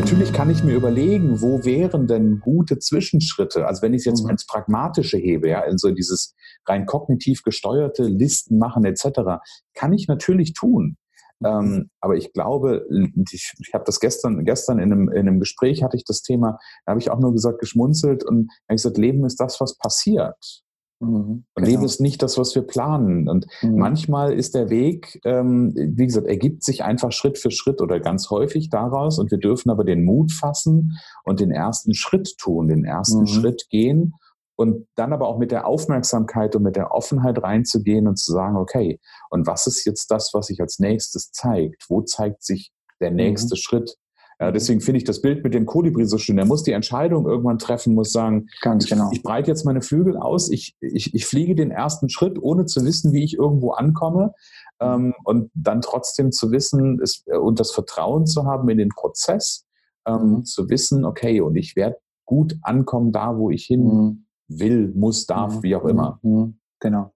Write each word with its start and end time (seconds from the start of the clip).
Natürlich 0.00 0.32
kann 0.32 0.48
ich 0.48 0.64
mir 0.64 0.76
überlegen, 0.76 1.42
wo 1.42 1.62
wären 1.62 2.06
denn 2.06 2.40
gute 2.40 2.78
Zwischenschritte? 2.78 3.66
Also 3.66 3.82
wenn 3.82 3.92
ich 3.92 3.98
es 3.98 4.04
jetzt 4.06 4.24
mhm. 4.24 4.30
ins 4.30 4.46
Pragmatische 4.46 5.18
hebe, 5.18 5.50
ja, 5.50 5.60
in 5.60 5.76
so 5.76 5.90
dieses 5.90 6.34
rein 6.66 6.86
kognitiv 6.86 7.42
gesteuerte 7.42 8.04
Listen 8.04 8.56
machen 8.56 8.86
etc., 8.86 9.42
kann 9.74 9.92
ich 9.92 10.08
natürlich 10.08 10.54
tun. 10.54 10.96
Ähm, 11.44 11.90
aber 12.00 12.16
ich 12.16 12.32
glaube, 12.32 12.86
ich, 13.30 13.52
ich 13.58 13.74
habe 13.74 13.84
das 13.84 14.00
gestern, 14.00 14.46
gestern 14.46 14.78
in 14.78 14.90
einem, 14.90 15.08
in 15.10 15.28
einem 15.28 15.38
Gespräch 15.38 15.82
hatte 15.82 15.98
ich 15.98 16.04
das 16.04 16.22
Thema, 16.22 16.58
da 16.86 16.92
habe 16.92 17.00
ich 17.00 17.10
auch 17.10 17.20
nur 17.20 17.34
gesagt, 17.34 17.58
geschmunzelt 17.58 18.24
und 18.24 18.50
habe 18.70 18.76
gesagt, 18.76 18.96
Leben 18.96 19.26
ist 19.26 19.38
das, 19.38 19.60
was 19.60 19.76
passiert. 19.76 20.62
Mhm, 21.00 21.44
genau. 21.54 21.68
Leben 21.68 21.84
ist 21.84 22.00
nicht 22.00 22.22
das, 22.22 22.36
was 22.36 22.54
wir 22.54 22.62
planen. 22.62 23.28
Und 23.28 23.46
mhm. 23.62 23.78
manchmal 23.78 24.32
ist 24.32 24.54
der 24.54 24.68
Weg, 24.68 25.20
ähm, 25.24 25.72
wie 25.74 26.06
gesagt, 26.06 26.26
ergibt 26.26 26.62
sich 26.62 26.84
einfach 26.84 27.10
Schritt 27.10 27.38
für 27.38 27.50
Schritt 27.50 27.80
oder 27.80 28.00
ganz 28.00 28.30
häufig 28.30 28.68
daraus. 28.68 29.18
Und 29.18 29.30
wir 29.30 29.38
dürfen 29.38 29.70
aber 29.70 29.84
den 29.84 30.04
Mut 30.04 30.32
fassen 30.32 30.98
und 31.24 31.40
den 31.40 31.50
ersten 31.50 31.94
Schritt 31.94 32.36
tun, 32.38 32.68
den 32.68 32.84
ersten 32.84 33.20
mhm. 33.20 33.26
Schritt 33.26 33.66
gehen 33.70 34.14
und 34.60 34.86
dann 34.94 35.14
aber 35.14 35.26
auch 35.26 35.38
mit 35.38 35.52
der 35.52 35.66
Aufmerksamkeit 35.66 36.54
und 36.54 36.64
mit 36.64 36.76
der 36.76 36.92
Offenheit 36.92 37.42
reinzugehen 37.42 38.06
und 38.06 38.18
zu 38.18 38.30
sagen, 38.30 38.58
okay, 38.58 39.00
und 39.30 39.46
was 39.46 39.66
ist 39.66 39.86
jetzt 39.86 40.10
das, 40.10 40.34
was 40.34 40.48
sich 40.48 40.60
als 40.60 40.78
nächstes 40.78 41.32
zeigt? 41.32 41.86
Wo 41.88 42.02
zeigt 42.02 42.44
sich 42.44 42.70
der 43.00 43.10
nächste 43.10 43.54
mhm. 43.54 43.58
Schritt? 43.58 43.96
Ja, 44.40 44.50
deswegen 44.50 44.80
finde 44.80 44.98
ich 44.98 45.04
das 45.04 45.20
Bild 45.20 45.44
mit 45.44 45.52
dem 45.52 45.66
Kolibri 45.66 46.06
so 46.06 46.16
schön. 46.16 46.38
Er 46.38 46.46
muss 46.46 46.62
die 46.62 46.72
Entscheidung 46.72 47.26
irgendwann 47.26 47.58
treffen, 47.58 47.94
muss 47.94 48.10
sagen, 48.10 48.48
Ganz 48.62 48.86
genau. 48.86 49.10
ich, 49.10 49.18
ich 49.18 49.22
breite 49.22 49.50
jetzt 49.50 49.64
meine 49.64 49.82
Flügel 49.82 50.16
aus, 50.16 50.50
ich, 50.50 50.76
ich, 50.80 51.14
ich 51.14 51.26
fliege 51.26 51.54
den 51.54 51.70
ersten 51.70 52.08
Schritt, 52.08 52.38
ohne 52.40 52.64
zu 52.64 52.84
wissen, 52.84 53.12
wie 53.12 53.22
ich 53.22 53.36
irgendwo 53.36 53.72
ankomme. 53.72 54.32
Ähm, 54.80 55.14
und 55.24 55.50
dann 55.52 55.82
trotzdem 55.82 56.32
zu 56.32 56.50
wissen 56.52 57.00
es, 57.02 57.22
äh, 57.26 57.36
und 57.36 57.60
das 57.60 57.70
Vertrauen 57.70 58.26
zu 58.26 58.46
haben 58.46 58.68
in 58.70 58.78
den 58.78 58.88
Prozess, 58.88 59.66
ähm, 60.06 60.30
mhm. 60.30 60.44
zu 60.46 60.70
wissen, 60.70 61.04
okay, 61.04 61.42
und 61.42 61.54
ich 61.56 61.76
werde 61.76 61.98
gut 62.24 62.56
ankommen 62.62 63.12
da, 63.12 63.36
wo 63.36 63.50
ich 63.50 63.66
hin 63.66 63.84
mhm 63.84 64.24
will, 64.50 64.92
muss, 64.94 65.26
darf, 65.26 65.56
mhm. 65.56 65.62
wie 65.62 65.76
auch 65.76 65.84
immer. 65.84 66.18
Mhm. 66.22 66.32
mhm. 66.32 66.56
Genau. 66.80 67.12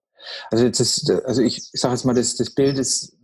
Also 0.51 0.65
jetzt 0.65 0.79
ist, 0.79 1.09
also 1.09 1.41
ich, 1.41 1.69
ich 1.73 1.81
sage 1.81 1.93
jetzt 1.93 2.05
mal, 2.05 2.13
das, 2.13 2.35
das 2.35 2.51
Bild 2.51 2.77
ist, 2.77 3.17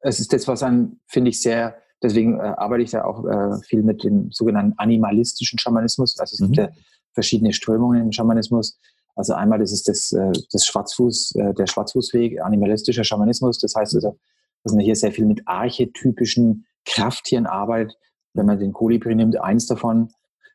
es 0.00 0.20
ist 0.20 0.32
das, 0.32 0.46
was 0.48 0.62
an, 0.62 1.00
finde 1.06 1.30
ich, 1.30 1.40
sehr, 1.40 1.76
deswegen 2.02 2.38
äh, 2.38 2.42
arbeite 2.42 2.82
ich 2.82 2.90
da 2.90 3.04
auch 3.04 3.24
äh, 3.24 3.62
viel 3.62 3.82
mit 3.82 4.04
dem 4.04 4.30
sogenannten 4.30 4.74
animalistischen 4.78 5.58
Schamanismus. 5.58 6.18
Also 6.18 6.34
es 6.34 6.40
mhm. 6.40 6.52
gibt 6.52 6.56
ja 6.56 6.68
verschiedene 7.12 7.52
Strömungen 7.52 8.02
im 8.02 8.12
Schamanismus. 8.12 8.78
Also 9.14 9.34
einmal 9.34 9.58
das 9.58 9.72
ist 9.72 9.88
das, 9.88 10.12
äh, 10.12 10.32
das 10.52 10.66
Schwarzfuß, 10.66 11.34
äh, 11.36 11.54
der 11.54 11.66
Schwarzfußweg, 11.66 12.40
animalistischer 12.40 13.04
Schamanismus. 13.04 13.58
Das 13.58 13.74
heißt 13.74 13.94
also, 13.94 14.18
dass 14.64 14.72
man 14.72 14.84
hier 14.84 14.96
sehr 14.96 15.12
viel 15.12 15.26
mit 15.26 15.42
archetypischen 15.46 16.66
Krafttieren 16.84 17.46
arbeitet. 17.46 17.96
Wenn 18.34 18.46
man 18.46 18.58
den 18.58 18.72
Kolibri 18.72 19.14
nimmt, 19.14 19.38
eins 19.38 19.66
davon, 19.66 20.08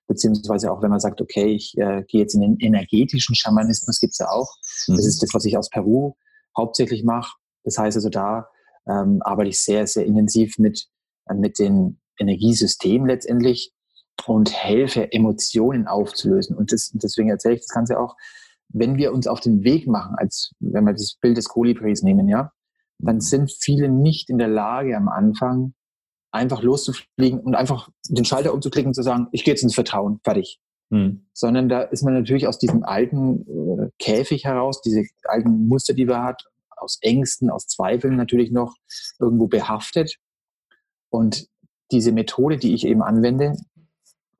beziehungsweise 0.07 0.71
auch 0.71 0.81
wenn 0.81 0.89
man 0.89 0.99
sagt, 0.99 1.21
okay, 1.21 1.53
ich 1.53 1.77
äh, 1.77 2.03
gehe 2.07 2.21
jetzt 2.21 2.33
in 2.33 2.41
den 2.41 2.57
energetischen 2.59 3.35
Schamanismus, 3.35 3.99
gibt's 3.99 4.17
ja 4.17 4.29
auch. 4.29 4.55
Mhm. 4.87 4.95
Das 4.95 5.05
ist 5.05 5.21
das, 5.21 5.33
was 5.33 5.45
ich 5.45 5.57
aus 5.57 5.69
Peru 5.69 6.15
hauptsächlich 6.57 7.03
mache. 7.03 7.35
Das 7.63 7.77
heißt 7.77 7.97
also, 7.97 8.09
da 8.09 8.47
ähm, 8.87 9.21
arbeite 9.21 9.49
ich 9.49 9.59
sehr, 9.59 9.85
sehr 9.85 10.05
intensiv 10.05 10.57
mit, 10.57 10.87
mit 11.35 11.59
den 11.59 11.99
Energiesystemen 12.19 13.07
letztendlich 13.07 13.73
und 14.25 14.51
helfe, 14.51 15.11
Emotionen 15.11 15.87
aufzulösen. 15.87 16.55
Und 16.55 16.71
das, 16.71 16.91
deswegen 16.93 17.29
erzähle 17.29 17.55
ich 17.55 17.61
das 17.61 17.69
Ganze 17.69 17.99
auch, 17.99 18.15
wenn 18.69 18.97
wir 18.97 19.13
uns 19.13 19.27
auf 19.27 19.39
den 19.39 19.63
Weg 19.63 19.87
machen, 19.87 20.15
als 20.17 20.51
wenn 20.59 20.83
wir 20.83 20.93
das 20.93 21.17
Bild 21.21 21.37
des 21.37 21.47
Kolibris 21.47 22.03
nehmen, 22.03 22.27
ja, 22.27 22.51
dann 22.99 23.21
sind 23.21 23.51
viele 23.51 23.89
nicht 23.89 24.29
in 24.29 24.37
der 24.37 24.47
Lage 24.47 24.97
am 24.97 25.07
Anfang, 25.07 25.73
einfach 26.31 26.61
loszufliegen 26.61 27.39
und 27.39 27.55
einfach 27.55 27.89
den 28.09 28.25
Schalter 28.25 28.53
umzuklicken 28.53 28.89
und 28.89 28.93
zu 28.93 29.03
sagen, 29.03 29.27
ich 29.31 29.43
gehe 29.43 29.53
jetzt 29.53 29.63
ins 29.63 29.75
Vertrauen, 29.75 30.19
fertig. 30.23 30.59
Hm. 30.89 31.27
Sondern 31.33 31.69
da 31.69 31.81
ist 31.81 32.03
man 32.03 32.13
natürlich 32.13 32.47
aus 32.47 32.59
diesem 32.59 32.83
alten 32.83 33.41
äh, 33.41 33.89
Käfig 33.99 34.45
heraus, 34.45 34.81
diese 34.81 35.03
alten 35.23 35.67
Muster, 35.67 35.93
die 35.93 36.05
man 36.05 36.23
hat, 36.23 36.43
aus 36.77 36.99
Ängsten, 37.01 37.49
aus 37.49 37.67
Zweifeln 37.67 38.15
natürlich 38.15 38.51
noch 38.51 38.75
irgendwo 39.19 39.47
behaftet. 39.47 40.17
Und 41.09 41.47
diese 41.91 42.11
Methode, 42.11 42.57
die 42.57 42.73
ich 42.73 42.85
eben 42.85 43.01
anwende, 43.01 43.53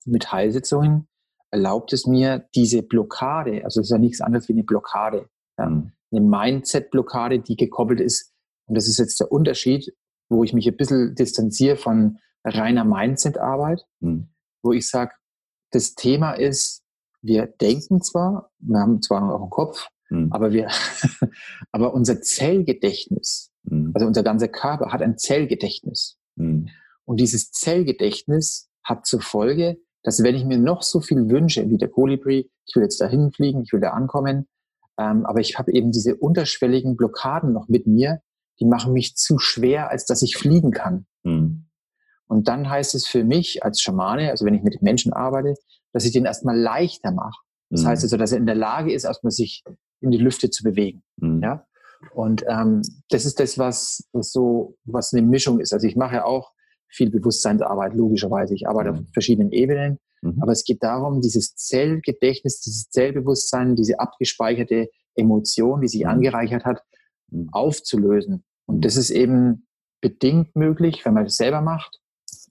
mit 0.06 0.32
Heilsitzungen, 0.32 1.08
erlaubt 1.52 1.94
es 1.94 2.06
mir, 2.06 2.48
diese 2.56 2.84
Blockade, 2.84 3.64
also 3.64 3.80
es 3.80 3.88
ist 3.88 3.92
ja 3.92 3.98
nichts 3.98 4.22
anderes 4.22 4.48
wie 4.48 4.54
eine 4.54 4.64
Blockade, 4.64 5.30
ja, 5.58 5.66
hm. 5.66 5.92
eine 6.12 6.22
Mindset-Blockade, 6.22 7.40
die 7.40 7.56
gekoppelt 7.56 8.02
ist. 8.02 8.34
Und 8.66 8.76
das 8.76 8.88
ist 8.88 9.00
jetzt 9.00 9.20
der 9.20 9.32
Unterschied 9.32 9.94
wo 10.30 10.44
ich 10.44 10.54
mich 10.54 10.68
ein 10.68 10.78
bisschen 10.78 11.16
distanziere 11.16 11.76
von 11.76 12.20
reiner 12.44 12.86
Mindset-Arbeit, 12.86 13.86
mhm. 14.00 14.30
wo 14.62 14.74
ich 14.74 14.90
sage, 14.90 15.14
das 15.72 15.96
Thema 15.96 16.34
ist, 16.34 16.84
wir 17.22 17.48
denken 17.48 18.02
zwar, 18.02 18.52
wir 18.60 18.80
haben 18.80 19.02
zwar 19.02 19.22
noch 19.22 19.42
einen 19.42 19.50
Kopf, 19.50 19.88
mhm. 20.10 20.32
aber 20.32 20.52
wir, 20.52 20.70
aber 21.72 21.94
unser 21.94 22.22
Zellgedächtnis, 22.22 23.52
mhm. 23.64 23.92
also 23.94 24.08
unser 24.08 24.24
ganzer 24.24 24.48
Körper 24.48 24.92
hat 24.92 25.02
ein 25.02 25.18
Zellgedächtnis. 25.18 26.17
Mhm. 26.38 26.70
Und 27.06 27.20
dieses 27.20 27.52
Zellgedächtnis 27.52 28.70
hat 28.84 29.06
zur 29.06 29.22
Folge, 29.22 29.78
dass 30.04 30.24
wenn 30.24 30.36
ich 30.36 30.46
mir 30.46 30.58
noch 30.58 30.84
so 30.84 31.02
viel 31.02 31.30
wünsche, 31.30 31.70
wie 31.70 31.78
der 31.78 31.90
Kolibri, 31.90 32.50
ich 32.66 32.76
will 32.76 32.84
jetzt 32.84 33.02
dahin 33.02 33.32
fliegen, 33.32 33.62
ich 33.64 33.74
will 33.74 33.82
da 33.82 33.90
ankommen, 33.90 34.48
ähm, 34.98 35.26
aber 35.26 35.40
ich 35.40 35.58
habe 35.60 35.74
eben 35.74 35.92
diese 35.92 36.16
unterschwelligen 36.16 36.96
Blockaden 36.96 37.54
noch 37.54 37.68
mit 37.68 37.88
mir, 37.88 38.22
die 38.60 38.66
machen 38.66 38.94
mich 38.94 39.16
zu 39.16 39.38
schwer, 39.38 39.90
als 39.90 40.06
dass 40.06 40.22
ich 40.22 40.38
fliegen 40.38 40.72
kann. 40.72 41.06
Mhm. 41.24 41.66
Und 42.28 42.48
dann 42.48 42.70
heißt 42.70 42.96
es 42.96 43.08
für 43.08 43.24
mich 43.24 43.64
als 43.64 43.82
Schamane, 43.82 44.32
also 44.32 44.46
wenn 44.46 44.54
ich 44.54 44.64
mit 44.64 44.74
den 44.74 44.84
Menschen 44.84 45.14
arbeite, 45.14 45.56
dass 45.94 46.06
ich 46.06 46.12
den 46.12 46.26
erstmal 46.26 46.58
leichter 46.58 47.12
mache. 47.12 47.40
Das 47.70 47.84
mhm. 47.84 47.88
heißt 47.88 48.04
also, 48.04 48.18
dass 48.18 48.32
er 48.32 48.38
in 48.38 48.46
der 48.46 48.56
Lage 48.56 48.94
ist, 48.94 49.06
erstmal 49.06 49.32
sich 49.32 49.64
in 50.02 50.12
die 50.12 50.18
Lüfte 50.18 50.50
zu 50.50 50.64
bewegen. 50.64 51.04
Mhm. 51.18 51.42
Ja? 51.42 51.66
Und 52.14 52.44
ähm, 52.48 52.82
das 53.10 53.26
ist 53.26 53.40
das, 53.40 53.58
was, 53.58 54.08
was 54.12 54.32
so, 54.32 54.78
was 54.86 55.14
eine 55.14 55.26
Mischung 55.26 55.60
ist. 55.60 55.74
Also 55.74 55.88
ich 55.88 55.96
mache 55.96 56.16
ja 56.16 56.26
auch 56.26 56.52
viel 56.90 57.10
Bewusstseinsarbeit, 57.10 57.94
logischerweise. 57.94 58.54
Ich 58.54 58.68
arbeite 58.68 58.92
auf 58.92 59.00
mhm. 59.00 59.08
verschiedenen 59.14 59.52
Ebenen. 59.52 60.00
Mhm. 60.22 60.42
Aber 60.42 60.52
es 60.52 60.64
geht 60.64 60.84
darum, 60.84 61.22
dieses 61.22 61.56
Zellgedächtnis, 61.56 62.62
dieses 62.62 62.90
Zellbewusstsein, 62.90 63.76
diese 63.76 64.00
abgespeicherte 64.00 64.90
Emotion, 65.16 65.82
die 65.82 65.88
sich 65.88 66.04
mhm. 66.04 66.10
angereichert 66.10 66.66
hat, 66.66 66.82
aufzulösen. 67.52 68.44
Und 68.66 68.86
das 68.86 68.96
ist 68.96 69.10
eben 69.10 69.68
bedingt 70.02 70.56
möglich, 70.56 71.06
wenn 71.06 71.14
man 71.14 71.26
das 71.26 71.38
selber 71.38 71.62
macht. 71.62 72.00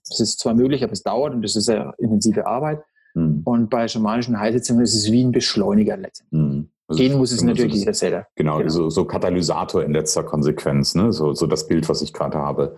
Es 0.09 0.19
ist 0.19 0.39
zwar 0.39 0.53
möglich, 0.53 0.83
aber 0.83 0.93
es 0.93 1.03
dauert 1.03 1.33
und 1.33 1.41
das 1.41 1.55
ist 1.55 1.69
eine 1.69 1.93
intensive 1.97 2.45
Arbeit. 2.45 2.81
Mhm. 3.13 3.41
Und 3.43 3.69
bei 3.69 3.87
schamanischen 3.87 4.39
Heilsitzungen 4.39 4.83
ist 4.83 4.95
es 4.95 5.11
wie 5.11 5.23
ein 5.23 5.31
Beschleuniger 5.31 5.97
letztendlich. 5.97 6.69
Also 6.89 7.03
Gehen 7.03 7.17
muss 7.17 7.33
es 7.33 7.43
natürlich 7.43 7.73
dieser 7.73 7.93
Seller. 7.93 8.27
Genau, 8.35 8.59
genau. 8.59 8.69
So, 8.69 8.89
so, 8.89 9.03
Katalysator 9.03 9.83
in 9.83 9.91
letzter 9.91 10.23
Konsequenz, 10.23 10.95
ne? 10.95 11.11
so, 11.11 11.33
so 11.33 11.45
das 11.45 11.67
Bild, 11.67 11.89
was 11.89 12.01
ich 12.01 12.13
gerade 12.13 12.37
habe. 12.37 12.77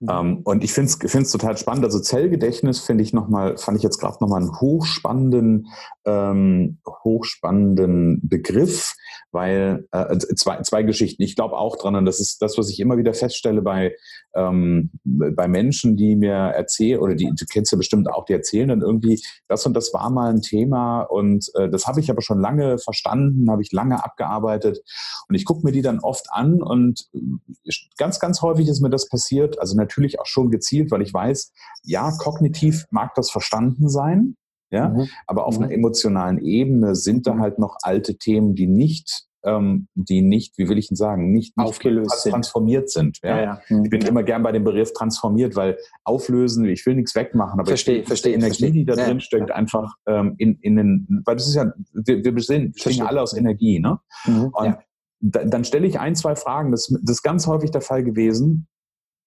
Mhm. 0.00 0.08
Ähm, 0.10 0.40
und 0.42 0.64
ich 0.64 0.72
finde 0.72 0.90
es 0.90 1.30
total 1.30 1.56
spannend. 1.56 1.84
Also 1.84 2.00
Zellgedächtnis 2.00 2.80
finde 2.80 3.04
ich 3.04 3.12
nochmal, 3.12 3.56
fand 3.56 3.76
ich 3.76 3.84
jetzt 3.84 4.00
gerade 4.00 4.16
nochmal 4.20 4.42
einen 4.42 4.60
hochspannenden, 4.60 5.68
ähm, 6.04 6.78
hochspannenden 6.84 8.20
Begriff, 8.24 8.96
weil 9.30 9.86
äh, 9.92 10.18
zwei, 10.18 10.60
zwei 10.62 10.82
Geschichten. 10.82 11.22
Ich 11.22 11.36
glaube 11.36 11.56
auch 11.56 11.76
dran, 11.76 11.94
und 11.94 12.06
das 12.06 12.18
ist 12.18 12.42
das, 12.42 12.58
was 12.58 12.70
ich 12.70 12.80
immer 12.80 12.96
wieder 12.96 13.14
feststelle 13.14 13.62
bei, 13.62 13.94
ähm, 14.34 14.90
bei 15.04 15.46
Menschen, 15.46 15.96
die 15.96 16.16
mir 16.16 16.32
erzählen, 16.32 16.98
oder 16.98 17.14
die, 17.14 17.30
du 17.36 17.44
kennst 17.46 17.70
ja 17.70 17.78
bestimmt 17.78 18.10
auch, 18.10 18.24
die 18.24 18.32
erzählen 18.32 18.68
dann 18.68 18.80
irgendwie, 18.80 19.22
das 19.46 19.64
und 19.64 19.74
das 19.74 19.94
war 19.94 20.10
mal 20.10 20.30
ein 20.30 20.42
Thema 20.42 21.02
und 21.02 21.50
äh, 21.54 21.68
das 21.68 21.86
habe 21.86 22.00
ich 22.00 22.10
aber 22.10 22.22
schon 22.22 22.40
lange 22.40 22.78
verstanden, 22.78 23.43
habe 23.50 23.62
ich 23.62 23.72
lange 23.72 24.04
abgearbeitet 24.04 24.80
und 25.28 25.34
ich 25.34 25.44
gucke 25.44 25.64
mir 25.64 25.72
die 25.72 25.82
dann 25.82 26.00
oft 26.00 26.26
an 26.30 26.62
und 26.62 27.08
äh, 27.14 27.72
ganz, 27.96 28.20
ganz 28.20 28.42
häufig 28.42 28.68
ist 28.68 28.80
mir 28.80 28.90
das 28.90 29.08
passiert, 29.08 29.58
also 29.58 29.76
natürlich 29.76 30.20
auch 30.20 30.26
schon 30.26 30.50
gezielt, 30.50 30.90
weil 30.90 31.02
ich 31.02 31.12
weiß, 31.12 31.52
ja, 31.84 32.10
kognitiv 32.12 32.86
mag 32.90 33.14
das 33.14 33.30
verstanden 33.30 33.88
sein, 33.88 34.36
ja? 34.70 34.88
Mhm. 34.88 35.08
Aber 35.26 35.46
auf 35.46 35.58
mhm. 35.58 35.64
einer 35.64 35.72
emotionalen 35.72 36.38
Ebene 36.38 36.96
sind 36.96 37.26
da 37.26 37.38
halt 37.38 37.58
noch 37.58 37.76
alte 37.82 38.16
Themen, 38.16 38.54
die 38.54 38.66
nicht 38.66 39.26
ähm, 39.44 39.88
die 39.94 40.22
nicht, 40.22 40.58
wie 40.58 40.68
will 40.68 40.78
ich 40.78 40.88
denn 40.88 40.96
sagen, 40.96 41.32
nicht, 41.32 41.56
nicht 41.56 41.66
aufgelöst 41.66 42.26
transformiert 42.28 42.90
sind. 42.90 43.16
sind 43.16 43.30
ja? 43.30 43.36
Ja, 43.36 43.42
ja. 43.42 43.60
Mhm. 43.68 43.84
Ich 43.84 43.90
bin 43.90 44.02
immer 44.02 44.22
gern 44.22 44.42
bei 44.42 44.52
dem 44.52 44.64
Begriff 44.64 44.92
transformiert, 44.92 45.56
weil 45.56 45.78
auflösen, 46.04 46.64
ich 46.66 46.84
will 46.86 46.94
nichts 46.94 47.14
wegmachen, 47.14 47.60
aber 47.60 47.68
verstehe, 47.68 47.98
ich, 47.98 48.06
verstehe, 48.06 48.32
die 48.32 48.38
Energie, 48.38 48.58
verstehe. 48.58 48.72
die 48.72 48.84
da 48.84 48.94
drin 48.94 49.20
steckt, 49.20 49.50
einfach 49.50 49.94
ähm, 50.06 50.34
in, 50.38 50.58
in 50.60 50.76
den, 50.76 51.22
weil 51.24 51.36
das 51.36 51.46
ist 51.46 51.54
ja, 51.54 51.72
wir, 51.92 52.24
wir 52.24 52.34
bestehen 52.34 52.74
alle 53.00 53.20
aus 53.20 53.34
Energie, 53.34 53.78
ne? 53.78 54.00
Mhm. 54.26 54.50
Und 54.52 54.76
da, 55.20 55.44
dann 55.44 55.64
stelle 55.64 55.86
ich 55.86 56.00
ein, 56.00 56.14
zwei 56.14 56.36
Fragen, 56.36 56.70
das, 56.70 56.88
das 57.02 57.16
ist 57.16 57.22
ganz 57.22 57.46
häufig 57.46 57.70
der 57.70 57.80
Fall 57.80 58.04
gewesen 58.04 58.66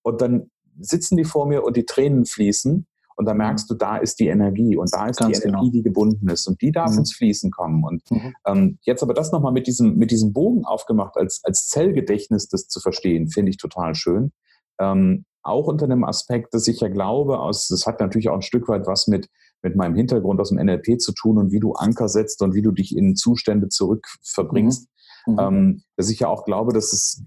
und 0.03 0.21
dann 0.21 0.49
sitzen 0.79 1.17
die 1.17 1.23
vor 1.23 1.47
mir 1.47 1.63
und 1.63 1.75
die 1.75 1.85
Tränen 1.85 2.25
fließen 2.25 2.87
und 3.17 3.25
da 3.25 3.33
merkst 3.33 3.69
du, 3.69 3.73
da 3.73 3.97
ist 3.97 4.19
die 4.19 4.27
Energie 4.27 4.77
und 4.77 4.93
da 4.93 5.07
ist 5.07 5.17
Ganz 5.17 5.39
die 5.39 5.47
Energie, 5.47 5.65
genau. 5.65 5.71
die 5.71 5.81
gebunden 5.81 6.29
ist 6.29 6.47
und 6.47 6.61
die 6.61 6.71
darf 6.71 6.91
mhm. 6.91 6.99
ins 6.99 7.15
Fließen 7.15 7.49
kommen. 7.49 7.83
Und 7.83 8.09
mhm. 8.11 8.35
ähm, 8.45 8.77
jetzt 8.83 9.01
aber 9.01 9.15
das 9.15 9.31
nochmal 9.31 9.51
mit 9.51 9.65
diesem, 9.65 9.95
mit 9.95 10.11
diesem 10.11 10.33
Bogen 10.33 10.65
aufgemacht, 10.65 11.17
als, 11.17 11.41
als 11.43 11.67
Zellgedächtnis 11.67 12.47
das 12.47 12.67
zu 12.67 12.79
verstehen, 12.79 13.27
finde 13.27 13.49
ich 13.49 13.57
total 13.57 13.95
schön. 13.95 14.31
Ähm, 14.79 15.25
auch 15.41 15.65
unter 15.67 15.87
dem 15.87 16.03
Aspekt, 16.03 16.53
dass 16.53 16.67
ich 16.67 16.79
ja 16.81 16.89
glaube, 16.89 17.39
aus, 17.39 17.67
das 17.69 17.87
hat 17.87 17.99
natürlich 17.99 18.29
auch 18.29 18.35
ein 18.35 18.41
Stück 18.43 18.67
weit 18.67 18.85
was 18.85 19.07
mit, 19.07 19.29
mit 19.63 19.75
meinem 19.75 19.95
Hintergrund 19.95 20.39
aus 20.39 20.49
dem 20.49 20.63
NLP 20.63 20.99
zu 21.01 21.11
tun 21.13 21.39
und 21.39 21.51
wie 21.51 21.59
du 21.59 21.73
Anker 21.73 22.09
setzt 22.09 22.41
und 22.43 22.53
wie 22.53 22.61
du 22.61 22.71
dich 22.71 22.95
in 22.95 23.15
Zustände 23.15 23.69
zurückverbringst. 23.69 24.83
Mhm. 24.83 24.96
Mhm. 25.27 25.39
Ähm, 25.39 25.81
dass 25.97 26.09
ich 26.09 26.19
ja 26.19 26.29
auch 26.29 26.45
glaube, 26.45 26.73
dass 26.73 26.93
es 26.93 27.23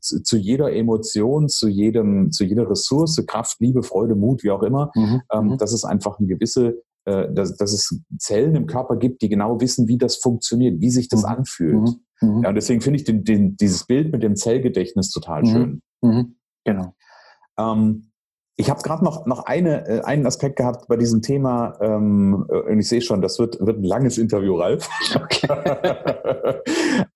zu, 0.00 0.22
zu, 0.22 0.36
jeder 0.36 0.72
Emotion, 0.72 1.48
zu 1.48 1.68
jedem, 1.68 2.30
zu 2.32 2.44
jeder 2.44 2.68
Ressource, 2.68 3.22
Kraft, 3.26 3.56
Liebe, 3.60 3.82
Freude, 3.82 4.14
Mut, 4.14 4.44
wie 4.44 4.50
auch 4.50 4.62
immer, 4.62 4.90
mhm. 4.94 5.22
ähm, 5.32 5.44
mhm. 5.46 5.58
dass 5.58 5.72
es 5.72 5.84
einfach 5.84 6.18
eine 6.18 6.28
gewisse 6.28 6.82
äh, 7.06 7.32
dass, 7.32 7.56
dass 7.56 7.72
es 7.72 7.98
Zellen 8.18 8.54
im 8.54 8.66
Körper 8.66 8.96
gibt, 8.96 9.22
die 9.22 9.30
genau 9.30 9.60
wissen, 9.60 9.88
wie 9.88 9.96
das 9.96 10.16
funktioniert, 10.16 10.80
wie 10.80 10.90
sich 10.90 11.08
das 11.08 11.22
mhm. 11.22 11.28
anfühlt. 11.28 11.80
Mhm. 12.20 12.28
mhm. 12.28 12.42
Ja, 12.42 12.50
und 12.50 12.54
deswegen 12.54 12.82
finde 12.82 12.98
ich 12.98 13.04
den, 13.04 13.24
den, 13.24 13.56
dieses 13.56 13.86
Bild 13.86 14.12
mit 14.12 14.22
dem 14.22 14.36
Zellgedächtnis 14.36 15.10
total 15.10 15.46
schön. 15.46 15.82
Genau. 16.64 16.94
Ähm, 17.58 18.09
ich 18.56 18.68
habe 18.68 18.82
gerade 18.82 19.04
noch, 19.04 19.26
noch 19.26 19.44
eine, 19.46 19.86
äh, 19.86 20.00
einen 20.02 20.26
Aspekt 20.26 20.56
gehabt 20.56 20.86
bei 20.88 20.96
diesem 20.96 21.22
Thema, 21.22 21.78
ähm, 21.80 22.46
und 22.48 22.78
ich 22.78 22.88
sehe 22.88 23.00
schon, 23.00 23.22
das 23.22 23.38
wird, 23.38 23.58
wird 23.60 23.78
ein 23.78 23.84
langes 23.84 24.18
Interview, 24.18 24.56
Ralf. 24.56 24.88
Okay. 25.14 25.48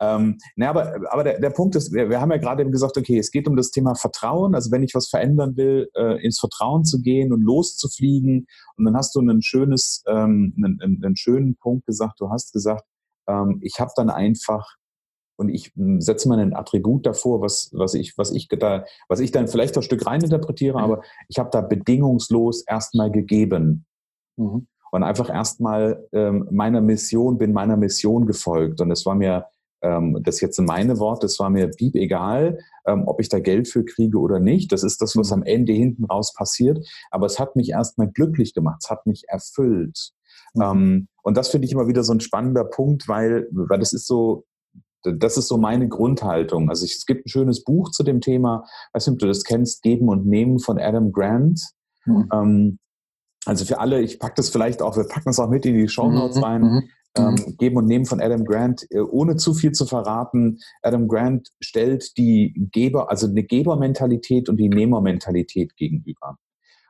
ähm, 0.00 0.38
na, 0.56 0.70
aber 0.70 0.94
aber 1.10 1.24
der, 1.24 1.40
der 1.40 1.50
Punkt 1.50 1.76
ist, 1.76 1.92
wir, 1.92 2.08
wir 2.08 2.20
haben 2.20 2.30
ja 2.30 2.38
gerade 2.38 2.62
eben 2.62 2.72
gesagt, 2.72 2.96
okay, 2.96 3.18
es 3.18 3.30
geht 3.30 3.46
um 3.48 3.56
das 3.56 3.70
Thema 3.70 3.94
Vertrauen. 3.94 4.54
Also 4.54 4.70
wenn 4.70 4.82
ich 4.82 4.94
was 4.94 5.08
verändern 5.08 5.56
will, 5.56 5.88
äh, 5.94 6.24
ins 6.24 6.38
Vertrauen 6.38 6.84
zu 6.84 7.00
gehen 7.00 7.32
und 7.32 7.42
loszufliegen. 7.42 8.46
Und 8.76 8.84
dann 8.84 8.96
hast 8.96 9.14
du 9.14 9.20
einen 9.20 9.42
schönes, 9.42 10.02
ähm, 10.06 10.54
einen, 10.56 11.02
einen, 11.02 11.16
schönen 11.16 11.56
Punkt 11.56 11.86
gesagt. 11.86 12.20
Du 12.20 12.30
hast 12.30 12.52
gesagt, 12.52 12.84
ähm, 13.28 13.60
ich 13.62 13.80
habe 13.80 13.90
dann 13.96 14.10
einfach 14.10 14.76
und 15.36 15.48
ich 15.48 15.72
hm, 15.74 16.00
setze 16.00 16.28
mal 16.28 16.38
ein 16.38 16.54
Attribut 16.54 17.06
davor, 17.06 17.40
was, 17.40 17.70
was, 17.72 17.94
ich, 17.94 18.16
was, 18.16 18.30
ich 18.32 18.48
da, 18.48 18.84
was 19.08 19.20
ich 19.20 19.32
dann 19.32 19.48
vielleicht 19.48 19.76
ein 19.76 19.82
Stück 19.82 20.06
rein 20.06 20.22
interpretiere, 20.22 20.78
aber 20.78 21.02
ich 21.28 21.38
habe 21.38 21.50
da 21.50 21.60
bedingungslos 21.60 22.62
erstmal 22.66 23.10
gegeben. 23.10 23.86
Mhm. 24.36 24.66
Und 24.90 25.02
einfach 25.02 25.28
erstmal 25.28 26.06
ähm, 26.12 26.46
meiner 26.52 26.80
Mission, 26.80 27.36
bin 27.36 27.52
meiner 27.52 27.76
Mission 27.76 28.26
gefolgt. 28.26 28.80
Und 28.80 28.92
es 28.92 29.04
war 29.04 29.16
mir, 29.16 29.46
ähm, 29.82 30.20
das 30.22 30.40
jetzt 30.40 30.56
in 30.60 30.66
meine 30.66 31.00
Worte, 31.00 31.26
es 31.26 31.40
war 31.40 31.50
mir 31.50 31.68
piep 31.68 31.96
egal, 31.96 32.58
ähm, 32.86 33.02
ob 33.06 33.20
ich 33.20 33.28
da 33.28 33.40
Geld 33.40 33.66
für 33.66 33.84
kriege 33.84 34.18
oder 34.18 34.38
nicht. 34.38 34.70
Das 34.70 34.84
ist 34.84 35.02
das, 35.02 35.16
was 35.16 35.30
mhm. 35.30 35.34
am 35.34 35.42
Ende 35.42 35.72
hinten 35.72 36.04
raus 36.04 36.32
passiert. 36.32 36.78
Aber 37.10 37.26
es 37.26 37.40
hat 37.40 37.56
mich 37.56 37.70
erstmal 37.70 38.08
glücklich 38.08 38.54
gemacht, 38.54 38.82
es 38.84 38.90
hat 38.90 39.04
mich 39.04 39.24
erfüllt. 39.26 40.12
Mhm. 40.54 40.62
Ähm, 40.62 41.08
und 41.24 41.36
das 41.36 41.48
finde 41.48 41.66
ich 41.66 41.72
immer 41.72 41.88
wieder 41.88 42.04
so 42.04 42.12
ein 42.12 42.20
spannender 42.20 42.64
Punkt, 42.64 43.08
weil, 43.08 43.48
weil 43.50 43.80
das 43.80 43.92
ist 43.92 44.06
so, 44.06 44.44
das 45.04 45.36
ist 45.36 45.48
so 45.48 45.58
meine 45.58 45.88
Grundhaltung. 45.88 46.68
Also 46.68 46.84
ich, 46.84 46.94
es 46.94 47.06
gibt 47.06 47.26
ein 47.26 47.28
schönes 47.28 47.64
Buch 47.64 47.90
zu 47.90 48.02
dem 48.02 48.20
Thema, 48.20 48.64
weiß 48.92 49.06
nicht, 49.06 49.14
ob 49.14 49.18
du 49.20 49.26
das 49.26 49.44
kennst, 49.44 49.82
Geben 49.82 50.08
und 50.08 50.26
Nehmen 50.26 50.58
von 50.58 50.78
Adam 50.78 51.12
Grant. 51.12 51.60
Mhm. 52.04 52.28
Ähm, 52.32 52.78
also 53.46 53.64
für 53.64 53.78
alle, 53.78 54.00
ich 54.00 54.18
packe 54.18 54.34
das 54.36 54.48
vielleicht 54.48 54.80
auch, 54.80 54.96
wir 54.96 55.04
packen 55.04 55.26
das 55.26 55.38
auch 55.38 55.50
mit 55.50 55.66
in 55.66 55.74
die 55.74 55.88
Show 55.88 56.10
Notes 56.10 56.38
mhm. 56.38 56.44
rein. 56.44 56.62
Mhm. 56.62 56.82
Ähm, 57.16 57.34
mhm. 57.34 57.56
Geben 57.58 57.76
und 57.76 57.86
Nehmen 57.86 58.06
von 58.06 58.20
Adam 58.20 58.44
Grant, 58.44 58.86
äh, 58.90 58.98
ohne 58.98 59.36
zu 59.36 59.54
viel 59.54 59.72
zu 59.72 59.86
verraten. 59.86 60.58
Adam 60.82 61.06
Grant 61.06 61.48
stellt 61.60 62.16
die 62.16 62.68
Geber, 62.72 63.08
also 63.08 63.28
eine 63.28 63.44
Gebermentalität 63.44 64.48
und 64.48 64.56
die 64.56 64.68
Nehmermentalität 64.68 65.76
gegenüber 65.76 66.38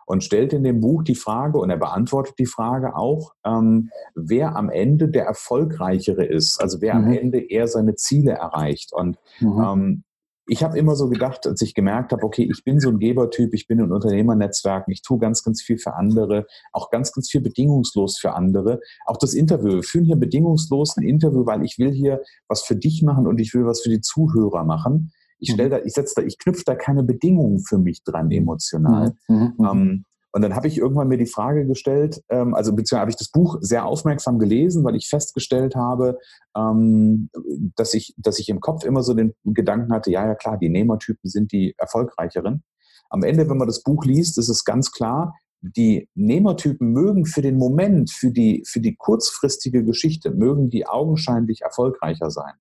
und 0.06 0.24
stellt 0.24 0.52
in 0.52 0.64
dem 0.64 0.80
Buch 0.80 1.02
die 1.02 1.14
Frage, 1.14 1.58
und 1.58 1.70
er 1.70 1.76
beantwortet 1.76 2.34
die 2.38 2.46
Frage 2.46 2.96
auch, 2.96 3.32
ähm, 3.44 3.90
wer 4.14 4.56
am 4.56 4.70
Ende 4.70 5.08
der 5.08 5.24
Erfolgreichere 5.24 6.24
ist, 6.24 6.60
also 6.60 6.80
wer 6.80 6.94
mhm. 6.94 7.04
am 7.04 7.12
Ende 7.12 7.50
eher 7.50 7.68
seine 7.68 7.94
Ziele 7.94 8.32
erreicht. 8.32 8.92
Und 8.92 9.18
mhm. 9.40 9.62
ähm, 9.62 10.04
ich 10.46 10.62
habe 10.62 10.78
immer 10.78 10.94
so 10.94 11.08
gedacht, 11.08 11.46
als 11.46 11.62
ich 11.62 11.74
gemerkt 11.74 12.12
habe, 12.12 12.22
okay, 12.22 12.46
ich 12.50 12.64
bin 12.64 12.78
so 12.78 12.90
ein 12.90 12.98
Gebertyp, 12.98 13.54
ich 13.54 13.66
bin 13.66 13.78
in 13.78 13.92
Unternehmernetzwerken, 13.92 14.92
ich 14.92 15.00
tue 15.00 15.18
ganz, 15.18 15.42
ganz 15.42 15.62
viel 15.62 15.78
für 15.78 15.94
andere, 15.94 16.46
auch 16.72 16.90
ganz, 16.90 17.12
ganz 17.12 17.30
viel 17.30 17.40
bedingungslos 17.40 18.18
für 18.18 18.34
andere. 18.34 18.80
Auch 19.06 19.16
das 19.16 19.32
Interview, 19.32 19.76
wir 19.76 19.82
führen 19.82 20.04
hier 20.04 20.16
bedingungslos 20.16 20.96
ein 20.96 21.04
Interview, 21.04 21.46
weil 21.46 21.64
ich 21.64 21.78
will 21.78 21.92
hier 21.92 22.20
was 22.46 22.62
für 22.62 22.76
dich 22.76 23.02
machen 23.02 23.26
und 23.26 23.40
ich 23.40 23.54
will 23.54 23.64
was 23.64 23.80
für 23.80 23.88
die 23.88 24.02
Zuhörer 24.02 24.64
machen. 24.64 25.12
Ich 25.38 25.52
stelle 25.52 25.68
mhm. 25.68 25.72
da, 25.72 25.78
ich 25.84 25.92
setze 25.92 26.14
da, 26.16 26.22
ich 26.22 26.38
knüpfe 26.38 26.62
da 26.64 26.74
keine 26.74 27.02
Bedingungen 27.02 27.60
für 27.60 27.78
mich 27.78 28.02
dran 28.04 28.30
emotional. 28.30 29.14
Mhm. 29.28 29.54
mhm. 29.56 29.66
Ähm, 29.66 30.04
und 30.34 30.42
dann 30.42 30.56
habe 30.56 30.66
ich 30.66 30.78
irgendwann 30.78 31.06
mir 31.06 31.16
die 31.16 31.26
Frage 31.26 31.64
gestellt, 31.64 32.20
ähm, 32.28 32.56
also 32.56 32.72
beziehungsweise 32.72 33.00
habe 33.00 33.10
ich 33.12 33.16
das 33.16 33.30
Buch 33.30 33.58
sehr 33.60 33.86
aufmerksam 33.86 34.40
gelesen, 34.40 34.82
weil 34.82 34.96
ich 34.96 35.08
festgestellt 35.08 35.76
habe, 35.76 36.18
ähm, 36.56 37.30
dass 37.76 37.94
ich, 37.94 38.16
dass 38.16 38.40
ich 38.40 38.48
im 38.48 38.58
Kopf 38.58 38.84
immer 38.84 39.04
so 39.04 39.14
den 39.14 39.34
Gedanken 39.44 39.92
hatte, 39.92 40.10
ja, 40.10 40.26
ja 40.26 40.34
klar, 40.34 40.58
die 40.58 40.70
Nehmertypen 40.70 41.30
sind 41.30 41.52
die 41.52 41.76
erfolgreicheren. 41.78 42.64
Am 43.10 43.22
Ende, 43.22 43.48
wenn 43.48 43.58
man 43.58 43.68
das 43.68 43.84
Buch 43.84 44.04
liest, 44.04 44.36
ist 44.36 44.48
es 44.48 44.64
ganz 44.64 44.90
klar, 44.90 45.36
die 45.60 46.08
Nehmertypen 46.16 46.88
mögen 46.88 47.26
für 47.26 47.40
den 47.40 47.56
Moment, 47.56 48.10
für 48.10 48.32
die, 48.32 48.64
für 48.66 48.80
die 48.80 48.96
kurzfristige 48.96 49.84
Geschichte, 49.84 50.32
mögen 50.32 50.68
die 50.68 50.88
augenscheinlich 50.88 51.62
erfolgreicher 51.62 52.32
sein. 52.32 52.54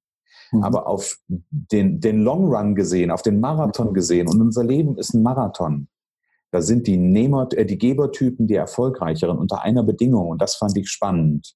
Mhm. 0.53 0.63
Aber 0.63 0.88
auf 0.88 1.17
den, 1.29 2.00
den 2.00 2.21
Long 2.21 2.53
Run 2.53 2.75
gesehen, 2.75 3.11
auf 3.11 3.21
den 3.21 3.39
Marathon 3.39 3.89
mhm. 3.89 3.94
gesehen, 3.94 4.27
und 4.27 4.39
unser 4.39 4.63
Leben 4.63 4.97
ist 4.97 5.13
ein 5.13 5.23
Marathon, 5.23 5.88
da 6.51 6.61
sind 6.61 6.85
die 6.85 6.97
Nehmer, 6.97 7.50
äh, 7.53 7.65
die 7.65 7.77
Gebertypen 7.79 8.47
die 8.47 8.55
erfolgreicheren 8.55 9.38
unter 9.38 9.63
einer 9.63 9.83
Bedingung, 9.83 10.29
und 10.29 10.41
das 10.41 10.55
fand 10.55 10.77
ich 10.77 10.89
spannend. 10.89 11.55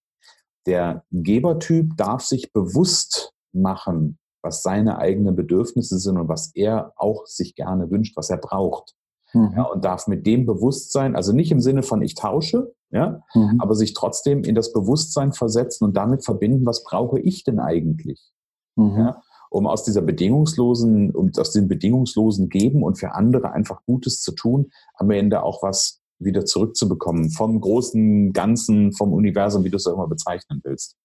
Der 0.65 1.03
Gebertyp 1.11 1.95
darf 1.95 2.23
sich 2.23 2.51
bewusst 2.51 3.33
machen, 3.53 4.17
was 4.41 4.63
seine 4.63 4.97
eigenen 4.97 5.35
Bedürfnisse 5.35 5.99
sind 5.99 6.17
und 6.17 6.27
was 6.27 6.51
er 6.55 6.93
auch 6.95 7.25
sich 7.25 7.55
gerne 7.55 7.89
wünscht, 7.91 8.17
was 8.17 8.29
er 8.29 8.37
braucht. 8.37 8.95
Mhm. 9.33 9.53
Ja, 9.55 9.63
und 9.63 9.85
darf 9.85 10.07
mit 10.07 10.25
dem 10.25 10.45
Bewusstsein, 10.45 11.15
also 11.15 11.31
nicht 11.31 11.51
im 11.51 11.59
Sinne 11.59 11.83
von 11.83 12.01
ich 12.01 12.15
tausche, 12.15 12.73
ja, 12.89 13.21
mhm. 13.35 13.59
aber 13.59 13.75
sich 13.75 13.93
trotzdem 13.93 14.43
in 14.43 14.55
das 14.55 14.73
Bewusstsein 14.73 15.33
versetzen 15.33 15.83
und 15.85 15.97
damit 15.97 16.23
verbinden, 16.23 16.65
was 16.65 16.83
brauche 16.83 17.19
ich 17.19 17.43
denn 17.43 17.59
eigentlich? 17.59 18.31
Mhm. 18.77 18.97
Ja, 18.97 19.21
um 19.49 19.67
aus 19.67 19.83
dieser 19.83 20.01
bedingungslosen, 20.01 21.11
um 21.11 21.31
aus 21.37 21.51
dem 21.51 21.67
bedingungslosen 21.67 22.49
Geben 22.49 22.83
und 22.83 22.97
für 22.97 23.13
andere 23.13 23.51
einfach 23.51 23.83
Gutes 23.85 24.21
zu 24.21 24.33
tun, 24.33 24.71
am 24.95 25.11
Ende 25.11 25.43
auch 25.43 25.63
was 25.63 26.01
wieder 26.19 26.45
zurückzubekommen 26.45 27.29
vom 27.29 27.59
großen 27.61 28.33
Ganzen, 28.33 28.93
vom 28.93 29.13
Universum, 29.13 29.63
wie 29.63 29.69
du 29.69 29.77
es 29.77 29.87
auch 29.87 29.93
immer 29.93 30.07
bezeichnen 30.07 30.61
willst. 30.63 30.95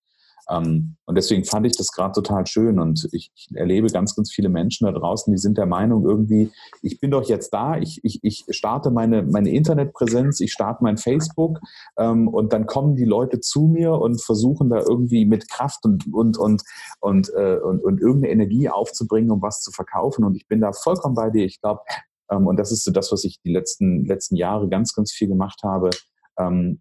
Ähm, 0.51 0.97
und 1.05 1.15
deswegen 1.17 1.45
fand 1.45 1.67
ich 1.67 1.77
das 1.77 1.93
gerade 1.93 2.13
total 2.13 2.47
schön 2.47 2.79
und 2.79 3.09
ich, 3.13 3.31
ich, 3.35 3.49
erlebe 3.55 3.89
ganz, 3.89 4.17
ganz 4.17 4.33
viele 4.33 4.49
Menschen 4.49 4.87
da 4.87 4.93
draußen, 4.93 5.33
die 5.33 5.39
sind 5.39 5.59
der 5.59 5.67
Meinung 5.67 6.05
irgendwie, 6.05 6.51
ich 6.83 7.01
bin 7.01 7.11
doch 7.11 7.29
jetzt 7.29 7.51
da, 7.51 7.77
ich, 7.79 8.01
ich, 8.03 8.21
ich 8.23 8.45
starte 8.51 8.91
meine, 8.91 9.23
meine 9.23 9.51
Internetpräsenz, 9.51 10.41
ich 10.41 10.53
starte 10.53 10.83
mein 10.83 10.97
Facebook 10.97 11.61
ähm, 11.97 12.29
und 12.29 12.53
dann 12.53 12.67
kommen 12.67 12.97
die 12.97 13.05
Leute 13.05 13.41
zu 13.41 13.69
mir 13.69 13.93
und 13.93 14.21
versuchen 14.21 14.69
da 14.69 14.81
irgendwie 14.81 15.25
mit 15.25 15.49
Kraft 15.49 15.85
und, 15.85 16.13
und, 16.13 16.39
und, 16.39 16.63
und, 17.01 17.31
äh, 17.35 17.59
und, 17.59 17.83
und 17.83 18.01
irgendeine 18.01 18.33
Energie 18.33 18.69
aufzubringen, 18.69 19.31
um 19.31 19.43
was 19.43 19.61
zu 19.61 19.71
verkaufen 19.71 20.25
und 20.25 20.35
ich 20.35 20.49
bin 20.49 20.61
da 20.61 20.73
vollkommen 20.73 21.15
bei 21.15 21.31
dir. 21.31 21.45
Ich 21.45 21.61
glaube, 21.61 21.83
ähm, 22.31 22.47
und 22.47 22.57
das 22.57 22.73
ist 22.73 22.85
so 22.85 22.91
das, 22.91 23.13
was 23.13 23.25
ich 23.25 23.41
die 23.43 23.53
letzten, 23.53 24.05
letzten 24.05 24.37
Jahre 24.37 24.69
ganz, 24.69 24.95
ganz 24.95 25.13
viel 25.13 25.29
gemacht 25.29 25.61
habe, 25.63 25.91
ähm, 26.39 26.81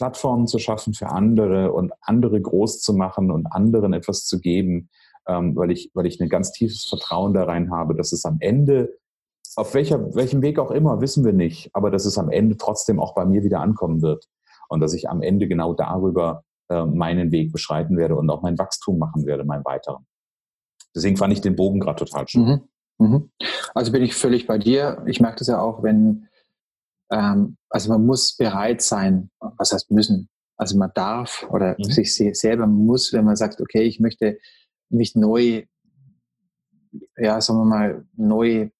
Plattformen 0.00 0.46
zu 0.46 0.58
schaffen 0.58 0.94
für 0.94 1.10
andere 1.10 1.74
und 1.74 1.92
andere 2.00 2.40
groß 2.40 2.80
zu 2.80 2.94
machen 2.94 3.30
und 3.30 3.46
anderen 3.52 3.92
etwas 3.92 4.24
zu 4.24 4.40
geben, 4.40 4.88
ähm, 5.28 5.54
weil, 5.54 5.70
ich, 5.70 5.90
weil 5.92 6.06
ich 6.06 6.18
ein 6.22 6.30
ganz 6.30 6.52
tiefes 6.52 6.86
Vertrauen 6.86 7.34
da 7.34 7.44
rein 7.44 7.70
habe, 7.70 7.94
dass 7.94 8.12
es 8.12 8.24
am 8.24 8.38
Ende, 8.40 8.96
auf 9.56 9.74
welcher, 9.74 10.14
welchem 10.14 10.40
Weg 10.40 10.58
auch 10.58 10.70
immer, 10.70 11.02
wissen 11.02 11.22
wir 11.22 11.34
nicht, 11.34 11.68
aber 11.74 11.90
dass 11.90 12.06
es 12.06 12.16
am 12.16 12.30
Ende 12.30 12.56
trotzdem 12.56 12.98
auch 12.98 13.14
bei 13.14 13.26
mir 13.26 13.42
wieder 13.42 13.60
ankommen 13.60 14.00
wird 14.00 14.24
und 14.70 14.80
dass 14.80 14.94
ich 14.94 15.10
am 15.10 15.20
Ende 15.20 15.46
genau 15.48 15.74
darüber 15.74 16.44
äh, 16.70 16.86
meinen 16.86 17.30
Weg 17.30 17.52
beschreiten 17.52 17.98
werde 17.98 18.16
und 18.16 18.30
auch 18.30 18.40
mein 18.40 18.56
Wachstum 18.56 18.98
machen 18.98 19.26
werde, 19.26 19.44
mein 19.44 19.66
weiteren. 19.66 20.06
Deswegen 20.94 21.18
fand 21.18 21.34
ich 21.34 21.42
den 21.42 21.56
Bogen 21.56 21.78
gerade 21.78 22.02
total 22.02 22.26
schön. 22.26 22.62
Mhm. 22.98 23.06
Mhm. 23.06 23.30
Also 23.74 23.92
bin 23.92 24.02
ich 24.02 24.14
völlig 24.14 24.46
bei 24.46 24.56
dir. 24.56 25.02
Ich 25.04 25.20
merke 25.20 25.40
das 25.40 25.48
ja 25.48 25.60
auch, 25.60 25.82
wenn 25.82 26.26
ähm, 27.10 27.56
also 27.68 27.90
man 27.90 28.06
muss 28.06 28.36
bereit 28.36 28.82
sein, 28.82 29.30
was 29.38 29.72
heißt 29.72 29.90
müssen? 29.90 30.28
Also 30.56 30.76
man 30.76 30.90
darf 30.94 31.46
oder 31.50 31.76
mhm. 31.78 31.84
sich 31.84 32.14
selber 32.14 32.66
muss, 32.66 33.12
wenn 33.12 33.24
man 33.24 33.36
sagt, 33.36 33.60
okay, 33.60 33.82
ich 33.82 34.00
möchte 34.00 34.38
mich 34.90 35.14
neu, 35.16 35.64
ja, 37.16 37.40
sagen 37.40 37.60
wir 37.60 37.64
mal, 37.64 38.04
neu 38.16 38.70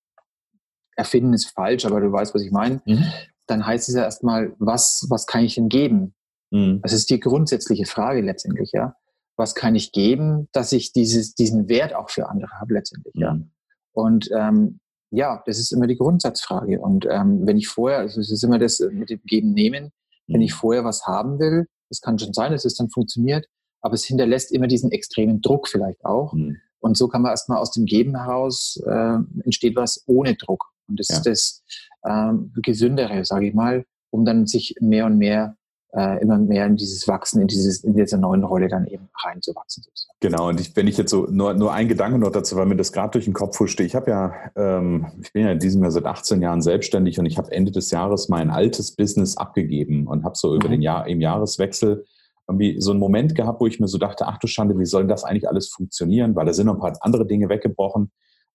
erfinden 0.96 1.32
ist 1.32 1.46
falsch, 1.46 1.86
aber 1.86 2.00
du 2.00 2.12
weißt, 2.12 2.34
was 2.34 2.42
ich 2.42 2.50
meine, 2.50 2.82
mhm. 2.84 3.04
dann 3.46 3.66
heißt 3.66 3.88
es 3.88 3.94
ja 3.94 4.02
erstmal, 4.02 4.54
was, 4.58 5.06
was 5.08 5.26
kann 5.26 5.44
ich 5.44 5.54
denn 5.54 5.68
geben? 5.68 6.14
Mhm. 6.50 6.80
Das 6.82 6.92
ist 6.92 7.08
die 7.10 7.20
grundsätzliche 7.20 7.86
Frage 7.86 8.20
letztendlich, 8.20 8.72
ja. 8.72 8.94
Was 9.36 9.54
kann 9.54 9.74
ich 9.74 9.92
geben, 9.92 10.48
dass 10.52 10.72
ich 10.72 10.92
dieses, 10.92 11.34
diesen 11.34 11.68
Wert 11.68 11.94
auch 11.94 12.10
für 12.10 12.28
andere 12.28 12.60
habe 12.60 12.74
letztendlich, 12.74 13.14
ja. 13.16 13.34
Mhm. 13.34 13.52
Und 13.92 14.30
ähm, 14.36 14.79
ja, 15.10 15.42
das 15.46 15.58
ist 15.58 15.72
immer 15.72 15.86
die 15.86 15.96
Grundsatzfrage. 15.96 16.80
Und 16.80 17.06
ähm, 17.10 17.46
wenn 17.46 17.58
ich 17.58 17.68
vorher, 17.68 17.98
also 17.98 18.20
es 18.20 18.30
ist 18.30 18.44
immer 18.44 18.58
das 18.58 18.80
mit 18.80 19.10
dem 19.10 19.20
Geben, 19.24 19.52
Nehmen, 19.52 19.90
wenn 20.28 20.40
ich 20.40 20.52
mhm. 20.52 20.58
vorher 20.58 20.84
was 20.84 21.06
haben 21.06 21.38
will, 21.38 21.66
das 21.88 22.00
kann 22.00 22.18
schon 22.18 22.32
sein, 22.32 22.52
dass 22.52 22.64
es 22.64 22.76
dann 22.76 22.88
funktioniert, 22.90 23.46
aber 23.80 23.94
es 23.94 24.04
hinterlässt 24.04 24.52
immer 24.52 24.68
diesen 24.68 24.92
extremen 24.92 25.40
Druck 25.40 25.68
vielleicht 25.68 26.04
auch. 26.04 26.32
Mhm. 26.32 26.56
Und 26.78 26.96
so 26.96 27.08
kann 27.08 27.22
man 27.22 27.30
erstmal 27.30 27.58
aus 27.58 27.72
dem 27.72 27.84
Geben 27.84 28.16
heraus, 28.16 28.80
äh, 28.86 29.18
entsteht 29.44 29.76
was 29.76 30.02
ohne 30.06 30.34
Druck. 30.36 30.64
Und 30.88 30.98
das 30.98 31.08
ja. 31.08 31.16
ist 31.16 31.26
das 31.26 31.62
ähm, 32.08 32.52
Gesündere, 32.62 33.24
sage 33.24 33.48
ich 33.48 33.54
mal, 33.54 33.84
um 34.10 34.24
dann 34.24 34.46
sich 34.46 34.76
mehr 34.80 35.06
und 35.06 35.18
mehr 35.18 35.56
äh, 35.92 36.22
immer 36.22 36.38
mehr 36.38 36.66
in 36.66 36.76
dieses 36.76 37.06
Wachsen, 37.08 37.40
in, 37.40 37.48
dieses, 37.48 37.82
in 37.82 37.94
diese 37.94 38.18
neuen 38.18 38.44
Rolle 38.44 38.68
dann 38.68 38.86
eben 38.86 39.08
reinzuwachsen. 39.24 39.84
Genau, 40.20 40.48
und 40.48 40.60
ich, 40.60 40.76
wenn 40.76 40.86
ich 40.86 40.98
jetzt 40.98 41.10
so 41.10 41.26
nur, 41.30 41.54
nur 41.54 41.72
ein 41.72 41.88
Gedanke 41.88 42.18
noch 42.18 42.30
dazu, 42.30 42.56
weil 42.56 42.66
mir 42.66 42.76
das 42.76 42.92
gerade 42.92 43.12
durch 43.12 43.24
den 43.24 43.34
Kopf 43.34 43.58
huschte. 43.58 43.82
Ich 43.82 43.94
habe 43.94 44.10
ja, 44.10 44.34
ähm, 44.54 45.06
ich 45.22 45.32
bin 45.32 45.44
ja 45.44 45.52
in 45.52 45.58
diesem 45.58 45.82
Jahr 45.82 45.90
seit 45.90 46.04
18 46.04 46.42
Jahren 46.42 46.62
selbstständig 46.62 47.18
und 47.18 47.26
ich 47.26 47.38
habe 47.38 47.50
Ende 47.50 47.72
des 47.72 47.90
Jahres 47.90 48.28
mein 48.28 48.50
altes 48.50 48.94
Business 48.94 49.36
abgegeben 49.36 50.06
und 50.06 50.24
habe 50.24 50.36
so 50.36 50.54
über 50.54 50.68
mhm. 50.68 50.72
den 50.72 50.82
Jahr, 50.82 51.06
im 51.06 51.20
Jahreswechsel 51.20 52.04
irgendwie 52.46 52.80
so 52.80 52.90
einen 52.90 53.00
Moment 53.00 53.34
gehabt, 53.34 53.60
wo 53.60 53.66
ich 53.66 53.80
mir 53.80 53.88
so 53.88 53.96
dachte, 53.96 54.26
ach 54.26 54.38
du 54.38 54.46
Schande, 54.46 54.78
wie 54.78 54.84
soll 54.84 55.06
das 55.06 55.24
eigentlich 55.24 55.48
alles 55.48 55.68
funktionieren? 55.68 56.34
Weil 56.34 56.46
da 56.46 56.52
sind 56.52 56.66
noch 56.66 56.74
ein 56.74 56.80
paar 56.80 56.96
andere 57.00 57.26
Dinge 57.26 57.48
weggebrochen. 57.48 58.10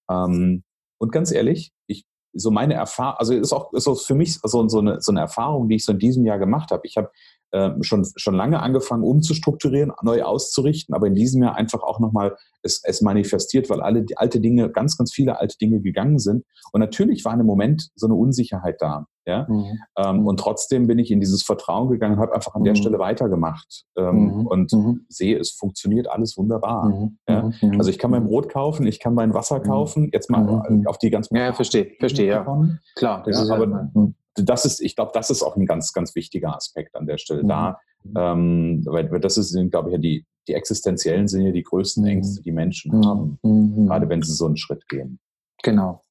Ähm, 0.09 0.63
und 0.97 1.11
ganz 1.11 1.31
ehrlich, 1.31 1.71
ich 1.87 2.05
so 2.35 2.51
meine 2.51 2.73
Erfahrung, 2.73 3.17
also 3.17 3.33
ist 3.33 3.53
auch, 3.53 3.71
ist 3.73 3.87
auch 3.87 3.99
für 3.99 4.15
mich 4.15 4.39
so, 4.43 4.67
so, 4.67 4.79
eine, 4.79 5.01
so 5.01 5.11
eine 5.11 5.21
Erfahrung, 5.21 5.67
die 5.67 5.75
ich 5.75 5.85
so 5.85 5.93
in 5.93 5.99
diesem 5.99 6.25
Jahr 6.25 6.37
gemacht 6.37 6.71
habe. 6.71 6.85
Ich 6.85 6.97
habe 6.97 7.09
schon, 7.81 8.05
schon 8.15 8.35
lange 8.35 8.61
angefangen, 8.61 9.03
umzustrukturieren, 9.03 9.91
neu 10.01 10.23
auszurichten, 10.23 10.93
aber 10.93 11.07
in 11.07 11.15
diesem 11.15 11.41
Jahr 11.41 11.55
einfach 11.55 11.83
auch 11.83 11.99
nochmal 11.99 12.35
es, 12.65 12.81
es 12.83 13.01
manifestiert, 13.01 13.69
weil 13.69 13.81
alle 13.81 14.03
die 14.03 14.17
alte 14.17 14.41
Dinge, 14.41 14.69
ganz, 14.69 14.97
ganz 14.97 15.13
viele 15.13 15.39
alte 15.39 15.57
Dinge 15.57 15.79
gegangen 15.79 16.19
sind. 16.19 16.43
Und 16.73 16.81
natürlich 16.81 17.23
war 17.23 17.39
im 17.39 17.45
Moment 17.45 17.89
so 17.95 18.07
eine 18.07 18.15
Unsicherheit 18.15 18.81
da. 18.81 19.05
Ja? 19.27 19.47
Mhm. 19.49 19.79
Ähm, 19.97 20.17
mhm. 20.17 20.27
und 20.27 20.39
trotzdem 20.39 20.87
bin 20.87 20.99
ich 20.99 21.09
in 21.09 21.19
dieses 21.19 21.43
Vertrauen 21.43 21.89
gegangen 21.89 22.15
und 22.15 22.21
habe 22.21 22.35
einfach 22.35 22.53
an 22.53 22.63
der 22.63 22.73
mhm. 22.73 22.77
Stelle 22.77 22.99
weitergemacht 22.99 23.85
ähm, 23.97 24.25
mhm. 24.25 24.47
und 24.47 24.73
mhm. 24.73 25.05
sehe, 25.09 25.39
es 25.39 25.51
funktioniert 25.51 26.07
alles 26.07 26.37
wunderbar. 26.37 27.11
Ja? 27.27 27.51
Also 27.77 27.89
ich 27.89 27.97
kann 27.97 28.11
mein 28.11 28.25
Brot 28.25 28.49
kaufen, 28.49 28.85
ich 28.85 28.99
kann 28.99 29.13
mein 29.13 29.33
Wasser 29.33 29.59
kaufen, 29.59 30.09
jetzt 30.13 30.29
mal 30.29 30.83
auf 30.85 30.97
die 30.97 31.09
ganz 31.09 31.29
Ja, 31.31 31.53
verstehe, 31.53 31.91
verstehe, 31.99 32.27
ja. 32.27 32.67
Klar, 32.95 33.23
das 33.25 33.37
ja, 33.37 33.43
ist 33.43 33.49
aber 33.51 33.89
das 34.35 34.65
ist, 34.65 34.81
ich 34.81 34.95
glaube, 34.95 35.11
das 35.13 35.29
ist 35.29 35.43
auch 35.43 35.55
ein 35.55 35.65
ganz, 35.65 35.93
ganz 35.93 36.15
wichtiger 36.15 36.55
Aspekt 36.55 36.95
an 36.95 37.05
der 37.05 37.17
Stelle 37.17 37.45
da. 37.45 37.79
Ähm, 38.15 38.83
weil, 38.85 39.09
weil 39.11 39.19
das 39.19 39.37
ist, 39.37 39.57
glaube 39.71 39.89
ich, 39.89 39.93
ja 39.93 39.97
die, 39.97 40.25
die 40.47 40.53
existenziellen 40.53 41.27
sind 41.27 41.41
ja 41.41 41.51
die 41.51 41.63
größten 41.63 42.05
Ängste, 42.05 42.43
die 42.43 42.51
Menschen 42.51 43.05
haben, 43.05 43.39
gerade 43.41 44.07
wenn 44.09 44.21
sie 44.21 44.33
so 44.33 44.45
einen 44.45 44.57
Schritt 44.57 44.87
gehen. 44.87 45.19
Genau. 45.63 46.01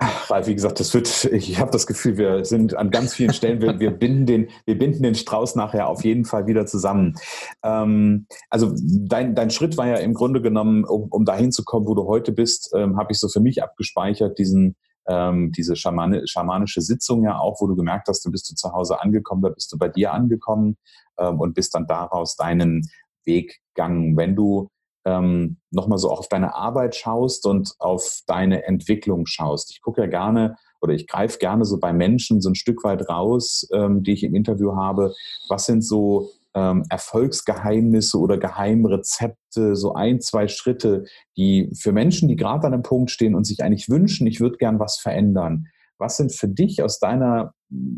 Ralf, 0.00 0.46
wie 0.46 0.54
gesagt, 0.54 0.80
das 0.80 0.94
wird, 0.94 1.24
ich 1.32 1.58
habe 1.60 1.70
das 1.70 1.86
Gefühl, 1.86 2.16
wir 2.18 2.44
sind 2.44 2.76
an 2.76 2.90
ganz 2.90 3.14
vielen 3.14 3.32
Stellen, 3.32 3.60
wir, 3.60 3.78
wir, 3.80 3.90
binden 3.90 4.26
den, 4.26 4.48
wir 4.64 4.78
binden 4.78 5.02
den 5.02 5.14
Strauß 5.14 5.56
nachher 5.56 5.88
auf 5.88 6.04
jeden 6.04 6.24
Fall 6.24 6.46
wieder 6.46 6.66
zusammen. 6.66 7.14
Ähm, 7.62 8.26
also 8.50 8.74
dein, 8.76 9.34
dein 9.34 9.50
Schritt 9.50 9.76
war 9.76 9.86
ja 9.86 9.96
im 9.96 10.14
Grunde 10.14 10.40
genommen, 10.40 10.84
um, 10.84 11.08
um 11.10 11.24
dahin 11.24 11.52
zu 11.52 11.64
kommen, 11.64 11.86
wo 11.86 11.94
du 11.94 12.06
heute 12.06 12.32
bist, 12.32 12.72
ähm, 12.74 12.96
habe 12.96 13.12
ich 13.12 13.18
so 13.18 13.28
für 13.28 13.40
mich 13.40 13.62
abgespeichert, 13.62 14.38
diesen, 14.38 14.76
ähm, 15.08 15.52
diese 15.52 15.74
Schamane, 15.74 16.26
schamanische 16.26 16.80
Sitzung 16.80 17.24
ja 17.24 17.38
auch, 17.38 17.60
wo 17.60 17.66
du 17.66 17.74
gemerkt 17.74 18.08
hast, 18.08 18.24
du 18.24 18.30
bist 18.30 18.50
du 18.50 18.54
zu 18.54 18.72
Hause 18.72 19.00
angekommen, 19.00 19.42
da 19.42 19.48
bist 19.48 19.72
du 19.72 19.78
bei 19.78 19.88
dir 19.88 20.12
angekommen 20.12 20.76
ähm, 21.18 21.40
und 21.40 21.54
bist 21.54 21.74
dann 21.74 21.86
daraus 21.86 22.36
deinen 22.36 22.88
Weg 23.24 23.60
gegangen. 23.74 24.16
Wenn 24.16 24.36
du 24.36 24.68
ähm, 25.04 25.56
nochmal 25.70 25.98
so 25.98 26.10
auch 26.10 26.20
auf 26.20 26.28
deine 26.28 26.54
Arbeit 26.54 26.94
schaust 26.94 27.46
und 27.46 27.74
auf 27.78 28.20
deine 28.26 28.64
Entwicklung 28.66 29.26
schaust. 29.26 29.70
Ich 29.70 29.80
gucke 29.80 30.02
ja 30.02 30.06
gerne 30.06 30.56
oder 30.80 30.92
ich 30.92 31.06
greife 31.06 31.38
gerne 31.38 31.64
so 31.64 31.78
bei 31.78 31.92
Menschen 31.92 32.40
so 32.40 32.50
ein 32.50 32.54
Stück 32.54 32.84
weit 32.84 33.08
raus, 33.08 33.66
ähm, 33.72 34.02
die 34.02 34.12
ich 34.12 34.24
im 34.24 34.34
Interview 34.34 34.76
habe. 34.76 35.14
Was 35.48 35.64
sind 35.64 35.82
so 35.82 36.30
ähm, 36.58 36.84
Erfolgsgeheimnisse 36.90 38.18
oder 38.18 38.36
Geheimrezepte, 38.36 39.76
so 39.76 39.94
ein, 39.94 40.20
zwei 40.20 40.48
Schritte, 40.48 41.04
die 41.36 41.70
für 41.78 41.92
Menschen, 41.92 42.28
die 42.28 42.36
gerade 42.36 42.66
an 42.66 42.74
einem 42.74 42.82
Punkt 42.82 43.10
stehen 43.10 43.34
und 43.34 43.44
sich 43.44 43.62
eigentlich 43.62 43.88
wünschen, 43.88 44.26
ich 44.26 44.40
würde 44.40 44.58
gern 44.58 44.80
was 44.80 44.98
verändern. 44.98 45.66
Was 45.98 46.16
sind 46.16 46.32
für 46.32 46.48
dich 46.48 46.82
aus 46.82 46.98
deiner, 46.98 47.54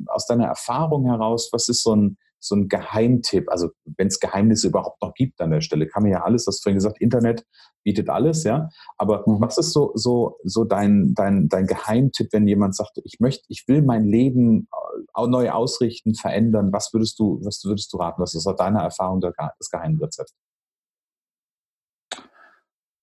aus 0.06 0.26
deiner 0.26 0.46
Erfahrung 0.46 1.06
heraus, 1.06 1.50
was 1.52 1.68
ist 1.68 1.82
so 1.82 1.94
ein, 1.96 2.18
so 2.40 2.56
ein 2.56 2.68
Geheimtipp, 2.68 3.48
also 3.50 3.68
wenn 3.84 4.08
es 4.08 4.18
Geheimnisse 4.18 4.68
überhaupt 4.68 5.00
noch 5.02 5.14
gibt 5.14 5.40
an 5.40 5.50
der 5.50 5.60
Stelle, 5.60 5.86
kann 5.86 6.02
man 6.02 6.12
ja 6.12 6.22
alles, 6.22 6.46
das 6.46 6.60
vorhin 6.60 6.78
gesagt, 6.78 7.00
Internet 7.00 7.44
bietet 7.84 8.08
alles, 8.08 8.44
ja. 8.44 8.68
Aber 8.96 9.24
mhm. 9.26 9.40
was 9.40 9.58
ist 9.58 9.72
so, 9.72 9.92
so, 9.94 10.38
so 10.44 10.64
dein, 10.64 11.14
dein, 11.14 11.48
dein 11.48 11.66
Geheimtipp, 11.66 12.32
wenn 12.32 12.48
jemand 12.48 12.74
sagt, 12.74 12.98
ich 13.04 13.20
möchte, 13.20 13.44
ich 13.48 13.64
will 13.68 13.82
mein 13.82 14.04
Leben 14.04 14.68
äh, 15.16 15.26
neu 15.26 15.50
ausrichten, 15.50 16.14
verändern, 16.14 16.72
was 16.72 16.92
würdest 16.92 17.18
du, 17.18 17.40
was 17.44 17.62
würdest 17.64 17.92
du 17.92 17.98
raten? 17.98 18.22
Was 18.22 18.34
ist 18.34 18.46
aus 18.46 18.56
deiner 18.56 18.80
Erfahrung 18.80 19.20
das 19.20 19.70
Geheimrezept? 19.70 20.32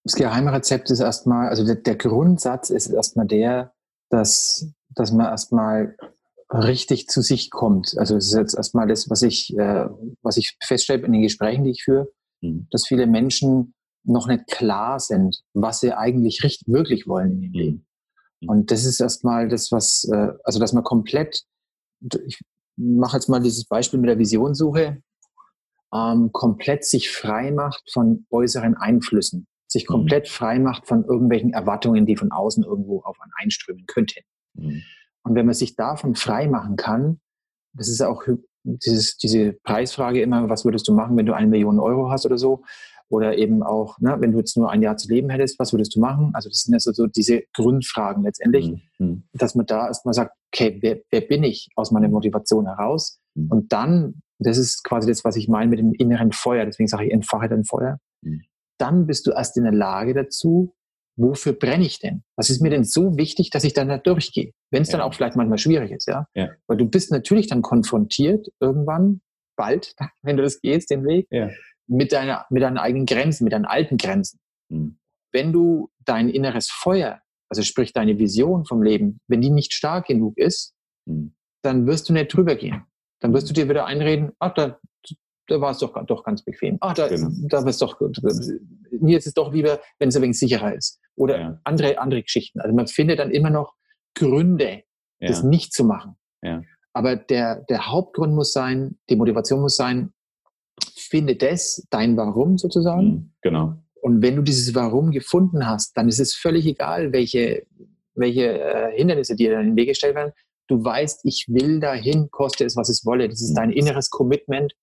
Das 0.03 0.15
Geheimrezept 0.15 0.89
ist 0.89 1.01
erstmal, 1.01 1.49
also 1.49 1.65
der, 1.65 1.75
der 1.75 1.95
Grundsatz 1.95 2.69
ist 2.69 2.87
erstmal 2.87 3.27
der, 3.27 3.73
dass, 4.09 4.71
dass 4.95 5.11
man 5.11 5.25
erstmal 5.27 5.97
richtig 6.49 7.07
zu 7.07 7.21
sich 7.21 7.49
kommt. 7.49 7.95
Also 7.97 8.15
das 8.15 8.25
ist 8.27 8.35
jetzt 8.35 8.55
erstmal 8.55 8.87
das, 8.87 9.09
was 9.09 9.21
ich, 9.21 9.55
äh, 9.57 9.87
was 10.21 10.37
ich 10.37 10.57
feststelle 10.63 11.05
in 11.05 11.13
den 11.13 11.21
Gesprächen, 11.21 11.63
die 11.63 11.71
ich 11.71 11.83
führe, 11.83 12.09
mhm. 12.41 12.67
dass 12.71 12.87
viele 12.87 13.07
Menschen 13.07 13.73
noch 14.03 14.27
nicht 14.27 14.47
klar 14.47 14.99
sind, 14.99 15.41
was 15.53 15.81
sie 15.81 15.93
eigentlich 15.93 16.43
richtig, 16.43 16.67
wirklich 16.67 17.07
wollen 17.07 17.31
in 17.31 17.41
ihrem 17.41 17.51
mhm. 17.51 17.59
Leben. 17.59 17.87
Mhm. 18.41 18.49
Und 18.49 18.71
das 18.71 18.85
ist 18.85 19.01
erstmal 19.01 19.49
das, 19.49 19.71
was, 19.71 20.05
äh, 20.05 20.33
also 20.43 20.59
dass 20.59 20.73
man 20.73 20.83
komplett, 20.83 21.43
ich 22.25 22.39
mache 22.77 23.17
jetzt 23.17 23.27
mal 23.27 23.41
dieses 23.41 23.65
Beispiel 23.65 23.99
mit 23.99 24.09
der 24.09 24.19
Visionssuche, 24.19 25.01
ähm, 25.93 26.31
komplett 26.31 26.85
sich 26.85 27.09
frei 27.11 27.51
macht 27.51 27.83
von 27.91 28.25
äußeren 28.29 28.75
Einflüssen, 28.75 29.47
sich 29.67 29.83
mhm. 29.89 29.93
komplett 29.93 30.29
frei 30.29 30.59
macht 30.59 30.87
von 30.87 31.03
irgendwelchen 31.03 31.51
Erwartungen, 31.51 32.05
die 32.05 32.15
von 32.15 32.31
außen 32.31 32.63
irgendwo 32.63 33.01
auf 33.01 33.19
einen 33.19 33.31
einströmen 33.37 33.85
könnten. 33.85 34.21
Mhm. 34.53 34.83
Und 35.27 35.35
wenn 35.35 35.45
man 35.45 35.55
sich 35.55 35.75
davon 35.75 36.15
frei 36.15 36.47
machen 36.47 36.75
kann, 36.75 37.19
das 37.73 37.89
ist 37.89 38.01
auch 38.01 38.23
dieses, 38.63 39.17
diese 39.17 39.53
Preisfrage 39.63 40.21
immer, 40.21 40.49
was 40.49 40.65
würdest 40.65 40.87
du 40.87 40.93
machen, 40.93 41.17
wenn 41.17 41.25
du 41.25 41.33
eine 41.33 41.47
Million 41.47 41.79
Euro 41.79 42.09
hast 42.09 42.25
oder 42.25 42.37
so? 42.37 42.63
Oder 43.09 43.37
eben 43.37 43.63
auch, 43.63 43.99
ne, 43.99 44.17
wenn 44.19 44.33
du 44.33 44.39
jetzt 44.39 44.57
nur 44.57 44.69
ein 44.69 44.81
Jahr 44.81 44.97
zu 44.97 45.07
leben 45.07 45.29
hättest, 45.29 45.57
was 45.59 45.71
würdest 45.71 45.95
du 45.95 46.01
machen? 46.01 46.31
Also 46.33 46.49
das 46.49 46.63
sind 46.63 46.73
ja 46.73 46.79
so, 46.79 46.91
so 46.91 47.07
diese 47.07 47.43
Grundfragen 47.53 48.23
letztendlich, 48.23 48.73
mhm. 48.97 49.23
dass 49.33 49.55
man 49.55 49.65
da 49.65 49.87
erstmal 49.87 50.13
sagt, 50.13 50.35
okay, 50.53 50.77
wer, 50.81 50.99
wer 51.09 51.21
bin 51.21 51.43
ich 51.43 51.69
aus 51.75 51.91
meiner 51.91 52.09
Motivation 52.09 52.65
heraus? 52.65 53.19
Mhm. 53.35 53.51
Und 53.51 53.71
dann, 53.71 54.21
das 54.39 54.57
ist 54.57 54.83
quasi 54.83 55.07
das, 55.07 55.23
was 55.23 55.37
ich 55.37 55.47
meine 55.47 55.69
mit 55.69 55.79
dem 55.79 55.93
inneren 55.93 56.33
Feuer, 56.33 56.65
deswegen 56.65 56.87
sage 56.87 57.05
ich, 57.05 57.13
entfache 57.13 57.47
dein 57.47 57.63
Feuer. 57.63 57.97
Mhm. 58.21 58.41
Dann 58.77 59.07
bist 59.07 59.25
du 59.25 59.31
erst 59.31 59.55
in 59.55 59.63
der 59.63 59.73
Lage 59.73 60.13
dazu, 60.13 60.75
wofür 61.15 61.53
brenne 61.53 61.85
ich 61.85 61.99
denn? 61.99 62.23
Was 62.35 62.49
ist 62.49 62.61
mir 62.61 62.69
denn 62.69 62.83
so 62.83 63.17
wichtig, 63.17 63.51
dass 63.51 63.63
ich 63.63 63.73
dann 63.73 63.87
da 63.87 63.97
durchgehe? 63.97 64.51
Wenn 64.71 64.81
es 64.81 64.89
ja. 64.89 64.97
dann 64.97 65.07
auch 65.07 65.13
vielleicht 65.13 65.35
manchmal 65.35 65.57
schwierig 65.57 65.91
ist, 65.91 66.07
ja? 66.07 66.27
ja? 66.33 66.49
Weil 66.67 66.77
du 66.77 66.85
bist 66.85 67.11
natürlich 67.11 67.47
dann 67.47 67.61
konfrontiert 67.61 68.47
irgendwann, 68.59 69.21
bald, 69.55 69.95
wenn 70.21 70.37
du 70.37 70.43
das 70.43 70.61
gehst, 70.61 70.89
den 70.89 71.05
Weg, 71.05 71.27
ja. 71.31 71.49
mit, 71.87 72.11
deiner, 72.11 72.45
mit 72.49 72.63
deinen 72.63 72.77
eigenen 72.77 73.05
Grenzen, 73.05 73.43
mit 73.43 73.53
deinen 73.53 73.65
alten 73.65 73.97
Grenzen. 73.97 74.39
Mhm. 74.69 74.97
Wenn 75.31 75.51
du 75.51 75.89
dein 76.05 76.29
inneres 76.29 76.69
Feuer, 76.69 77.21
also 77.49 77.61
sprich 77.61 77.93
deine 77.93 78.19
Vision 78.19 78.65
vom 78.65 78.81
Leben, 78.81 79.19
wenn 79.27 79.41
die 79.41 79.49
nicht 79.49 79.73
stark 79.73 80.07
genug 80.07 80.37
ist, 80.37 80.73
mhm. 81.05 81.33
dann 81.61 81.87
wirst 81.87 82.09
du 82.09 82.13
nicht 82.13 82.33
drüber 82.33 82.55
gehen. 82.55 82.83
Dann 83.19 83.33
wirst 83.33 83.49
du 83.49 83.53
dir 83.53 83.67
wieder 83.67 83.85
einreden, 83.85 84.31
ach, 84.39 84.53
da, 84.53 84.79
da 85.47 85.61
war 85.61 85.71
es 85.71 85.79
doch, 85.79 86.05
doch 86.05 86.23
ganz 86.23 86.43
bequem. 86.43 86.77
Ach, 86.81 86.93
da, 86.93 87.07
genau. 87.07 87.29
da 87.49 87.61
war 87.61 87.67
es 87.67 87.77
doch, 87.77 87.99
mir 88.91 89.17
ist 89.17 89.27
es 89.27 89.33
doch 89.33 89.51
lieber, 89.53 89.79
wenn 89.97 90.09
es 90.09 90.15
ein 90.15 90.21
wenig 90.21 90.37
sicherer 90.37 90.75
ist. 90.75 90.99
Oder 91.15 91.39
ja. 91.39 91.61
andere, 91.63 91.97
andere 91.97 92.21
Geschichten. 92.21 92.59
Also 92.59 92.75
man 92.75 92.87
findet 92.87 93.19
dann 93.19 93.31
immer 93.31 93.49
noch 93.49 93.73
Gründe, 94.17 94.83
ja. 95.19 95.27
das 95.27 95.43
nicht 95.43 95.73
zu 95.73 95.83
machen. 95.83 96.15
Ja. 96.41 96.61
Aber 96.93 97.15
der, 97.15 97.63
der 97.69 97.87
Hauptgrund 97.87 98.33
muss 98.33 98.53
sein, 98.53 98.97
die 99.09 99.15
Motivation 99.15 99.61
muss 99.61 99.75
sein, 99.75 100.11
finde 100.95 101.35
das, 101.35 101.85
dein 101.89 102.17
Warum 102.17 102.57
sozusagen. 102.57 103.07
Mhm, 103.07 103.31
genau. 103.41 103.73
Und 104.01 104.21
wenn 104.21 104.35
du 104.35 104.41
dieses 104.41 104.73
Warum 104.75 105.11
gefunden 105.11 105.67
hast, 105.67 105.97
dann 105.97 106.07
ist 106.07 106.19
es 106.19 106.35
völlig 106.35 106.65
egal, 106.65 107.11
welche, 107.13 107.65
welche 108.15 108.59
äh, 108.59 108.97
Hindernisse 108.97 109.35
dir 109.35 109.51
dann 109.51 109.61
in 109.61 109.67
den 109.69 109.75
Weg 109.75 109.89
gestellt 109.89 110.15
werden. 110.15 110.33
Du 110.67 110.83
weißt, 110.83 111.21
ich 111.23 111.45
will 111.47 111.79
dahin, 111.79 112.29
koste 112.29 112.65
es, 112.65 112.75
was 112.75 112.89
es 112.89 113.05
wolle. 113.05 113.29
Das 113.29 113.41
ist 113.41 113.51
mhm. 113.51 113.55
dein 113.55 113.71
inneres 113.71 114.09
Commitment 114.09 114.73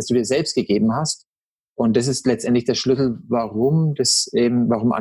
das 0.00 0.06
du 0.06 0.14
dir 0.14 0.24
selbst 0.24 0.54
gegeben 0.54 0.94
hast. 0.94 1.26
Und 1.74 1.96
das 1.96 2.06
ist 2.06 2.26
letztendlich 2.26 2.64
der 2.64 2.74
Schlüssel, 2.74 3.18
warum 3.28 3.94
das 3.94 4.30
eben, 4.32 4.68
warum 4.68 4.92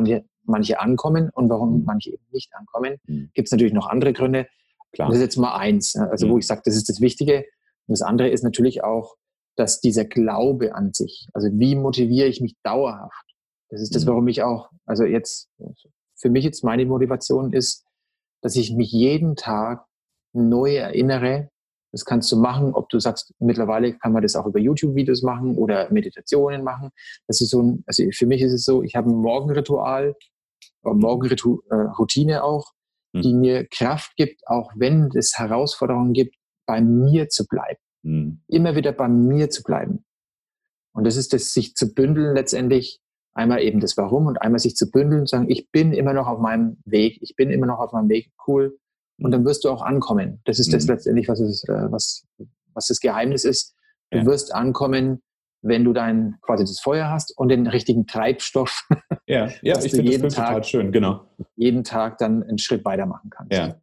manche 0.49 0.79
ankommen 0.79 1.29
und 1.29 1.49
warum 1.49 1.79
mhm. 1.79 1.85
manche 1.85 2.11
eben 2.11 2.25
nicht 2.31 2.53
ankommen. 2.53 2.97
Mhm. 3.05 3.31
Gibt 3.33 3.47
es 3.47 3.51
natürlich 3.51 3.73
noch 3.73 3.87
andere 3.87 4.13
Gründe. 4.13 4.47
Klar. 4.91 5.09
Das 5.09 5.17
ist 5.17 5.23
jetzt 5.23 5.37
mal 5.37 5.55
eins, 5.55 5.95
also 5.95 6.27
mhm. 6.27 6.31
wo 6.31 6.37
ich 6.37 6.47
sage, 6.47 6.61
das 6.65 6.75
ist 6.75 6.89
das 6.89 7.01
Wichtige. 7.01 7.45
Und 7.87 7.93
das 7.93 8.01
andere 8.01 8.29
ist 8.29 8.43
natürlich 8.43 8.83
auch, 8.83 9.15
dass 9.55 9.81
dieser 9.81 10.05
Glaube 10.05 10.73
an 10.73 10.93
sich, 10.93 11.27
also 11.33 11.49
wie 11.51 11.75
motiviere 11.75 12.27
ich 12.27 12.41
mich 12.41 12.55
dauerhaft? 12.63 13.25
Das 13.69 13.81
ist 13.81 13.93
das, 13.93 14.05
mhm. 14.05 14.09
warum 14.09 14.27
ich 14.27 14.41
auch, 14.43 14.69
also 14.85 15.03
jetzt, 15.03 15.49
für 16.15 16.29
mich 16.29 16.43
jetzt 16.43 16.63
meine 16.63 16.85
Motivation 16.85 17.53
ist, 17.53 17.85
dass 18.41 18.55
ich 18.55 18.73
mich 18.73 18.91
jeden 18.91 19.35
Tag 19.35 19.85
neu 20.33 20.75
erinnere, 20.75 21.49
das 21.91 22.05
kannst 22.05 22.31
du 22.31 22.37
machen, 22.37 22.73
ob 22.73 22.89
du 22.89 22.99
sagst, 22.99 23.33
mittlerweile 23.39 23.93
kann 23.93 24.11
man 24.11 24.21
das 24.21 24.35
auch 24.35 24.45
über 24.45 24.59
YouTube-Videos 24.59 25.23
machen 25.23 25.57
oder 25.57 25.91
Meditationen 25.91 26.63
machen. 26.63 26.91
Das 27.27 27.41
ist 27.41 27.49
so 27.49 27.61
ein, 27.61 27.83
also 27.87 28.03
für 28.11 28.27
mich 28.27 28.41
ist 28.41 28.53
es 28.53 28.63
so, 28.63 28.83
ich 28.83 28.95
habe 28.95 29.09
ein 29.09 29.15
Morgenritual, 29.15 30.15
Morgenroutine 30.83 32.43
auch, 32.43 32.71
mhm. 33.13 33.21
die 33.21 33.33
mir 33.33 33.67
Kraft 33.67 34.15
gibt, 34.15 34.47
auch 34.47 34.71
wenn 34.75 35.09
es 35.15 35.37
Herausforderungen 35.37 36.13
gibt, 36.13 36.35
bei 36.65 36.81
mir 36.81 37.29
zu 37.29 37.45
bleiben. 37.45 37.79
Mhm. 38.03 38.41
Immer 38.47 38.75
wieder 38.75 38.91
bei 38.91 39.07
mir 39.07 39.49
zu 39.49 39.63
bleiben. 39.63 40.05
Und 40.93 41.05
das 41.05 41.15
ist 41.15 41.33
das, 41.33 41.53
sich 41.53 41.75
zu 41.75 41.93
bündeln 41.93 42.35
letztendlich, 42.35 42.99
einmal 43.33 43.61
eben 43.61 43.79
das 43.79 43.95
Warum 43.95 44.27
und 44.27 44.41
einmal 44.41 44.59
sich 44.59 44.75
zu 44.75 44.89
bündeln 44.89 45.21
und 45.21 45.29
sagen, 45.29 45.49
ich 45.49 45.69
bin 45.71 45.93
immer 45.93 46.13
noch 46.13 46.27
auf 46.27 46.39
meinem 46.39 46.77
Weg, 46.85 47.19
ich 47.21 47.35
bin 47.35 47.51
immer 47.51 47.67
noch 47.67 47.79
auf 47.79 47.93
meinem 47.93 48.09
Weg, 48.09 48.31
cool. 48.47 48.77
Und 49.21 49.31
dann 49.31 49.45
wirst 49.45 49.65
du 49.65 49.69
auch 49.69 49.81
ankommen. 49.81 50.41
Das 50.45 50.59
ist 50.59 50.73
das 50.73 50.85
mhm. 50.85 50.91
letztendlich, 50.91 51.27
was, 51.27 51.39
es, 51.41 51.63
äh, 51.65 51.91
was, 51.91 52.25
was 52.73 52.87
das 52.87 52.99
Geheimnis 52.99 53.43
ist. 53.43 53.75
Du 54.11 54.19
ja. 54.19 54.25
wirst 54.25 54.53
ankommen, 54.53 55.21
wenn 55.61 55.83
du 55.83 55.93
dein 55.93 56.35
quasi 56.41 56.63
das 56.63 56.79
Feuer 56.79 57.09
hast 57.09 57.37
und 57.37 57.49
den 57.49 57.67
richtigen 57.67 58.07
Treibstoff. 58.07 58.87
Ja, 59.27 59.47
ja 59.61 59.77
ich 59.83 59.91
finde 59.91 60.17
das 60.17 60.33
Tag, 60.33 60.47
total 60.47 60.63
schön, 60.63 60.91
genau. 60.91 61.27
Jeden 61.55 61.83
Tag 61.83 62.17
dann 62.17 62.41
einen 62.41 62.57
Schritt 62.57 62.83
weitermachen 62.83 63.29
kannst. 63.29 63.53
Ja. 63.53 63.75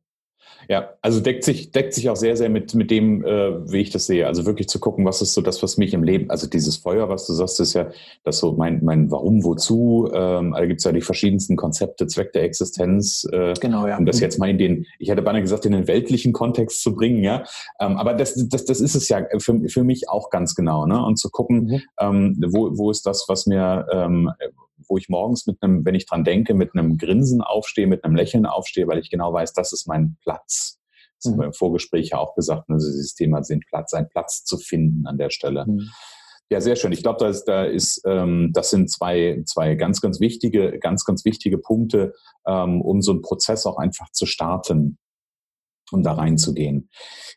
Ja, 0.68 0.94
also 1.00 1.20
deckt 1.20 1.44
sich, 1.44 1.70
deckt 1.70 1.94
sich 1.94 2.10
auch 2.10 2.16
sehr, 2.16 2.36
sehr 2.36 2.48
mit, 2.48 2.74
mit 2.74 2.90
dem, 2.90 3.24
äh, 3.24 3.70
wie 3.70 3.80
ich 3.80 3.90
das 3.90 4.06
sehe. 4.06 4.26
Also 4.26 4.46
wirklich 4.46 4.68
zu 4.68 4.80
gucken, 4.80 5.04
was 5.04 5.22
ist 5.22 5.34
so 5.34 5.40
das, 5.40 5.62
was 5.62 5.76
mich 5.76 5.94
im 5.94 6.02
Leben, 6.02 6.30
also 6.30 6.48
dieses 6.48 6.76
Feuer, 6.76 7.08
was 7.08 7.26
du 7.26 7.34
sagst, 7.34 7.60
ist 7.60 7.74
ja 7.74 7.88
das 8.24 8.38
so 8.38 8.52
mein, 8.52 8.84
mein 8.84 9.10
Warum, 9.10 9.44
wozu. 9.44 10.10
Ähm, 10.12 10.54
da 10.56 10.66
gibt 10.66 10.80
es 10.80 10.84
ja 10.84 10.92
die 10.92 11.00
verschiedensten 11.00 11.56
Konzepte, 11.56 12.06
Zweck 12.06 12.32
der 12.32 12.42
Existenz. 12.42 13.26
Äh, 13.32 13.54
genau, 13.60 13.86
ja. 13.86 13.96
Um 13.96 14.06
das 14.06 14.16
mhm. 14.16 14.22
jetzt 14.22 14.38
mal 14.38 14.50
in 14.50 14.58
den, 14.58 14.86
ich 14.98 15.08
hätte 15.08 15.22
beinahe 15.22 15.42
gesagt, 15.42 15.66
in 15.66 15.72
den 15.72 15.86
weltlichen 15.86 16.32
Kontext 16.32 16.82
zu 16.82 16.94
bringen, 16.94 17.22
ja. 17.22 17.44
Ähm, 17.80 17.96
aber 17.96 18.14
das, 18.14 18.34
das, 18.48 18.64
das 18.64 18.80
ist 18.80 18.96
es 18.96 19.08
ja 19.08 19.24
für, 19.38 19.68
für 19.68 19.84
mich 19.84 20.08
auch 20.08 20.30
ganz 20.30 20.54
genau, 20.54 20.86
ne? 20.86 21.04
Und 21.04 21.18
zu 21.18 21.30
gucken, 21.30 21.66
mhm. 21.66 21.82
ähm, 22.00 22.44
wo, 22.48 22.76
wo 22.76 22.90
ist 22.90 23.06
das, 23.06 23.26
was 23.28 23.46
mir, 23.46 23.86
ähm, 23.92 24.30
wo 24.88 24.96
ich 24.96 25.08
morgens 25.08 25.46
mit 25.46 25.62
einem, 25.62 25.84
wenn 25.84 25.94
ich 25.94 26.06
dran 26.06 26.24
denke, 26.24 26.54
mit 26.54 26.74
einem 26.74 26.96
Grinsen 26.96 27.40
aufstehe, 27.40 27.86
mit 27.86 28.04
einem 28.04 28.16
Lächeln 28.16 28.46
aufstehe, 28.46 28.86
weil 28.86 28.98
ich 28.98 29.10
genau 29.10 29.32
weiß, 29.32 29.52
das 29.52 29.72
ist 29.72 29.86
mein 29.86 30.16
Platz. 30.22 30.78
Das 31.18 31.26
mhm. 31.26 31.32
haben 31.32 31.40
wir 31.40 31.46
im 31.46 31.52
Vorgespräch 31.52 32.10
ja 32.10 32.18
auch 32.18 32.34
gesagt, 32.34 32.68
also 32.68 32.86
dieses 32.86 33.14
Thema 33.14 33.40
den 33.40 33.60
Platz, 33.60 33.90
seinen 33.90 34.08
Platz 34.08 34.44
zu 34.44 34.58
finden 34.58 35.06
an 35.06 35.18
der 35.18 35.30
Stelle. 35.30 35.66
Mhm. 35.66 35.90
Ja, 36.48 36.60
sehr 36.60 36.76
schön. 36.76 36.92
Ich 36.92 37.02
glaube, 37.02 37.18
da 37.18 37.28
ist, 37.28 37.44
da 37.44 37.64
ist, 37.64 38.02
ähm, 38.06 38.50
das 38.52 38.70
sind 38.70 38.88
zwei, 38.88 39.42
zwei 39.46 39.74
ganz, 39.74 40.00
ganz 40.00 40.20
wichtige, 40.20 40.78
ganz, 40.78 41.04
ganz 41.04 41.24
wichtige 41.24 41.58
Punkte, 41.58 42.14
ähm, 42.46 42.80
um 42.82 43.02
so 43.02 43.10
einen 43.10 43.22
Prozess 43.22 43.66
auch 43.66 43.78
einfach 43.78 44.12
zu 44.12 44.26
starten 44.26 44.98
um 45.92 46.02
da 46.02 46.12
reinzugehen. 46.12 46.88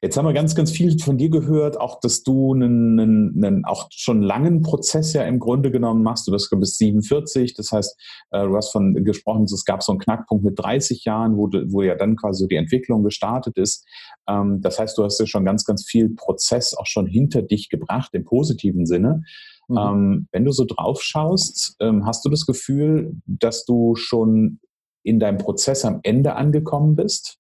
Jetzt 0.02 0.18
haben 0.18 0.26
wir 0.26 0.34
ganz, 0.34 0.56
ganz 0.56 0.72
viel 0.72 0.98
von 1.00 1.18
dir 1.18 1.30
gehört, 1.30 1.80
auch 1.80 2.00
dass 2.00 2.24
du 2.24 2.54
einen, 2.54 3.00
einen, 3.00 3.44
einen 3.44 3.66
auch 3.66 3.88
schon 3.92 4.22
langen 4.22 4.62
Prozess 4.62 5.14
ja 5.14 5.24
im 5.24 5.40
Grunde 5.40 5.72
genommen 5.72 6.04
machst. 6.04 6.28
Du 6.28 6.32
bist 6.32 6.50
bis 6.60 6.78
47, 6.78 7.54
das 7.54 7.72
heißt, 7.72 8.00
äh, 8.32 8.46
du 8.46 8.56
hast 8.56 8.72
von 8.72 8.94
gesprochen, 9.04 9.44
es 9.44 9.66
gab 9.66 9.84
so 9.84 9.92
einen 9.92 10.00
Knackpunkt 10.00 10.44
mit 10.44 10.58
30 10.58 11.06
Jahren, 11.06 11.38
wo, 11.38 11.48
wo 11.48 11.82
ja 11.82 11.96
dann 11.96 12.16
quasi 12.16 12.48
die 12.48 12.56
Entwicklung 12.56 13.04
gestartet 13.04 13.58
ist. 13.58 13.86
Ähm, 14.28 14.62
das 14.62 14.80
heißt, 14.80 14.98
du 14.98 15.04
hast 15.04 15.20
ja 15.20 15.26
schon 15.26 15.46
ganz, 15.46 15.66
ganz 15.66 15.86
viel 15.86 16.10
Prozess 16.10 16.74
auch 16.74 16.88
schon 16.88 17.08
hinter 17.08 17.42
dich 17.42 17.70
gebracht 17.70 18.10
im 18.14 18.24
positiven 18.24 18.86
Sinne. 18.86 19.24
Mhm. 19.68 19.78
Ähm, 19.78 20.28
wenn 20.32 20.46
du 20.46 20.52
so 20.52 20.66
drauf 20.66 21.02
schaust, 21.02 21.76
ähm, 21.80 22.06
hast 22.06 22.26
du 22.26 22.30
das 22.30 22.46
Gefühl, 22.46 23.16
dass 23.26 23.66
du 23.66 23.96
schon 23.96 24.60
in 25.04 25.20
deinem 25.20 25.38
Prozess 25.38 25.86
am 25.86 26.00
Ende 26.04 26.36
angekommen 26.36 26.96
bist? 26.96 27.38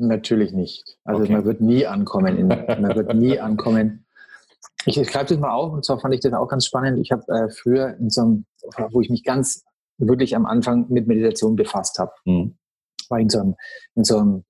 Natürlich 0.00 0.52
nicht. 0.52 0.96
Also 1.04 1.22
okay. 1.22 1.32
man 1.32 1.44
wird 1.44 1.60
nie 1.60 1.86
ankommen. 1.86 2.36
In, 2.36 2.48
man 2.48 2.94
wird 2.94 3.14
nie 3.14 3.38
ankommen. 3.38 4.06
Ich, 4.86 4.98
ich 4.98 5.10
schreibe 5.10 5.26
das 5.26 5.38
mal 5.38 5.52
auf 5.52 5.72
und 5.72 5.84
zwar 5.84 6.00
fand 6.00 6.14
ich 6.14 6.20
das 6.20 6.32
auch 6.32 6.48
ganz 6.48 6.64
spannend. 6.64 6.98
Ich 7.00 7.12
habe 7.12 7.22
äh, 7.28 7.50
früher 7.50 7.96
in 7.98 8.08
so 8.08 8.22
einem, 8.22 8.46
wo 8.90 9.00
ich 9.00 9.10
mich 9.10 9.24
ganz 9.24 9.64
wirklich 9.98 10.34
am 10.34 10.46
Anfang 10.46 10.86
mit 10.88 11.06
Meditation 11.06 11.54
befasst 11.54 11.98
habe, 11.98 12.12
mhm. 12.24 12.56
war 13.10 13.20
in 13.20 13.28
so 13.28 13.40
einem, 13.40 13.56
in 13.94 14.04
so 14.04 14.18
einem 14.18 14.44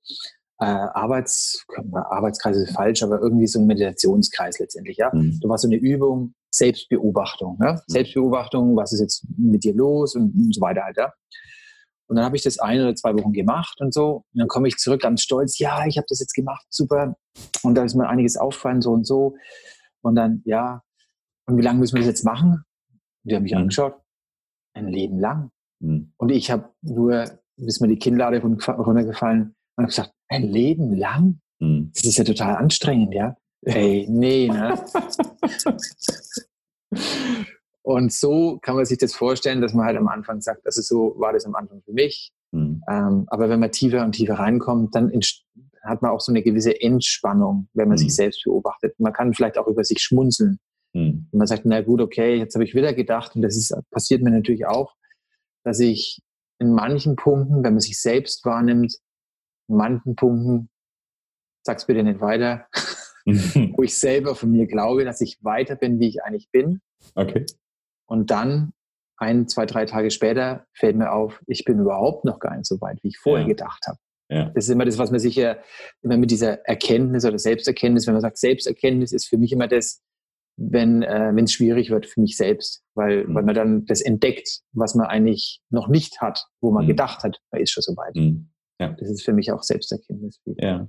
äh, 0.61 0.67
Arbeits, 0.67 1.65
Arbeitskreis 1.93 2.57
ist 2.57 2.73
falsch, 2.73 3.03
aber 3.03 3.21
irgendwie 3.21 3.49
so 3.49 3.59
ein 3.59 3.67
Meditationskreis 3.67 4.61
letztendlich. 4.61 4.99
Ja, 4.99 5.11
mhm. 5.13 5.41
da 5.43 5.49
war 5.49 5.59
so 5.59 5.67
eine 5.67 5.77
Übung 5.77 6.35
Selbstbeobachtung. 6.55 7.59
Ja? 7.61 7.73
Mhm. 7.73 7.79
Selbstbeobachtung, 7.87 8.77
was 8.77 8.93
ist 8.93 9.01
jetzt 9.01 9.25
mit 9.37 9.65
dir 9.65 9.75
los 9.75 10.15
und, 10.15 10.33
und 10.35 10.55
so 10.55 10.61
weiter 10.61 10.83
halt. 10.85 10.97
Ja? 10.97 11.13
Und 12.11 12.17
dann 12.17 12.25
habe 12.25 12.35
ich 12.35 12.43
das 12.43 12.59
eine 12.59 12.83
oder 12.83 12.97
zwei 12.97 13.15
Wochen 13.15 13.33
gemacht 13.33 13.81
und 13.81 13.95
so. 13.95 14.25
Und 14.33 14.41
dann 14.41 14.49
komme 14.49 14.67
ich 14.67 14.79
zurück 14.79 15.03
ganz 15.03 15.23
stolz, 15.23 15.61
ja, 15.61 15.87
ich 15.87 15.97
habe 15.97 16.07
das 16.09 16.19
jetzt 16.19 16.35
gemacht, 16.35 16.67
super. 16.69 17.17
Und 17.63 17.77
da 17.77 17.85
ist 17.85 17.95
mir 17.95 18.09
einiges 18.09 18.37
auffallen, 18.37 18.83
so 18.83 18.91
und 18.91 19.07
so. 19.07 19.37
Und 20.03 20.17
dann, 20.17 20.43
ja, 20.45 20.83
und 21.47 21.57
wie 21.57 21.63
lange 21.63 21.79
müssen 21.79 21.95
wir 21.95 22.01
das 22.01 22.09
jetzt 22.09 22.25
machen? 22.25 22.65
Und 23.23 23.31
die 23.31 23.37
haben 23.37 23.45
mich 23.45 23.53
mhm. 23.53 23.59
angeschaut, 23.59 23.95
ein 24.75 24.89
Leben 24.89 25.21
lang. 25.21 25.53
Mhm. 25.79 26.13
Und 26.17 26.31
ich 26.31 26.51
habe 26.51 26.71
nur, 26.83 27.27
bis 27.57 27.79
mir 27.79 27.87
die 27.87 28.01
Kinnlade 28.01 28.43
runtergefallen, 28.43 29.55
und 29.77 29.85
habe 29.85 29.87
gesagt, 29.87 30.13
ein 30.27 30.43
Leben 30.43 30.97
lang? 30.97 31.41
Mhm. 31.61 31.93
Das 31.95 32.03
ist 32.03 32.19
ja 32.19 32.25
total 32.25 32.57
anstrengend, 32.57 33.15
ja. 33.15 33.37
Ey, 33.63 34.09
nee, 34.11 34.49
ne? 34.49 34.85
Und 37.83 38.13
so 38.13 38.59
kann 38.61 38.77
man 38.77 38.85
sich 38.85 38.99
das 38.99 39.15
vorstellen, 39.15 39.61
dass 39.61 39.73
man 39.73 39.87
halt 39.87 39.97
am 39.97 40.09
Anfang 40.09 40.41
sagt, 40.41 40.67
also 40.67 40.83
so 40.83 41.19
war 41.19 41.33
das 41.33 41.47
am 41.47 41.55
Anfang 41.55 41.83
für 41.83 41.93
mich. 41.93 42.33
Mhm. 42.53 42.83
Ähm, 42.89 43.25
aber 43.29 43.49
wenn 43.49 43.61
man 43.61 43.73
tiefer 43.73 44.05
und 44.05 44.13
tiefer 44.13 44.35
reinkommt, 44.35 44.95
dann 44.95 45.11
hat 45.83 46.03
man 46.03 46.11
auch 46.11 46.21
so 46.21 46.31
eine 46.31 46.43
gewisse 46.43 46.79
Entspannung, 46.81 47.69
wenn 47.73 47.89
man 47.89 47.97
mhm. 47.97 48.03
sich 48.03 48.15
selbst 48.15 48.45
beobachtet. 48.45 48.95
Man 48.99 49.13
kann 49.13 49.33
vielleicht 49.33 49.57
auch 49.57 49.67
über 49.67 49.85
sich 49.85 50.01
schmunzeln. 50.01 50.59
Mhm. 50.93 51.29
Und 51.31 51.39
man 51.39 51.47
sagt, 51.47 51.65
na 51.65 51.81
gut, 51.81 52.01
okay, 52.01 52.37
jetzt 52.37 52.55
habe 52.55 52.65
ich 52.65 52.75
wieder 52.75 52.93
gedacht, 52.93 53.35
und 53.35 53.43
das 53.43 53.57
ist, 53.57 53.75
passiert 53.91 54.23
mir 54.23 54.31
natürlich 54.31 54.67
auch, 54.67 54.95
dass 55.65 55.81
ich 55.81 56.21
in 56.59 56.73
manchen 56.73 57.17
Punkten, 57.17 57.65
wenn 57.65 57.73
man 57.73 57.81
sich 57.81 58.01
selbst 58.01 58.45
wahrnimmt, 58.45 58.97
in 59.69 59.77
manchen 59.77 60.17
Punkten, 60.17 60.69
sag's 61.63 61.87
bitte 61.87 62.03
nicht 62.03 62.21
weiter, 62.21 62.67
wo 63.25 63.83
ich 63.83 63.97
selber 63.97 64.35
von 64.35 64.51
mir 64.51 64.67
glaube, 64.67 65.05
dass 65.05 65.21
ich 65.21 65.39
weiter 65.43 65.77
bin, 65.77 66.01
wie 66.01 66.09
ich 66.09 66.23
eigentlich 66.23 66.51
bin. 66.51 66.81
Okay. 67.15 67.47
Und 68.11 68.31
dann 68.31 68.73
ein, 69.19 69.47
zwei, 69.47 69.67
drei 69.67 69.87
Tage 69.87 70.11
später 70.11 70.67
fällt 70.75 70.97
mir 70.97 71.13
auf, 71.13 71.41
ich 71.47 71.65
bin 71.65 71.79
überhaupt 71.79 72.25
noch 72.25 72.41
gar 72.41 72.57
nicht 72.57 72.67
so 72.67 72.81
weit, 72.81 72.99
wie 73.03 73.09
ich 73.09 73.19
vorher 73.19 73.47
ja. 73.47 73.49
gedacht 73.49 73.87
habe. 73.87 73.99
Ja. 74.29 74.51
Das 74.51 74.65
ist 74.65 74.71
immer 74.71 74.85
das, 74.85 74.99
was 74.99 75.11
man 75.11 75.21
sich 75.21 75.37
ja 75.37 75.59
immer 76.03 76.17
mit 76.17 76.31
dieser 76.31 76.67
Erkenntnis 76.67 77.25
oder 77.25 77.39
Selbsterkenntnis, 77.39 78.07
wenn 78.07 78.15
man 78.15 78.21
sagt, 78.21 78.39
Selbsterkenntnis 78.39 79.13
ist 79.13 79.29
für 79.29 79.39
mich 79.39 79.53
immer 79.53 79.69
das, 79.69 80.03
wenn 80.57 81.03
äh, 81.03 81.33
es 81.41 81.53
schwierig 81.53 81.91
wird 81.91 82.07
für 82.07 82.21
mich 82.21 82.37
selbst, 82.37 82.83
weil, 82.95 83.27
mhm. 83.27 83.35
weil 83.35 83.45
man 83.45 83.55
dann 83.55 83.87
das 83.87 84.01
entdeckt, 84.01 84.61
was 84.73 84.95
man 84.95 85.07
eigentlich 85.07 85.61
noch 85.71 85.89
nicht 85.89 86.21
hat, 86.21 86.47
wo 86.61 86.73
man 86.73 86.85
mhm. 86.85 86.89
gedacht 86.89 87.23
hat, 87.23 87.39
man 87.53 87.61
ist 87.61 87.71
schon 87.71 87.83
so 87.83 87.97
weit. 87.97 88.17
Mhm. 88.17 88.50
Ja. 88.81 88.97
Das 88.99 89.11
ist 89.11 89.23
für 89.23 89.35
mich 89.35 89.53
auch 89.53 89.63
Selbsterkenntnis. 89.63 90.41
Ja, 90.57 90.89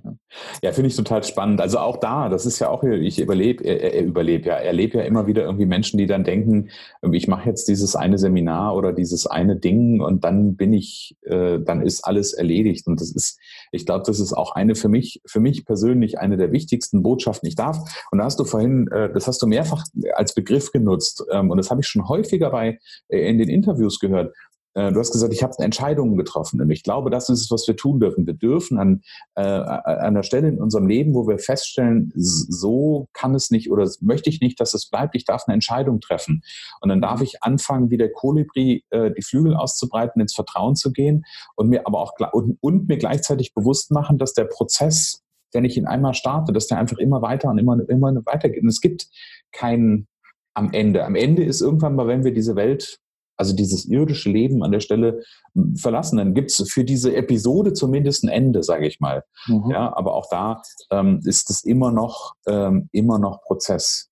ja 0.62 0.72
finde 0.72 0.88
ich 0.88 0.96
total 0.96 1.22
spannend. 1.24 1.60
Also 1.60 1.78
auch 1.78 1.98
da, 1.98 2.30
das 2.30 2.46
ist 2.46 2.58
ja 2.58 2.70
auch, 2.70 2.82
ich 2.84 3.20
überlebe, 3.20 3.62
er, 3.64 3.94
er 3.94 4.02
überlebe 4.02 4.48
ja, 4.48 4.54
erlebe 4.54 4.96
ja 4.98 5.04
immer 5.04 5.26
wieder 5.26 5.42
irgendwie 5.42 5.66
Menschen, 5.66 5.98
die 5.98 6.06
dann 6.06 6.24
denken, 6.24 6.70
ich 7.12 7.28
mache 7.28 7.50
jetzt 7.50 7.68
dieses 7.68 7.94
eine 7.94 8.16
Seminar 8.16 8.76
oder 8.76 8.94
dieses 8.94 9.26
eine 9.26 9.56
Ding 9.56 10.00
und 10.00 10.24
dann 10.24 10.56
bin 10.56 10.72
ich, 10.72 11.18
äh, 11.20 11.58
dann 11.60 11.82
ist 11.82 12.02
alles 12.06 12.32
erledigt. 12.32 12.86
Und 12.86 12.98
das 12.98 13.12
ist, 13.12 13.38
ich 13.72 13.84
glaube, 13.84 14.04
das 14.06 14.20
ist 14.20 14.32
auch 14.32 14.54
eine 14.54 14.74
für 14.74 14.88
mich, 14.88 15.20
für 15.26 15.40
mich 15.40 15.66
persönlich 15.66 16.18
eine 16.18 16.38
der 16.38 16.50
wichtigsten 16.50 17.02
Botschaften. 17.02 17.46
Ich 17.46 17.56
darf, 17.56 17.76
und 18.10 18.18
da 18.18 18.24
hast 18.24 18.40
du 18.40 18.46
vorhin, 18.46 18.88
äh, 18.88 19.12
das 19.12 19.26
hast 19.26 19.42
du 19.42 19.46
mehrfach 19.46 19.84
als 20.14 20.34
Begriff 20.34 20.72
genutzt, 20.72 21.22
ähm, 21.30 21.50
und 21.50 21.58
das 21.58 21.70
habe 21.70 21.82
ich 21.82 21.86
schon 21.86 22.08
häufiger 22.08 22.48
bei 22.48 22.78
äh, 23.08 23.28
in 23.28 23.36
den 23.36 23.50
Interviews 23.50 23.98
gehört. 23.98 24.34
Äh, 24.74 24.92
du 24.92 24.98
hast 24.98 25.12
gesagt, 25.12 25.32
ich 25.32 25.42
habe 25.42 25.54
Entscheidungen 25.58 26.16
getroffen. 26.16 26.60
Und 26.60 26.70
ich 26.70 26.82
glaube, 26.82 27.10
das 27.10 27.28
ist 27.28 27.42
es, 27.42 27.50
was 27.50 27.66
wir 27.68 27.76
tun 27.76 28.00
dürfen. 28.00 28.26
Wir 28.26 28.34
dürfen 28.34 28.78
an 28.78 29.02
äh, 29.34 29.42
einer 29.42 30.22
Stelle 30.22 30.48
in 30.48 30.60
unserem 30.60 30.86
Leben, 30.86 31.14
wo 31.14 31.28
wir 31.28 31.38
feststellen, 31.38 32.12
so 32.14 33.08
kann 33.12 33.34
es 33.34 33.50
nicht 33.50 33.70
oder 33.70 33.88
möchte 34.00 34.30
ich 34.30 34.40
nicht, 34.40 34.60
dass 34.60 34.74
es 34.74 34.88
bleibt. 34.88 35.14
Ich 35.14 35.24
darf 35.24 35.44
eine 35.46 35.54
Entscheidung 35.54 36.00
treffen. 36.00 36.42
Und 36.80 36.88
dann 36.88 37.00
darf 37.00 37.20
ich 37.20 37.42
anfangen, 37.42 37.90
wie 37.90 37.96
der 37.96 38.12
Kolibri 38.12 38.84
äh, 38.90 39.10
die 39.12 39.22
Flügel 39.22 39.54
auszubreiten, 39.54 40.20
ins 40.20 40.34
Vertrauen 40.34 40.76
zu 40.76 40.92
gehen 40.92 41.24
und 41.56 41.68
mir 41.68 41.86
aber 41.86 42.00
auch 42.00 42.12
und, 42.32 42.58
und 42.60 42.88
mir 42.88 42.98
gleichzeitig 42.98 43.54
bewusst 43.54 43.90
machen, 43.90 44.18
dass 44.18 44.32
der 44.34 44.44
Prozess, 44.44 45.22
wenn 45.52 45.64
ich 45.64 45.76
ihn 45.76 45.86
einmal 45.86 46.14
starte, 46.14 46.52
dass 46.52 46.66
der 46.66 46.78
einfach 46.78 46.98
immer 46.98 47.22
weiter 47.22 47.48
und 47.50 47.58
immer, 47.58 47.78
immer 47.88 48.14
weitergeht. 48.24 48.62
Und 48.62 48.68
es 48.68 48.80
gibt 48.80 49.08
kein 49.52 50.06
am 50.54 50.72
Ende. 50.72 51.04
Am 51.04 51.14
Ende 51.14 51.44
ist 51.44 51.60
irgendwann 51.60 51.94
mal, 51.94 52.06
wenn 52.06 52.24
wir 52.24 52.32
diese 52.32 52.56
Welt 52.56 53.00
also 53.42 53.56
dieses 53.56 53.86
irdische 53.86 54.30
Leben 54.30 54.62
an 54.62 54.70
der 54.70 54.78
Stelle 54.78 55.24
hm, 55.54 55.74
verlassen. 55.74 56.18
Dann 56.18 56.32
gibt 56.32 56.52
es 56.52 56.70
für 56.70 56.84
diese 56.84 57.16
Episode 57.16 57.72
zumindest 57.72 58.22
ein 58.22 58.28
Ende, 58.28 58.62
sage 58.62 58.86
ich 58.86 59.00
mal. 59.00 59.24
Mhm. 59.48 59.70
Ja, 59.72 59.96
aber 59.96 60.14
auch 60.14 60.28
da 60.30 60.62
ähm, 60.92 61.20
ist 61.24 61.50
es 61.50 61.64
immer 61.64 61.90
noch, 61.90 62.34
ähm, 62.46 62.88
immer 62.92 63.18
noch 63.18 63.42
Prozess. 63.42 64.10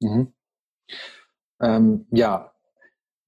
Mhm. 0.00 0.32
Ähm, 1.60 2.06
ja, 2.10 2.50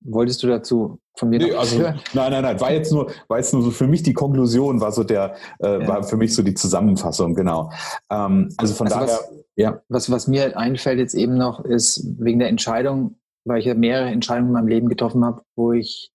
wolltest 0.00 0.42
du 0.42 0.48
dazu 0.48 0.98
von 1.16 1.30
mir 1.30 1.38
nee, 1.38 1.52
also, 1.52 1.78
hören? 1.78 2.00
Nein, 2.14 2.32
nein, 2.32 2.42
nein. 2.42 2.60
War 2.60 2.72
jetzt 2.72 2.90
nur, 2.90 3.12
war 3.28 3.38
jetzt 3.38 3.52
nur 3.54 3.62
so 3.62 3.70
für 3.70 3.86
mich 3.86 4.02
die 4.02 4.12
Konklusion, 4.12 4.80
war 4.80 4.90
so 4.90 5.04
der, 5.04 5.36
äh, 5.60 5.80
ja. 5.80 5.86
war 5.86 6.02
für 6.02 6.16
mich 6.16 6.34
so 6.34 6.42
die 6.42 6.54
Zusammenfassung, 6.54 7.36
genau. 7.36 7.70
Ähm, 8.10 8.48
also 8.56 8.74
von 8.74 8.88
also 8.88 8.98
daher, 8.98 9.20
was, 9.20 9.32
ja. 9.54 9.82
Was, 9.88 10.10
was 10.10 10.26
mir 10.26 10.58
einfällt 10.58 10.98
jetzt 10.98 11.14
eben 11.14 11.38
noch, 11.38 11.64
ist 11.64 12.04
wegen 12.18 12.40
der 12.40 12.48
Entscheidung, 12.48 13.20
weil 13.44 13.60
ich 13.60 13.66
ja 13.66 13.74
mehrere 13.74 14.08
Entscheidungen 14.08 14.48
in 14.48 14.54
meinem 14.54 14.68
Leben 14.68 14.88
getroffen 14.88 15.24
habe, 15.24 15.42
wo 15.54 15.72
ich 15.72 16.10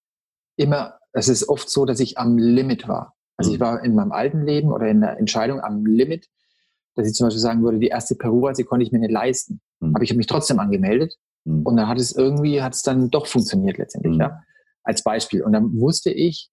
immer, 0.58 1.00
es 1.14 1.30
ist 1.30 1.48
oft 1.48 1.70
so, 1.70 1.86
dass 1.86 2.00
ich 2.00 2.18
am 2.18 2.38
Limit 2.38 2.88
war. 2.88 3.16
Also 3.38 3.54
ich 3.54 3.60
war 3.60 3.84
in 3.84 3.96
meinem 3.96 4.12
alten 4.12 4.46
Leben 4.46 4.72
oder 4.72 4.88
in 4.88 5.00
der 5.00 5.18
Entscheidung 5.18 5.62
am 5.62 5.86
Limit, 5.86 6.28
dass 6.96 7.08
ich 7.08 7.14
zum 7.14 7.28
Beispiel 7.28 7.40
sagen 7.40 7.64
würde, 7.64 7.80
die 7.80 7.88
erste 7.88 8.16
Peru-Reise 8.16 8.66
konnte 8.66 8.84
ich 8.84 8.92
mir 8.92 9.00
nicht 9.00 9.12
leisten. 9.12 9.62
Mhm. 9.80 9.96
Aber 9.96 10.04
ich 10.04 10.10
habe 10.10 10.18
mich 10.18 10.28
trotzdem 10.28 10.60
angemeldet 10.60 11.16
mhm. 11.46 11.64
und 11.64 11.78
dann 11.78 11.88
hat 11.88 12.00
es 12.00 12.12
irgendwie, 12.12 12.62
hat 12.62 12.74
es 12.74 12.84
dann 12.84 13.10
doch 13.10 13.28
funktioniert 13.28 13.78
letztendlich, 13.78 14.16
mhm. 14.16 14.22
ja. 14.22 14.44
Als 14.84 15.04
Beispiel. 15.04 15.44
Und 15.44 15.54
dann 15.54 15.80
wusste 15.80 16.12
ich, 16.12 16.50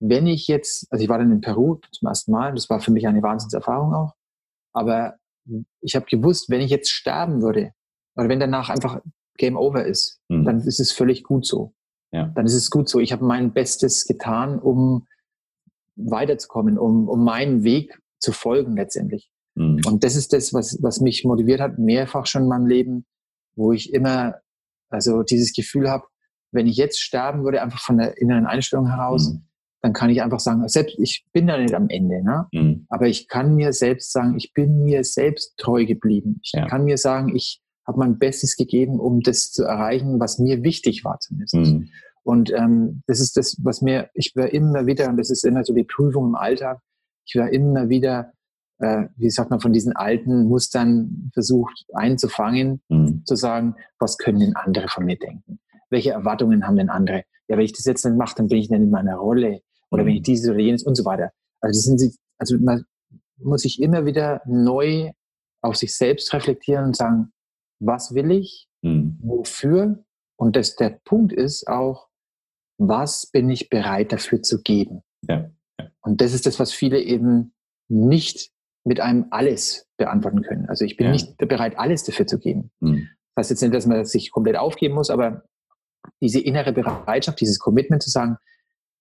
wenn 0.00 0.26
ich 0.26 0.48
jetzt, 0.48 0.86
also 0.90 1.02
ich 1.02 1.08
war 1.08 1.18
dann 1.18 1.32
in 1.32 1.40
Peru 1.40 1.78
zum 1.92 2.08
ersten 2.08 2.32
Mal, 2.32 2.54
das 2.54 2.68
war 2.68 2.80
für 2.80 2.90
mich 2.90 3.06
eine 3.06 3.22
Wahnsinnserfahrung 3.22 3.94
auch, 3.94 4.14
aber 4.72 5.14
ich 5.80 5.94
habe 5.94 6.06
gewusst, 6.06 6.50
wenn 6.50 6.60
ich 6.60 6.70
jetzt 6.70 6.90
sterben 6.90 7.40
würde, 7.40 7.72
oder 8.16 8.28
wenn 8.28 8.40
danach 8.40 8.68
einfach 8.68 9.00
Game 9.36 9.56
Over 9.56 9.84
ist, 9.84 10.20
mhm. 10.28 10.44
dann 10.44 10.60
ist 10.60 10.80
es 10.80 10.92
völlig 10.92 11.22
gut 11.22 11.46
so. 11.46 11.74
Ja. 12.12 12.32
Dann 12.34 12.46
ist 12.46 12.54
es 12.54 12.70
gut 12.70 12.88
so. 12.88 13.00
Ich 13.00 13.12
habe 13.12 13.24
mein 13.24 13.52
Bestes 13.52 14.06
getan, 14.06 14.58
um 14.58 15.06
weiterzukommen, 15.96 16.78
um, 16.78 17.08
um 17.08 17.24
meinen 17.24 17.64
Weg 17.64 18.00
zu 18.18 18.32
folgen 18.32 18.76
letztendlich. 18.76 19.30
Mhm. 19.54 19.80
Und 19.86 20.04
das 20.04 20.16
ist 20.16 20.32
das, 20.32 20.52
was, 20.54 20.78
was 20.82 21.00
mich 21.00 21.24
motiviert 21.24 21.60
hat, 21.60 21.78
mehrfach 21.78 22.26
schon 22.26 22.42
in 22.42 22.48
meinem 22.48 22.66
Leben, 22.66 23.06
wo 23.56 23.72
ich 23.72 23.92
immer, 23.92 24.36
also 24.90 25.22
dieses 25.22 25.52
Gefühl 25.52 25.90
habe, 25.90 26.04
wenn 26.52 26.66
ich 26.66 26.76
jetzt 26.76 27.00
sterben 27.00 27.44
würde, 27.44 27.62
einfach 27.62 27.80
von 27.80 27.98
der 27.98 28.18
inneren 28.18 28.46
Einstellung 28.46 28.88
heraus, 28.88 29.32
mhm. 29.32 29.46
dann 29.82 29.92
kann 29.92 30.10
ich 30.10 30.22
einfach 30.22 30.40
sagen, 30.40 30.66
selbst 30.68 30.96
ich 30.98 31.26
bin 31.32 31.46
da 31.46 31.58
nicht 31.58 31.74
am 31.74 31.88
Ende, 31.88 32.22
ne? 32.22 32.46
Mhm. 32.52 32.86
aber 32.88 33.08
ich 33.08 33.28
kann 33.28 33.54
mir 33.54 33.72
selbst 33.72 34.12
sagen, 34.12 34.36
ich 34.36 34.52
bin 34.52 34.84
mir 34.84 35.04
selbst 35.04 35.56
treu 35.56 35.84
geblieben. 35.86 36.40
Ich 36.42 36.52
ja. 36.52 36.66
kann 36.66 36.84
mir 36.84 36.98
sagen, 36.98 37.34
ich 37.34 37.62
habe 37.86 37.98
mein 37.98 38.18
Bestes 38.18 38.56
gegeben, 38.56 38.98
um 38.98 39.20
das 39.20 39.52
zu 39.52 39.64
erreichen, 39.64 40.18
was 40.18 40.38
mir 40.38 40.62
wichtig 40.62 41.04
war 41.04 41.18
zumindest. 41.20 41.54
Mhm. 41.54 41.88
Und 42.24 42.52
ähm, 42.52 43.02
das 43.06 43.20
ist 43.20 43.36
das, 43.36 43.56
was 43.62 43.82
mir, 43.82 44.10
ich 44.14 44.34
wäre 44.34 44.48
immer 44.48 44.86
wieder, 44.86 45.08
und 45.08 45.16
das 45.16 45.30
ist 45.30 45.44
immer 45.44 45.62
so 45.64 45.72
die 45.72 45.84
Prüfung 45.84 46.26
im 46.26 46.34
Alltag, 46.34 46.80
ich 47.24 47.36
wäre 47.36 47.50
immer 47.50 47.88
wieder, 47.88 48.32
äh, 48.78 49.04
wie 49.16 49.30
sagt 49.30 49.50
man, 49.50 49.60
von 49.60 49.72
diesen 49.72 49.94
alten 49.94 50.48
Mustern 50.48 51.30
versucht 51.32 51.86
einzufangen, 51.94 52.82
mhm. 52.88 53.24
zu 53.24 53.36
sagen, 53.36 53.76
was 53.98 54.18
können 54.18 54.40
denn 54.40 54.56
andere 54.56 54.88
von 54.88 55.04
mir 55.04 55.16
denken? 55.16 55.60
Welche 55.88 56.10
Erwartungen 56.10 56.66
haben 56.66 56.76
denn 56.76 56.90
andere? 56.90 57.22
Ja, 57.48 57.56
wenn 57.56 57.64
ich 57.64 57.72
das 57.72 57.84
jetzt 57.84 58.04
nicht 58.04 58.16
mache, 58.16 58.34
dann 58.36 58.48
bin 58.48 58.58
ich 58.58 58.70
nicht 58.70 58.80
in 58.80 58.90
meiner 58.90 59.16
Rolle. 59.16 59.60
Oder 59.90 60.02
mhm. 60.02 60.08
wenn 60.08 60.14
ich 60.16 60.22
dieses 60.22 60.50
oder 60.50 60.58
jenes 60.58 60.82
und 60.82 60.96
so 60.96 61.04
weiter. 61.04 61.30
Also 61.60 61.78
das 61.78 61.84
sind 61.84 61.98
sie, 61.98 62.12
also 62.38 62.58
man 62.58 62.84
muss 63.38 63.62
sich 63.62 63.80
immer 63.80 64.04
wieder 64.04 64.42
neu 64.46 65.12
auf 65.62 65.76
sich 65.76 65.94
selbst 65.94 66.32
reflektieren 66.32 66.86
und 66.86 66.96
sagen, 66.96 67.32
was 67.78 68.14
will 68.14 68.30
ich, 68.30 68.68
mhm. 68.82 69.18
wofür? 69.22 70.04
Und 70.36 70.56
das, 70.56 70.76
der 70.76 71.00
Punkt 71.04 71.32
ist 71.32 71.66
auch, 71.68 72.08
was 72.78 73.26
bin 73.26 73.48
ich 73.48 73.70
bereit 73.70 74.12
dafür 74.12 74.42
zu 74.42 74.62
geben? 74.62 75.02
Ja. 75.22 75.50
ja. 75.78 75.90
Und 76.00 76.20
das 76.20 76.34
ist 76.34 76.46
das, 76.46 76.58
was 76.60 76.72
viele 76.72 77.00
eben 77.00 77.54
nicht 77.88 78.50
mit 78.84 79.00
einem 79.00 79.26
alles 79.30 79.88
beantworten 79.96 80.42
können. 80.42 80.68
Also 80.68 80.84
ich 80.84 80.96
bin 80.96 81.06
ja. 81.06 81.12
nicht 81.12 81.36
bereit, 81.38 81.78
alles 81.78 82.04
dafür 82.04 82.26
zu 82.26 82.38
geben. 82.38 82.70
Mhm. 82.80 83.08
Das 83.34 83.44
heißt 83.44 83.50
jetzt 83.50 83.62
nicht, 83.62 83.74
dass 83.74 83.86
man 83.86 84.04
sich 84.04 84.30
komplett 84.30 84.56
aufgeben 84.56 84.94
muss, 84.94 85.10
aber 85.10 85.44
diese 86.20 86.40
innere 86.40 86.72
Bereitschaft, 86.72 87.40
dieses 87.40 87.58
Commitment 87.58 88.02
zu 88.02 88.10
sagen, 88.10 88.36